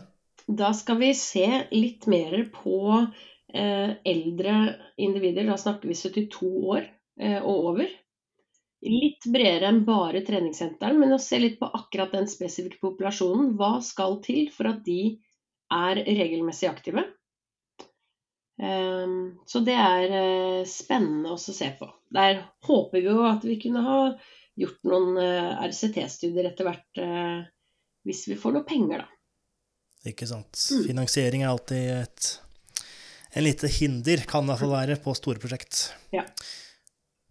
Da 0.46 0.70
skal 0.78 1.00
vi 1.02 1.14
se 1.18 1.48
litt 1.74 2.06
mer 2.12 2.36
på 2.54 2.78
eh, 3.00 3.96
eldre 4.06 4.58
individer. 5.02 5.48
Da 5.50 5.58
snakker 5.58 5.90
vi 5.90 5.98
72 5.98 6.52
år 6.76 6.86
og 7.16 7.70
over. 7.72 7.92
Litt 8.86 9.24
bredere 9.32 9.70
enn 9.72 9.84
bare 9.88 10.20
treningssenteren, 10.28 10.98
men 11.00 11.16
å 11.16 11.20
se 11.22 11.40
litt 11.40 11.56
på 11.62 11.70
akkurat 11.74 12.12
den 12.14 12.28
spesifikke 12.30 12.82
populasjonen. 12.84 13.54
Hva 13.58 13.78
skal 13.82 14.20
til 14.26 14.50
for 14.54 14.70
at 14.70 14.84
de 14.86 15.16
er 15.74 16.04
regelmessig 16.06 16.68
aktive? 16.70 17.06
Ehm, 18.62 19.36
så 19.46 19.60
det 19.60 19.76
er 19.76 20.14
eh, 20.16 20.62
spennende 20.70 21.34
å 21.36 21.40
se 21.40 21.70
på. 21.80 21.90
Der 22.16 22.42
håper 22.68 23.02
vi 23.02 23.10
jo 23.10 23.26
at 23.28 23.44
vi 23.48 23.58
kunne 23.62 23.84
ha 23.84 24.00
gjort 24.56 24.88
noen 24.88 25.20
eh, 25.20 25.66
RCT-studier 25.68 26.52
etter 26.52 26.70
hvert, 26.70 27.02
eh, 27.02 27.44
hvis 28.08 28.26
vi 28.32 28.40
får 28.40 28.56
noe 28.56 28.68
penger, 28.68 29.04
da. 29.04 29.12
Ikke 30.12 30.28
sant. 30.30 30.54
Mm. 30.72 30.84
Finansiering 30.92 31.44
er 31.44 31.52
alltid 31.52 31.92
et 31.98 32.32
en 33.36 33.44
lite 33.44 33.68
hinder, 33.68 34.22
kan 34.30 34.46
det 34.46 34.54
iallfall 34.54 34.72
være, 34.72 34.96
på 35.04 35.12
store 35.18 35.42
prosjekt. 35.44 35.90
Ja. 36.16 36.24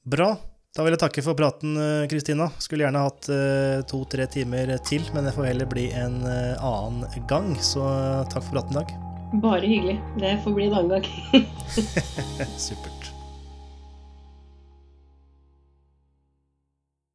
Bra. 0.05 0.35
Da 0.75 0.83
vil 0.85 0.97
jeg 0.97 1.01
takke 1.05 1.23
for 1.25 1.39
praten, 1.39 1.77
eh, 1.79 2.05
Kristina. 2.11 2.51
Skulle 2.61 2.85
gjerne 2.85 3.05
hatt 3.07 3.29
eh, 3.33 3.81
to-tre 3.89 4.27
timer 4.29 4.75
til, 4.85 5.07
men 5.15 5.25
det 5.25 5.33
får 5.37 5.49
heller 5.53 5.71
bli 5.71 5.87
en 5.97 6.19
eh, 6.29 6.59
annen 6.59 7.07
gang. 7.31 7.55
Så 7.63 7.85
takk 8.29 8.43
for 8.43 8.59
praten 8.59 8.75
i 8.75 8.81
dag. 8.83 8.95
Bare 9.45 9.65
hyggelig. 9.65 9.97
Det 10.21 10.37
får 10.45 10.59
bli 10.59 10.69
en 10.69 10.79
annen 10.83 10.99
gang. 10.99 11.49
Supert. 12.67 13.14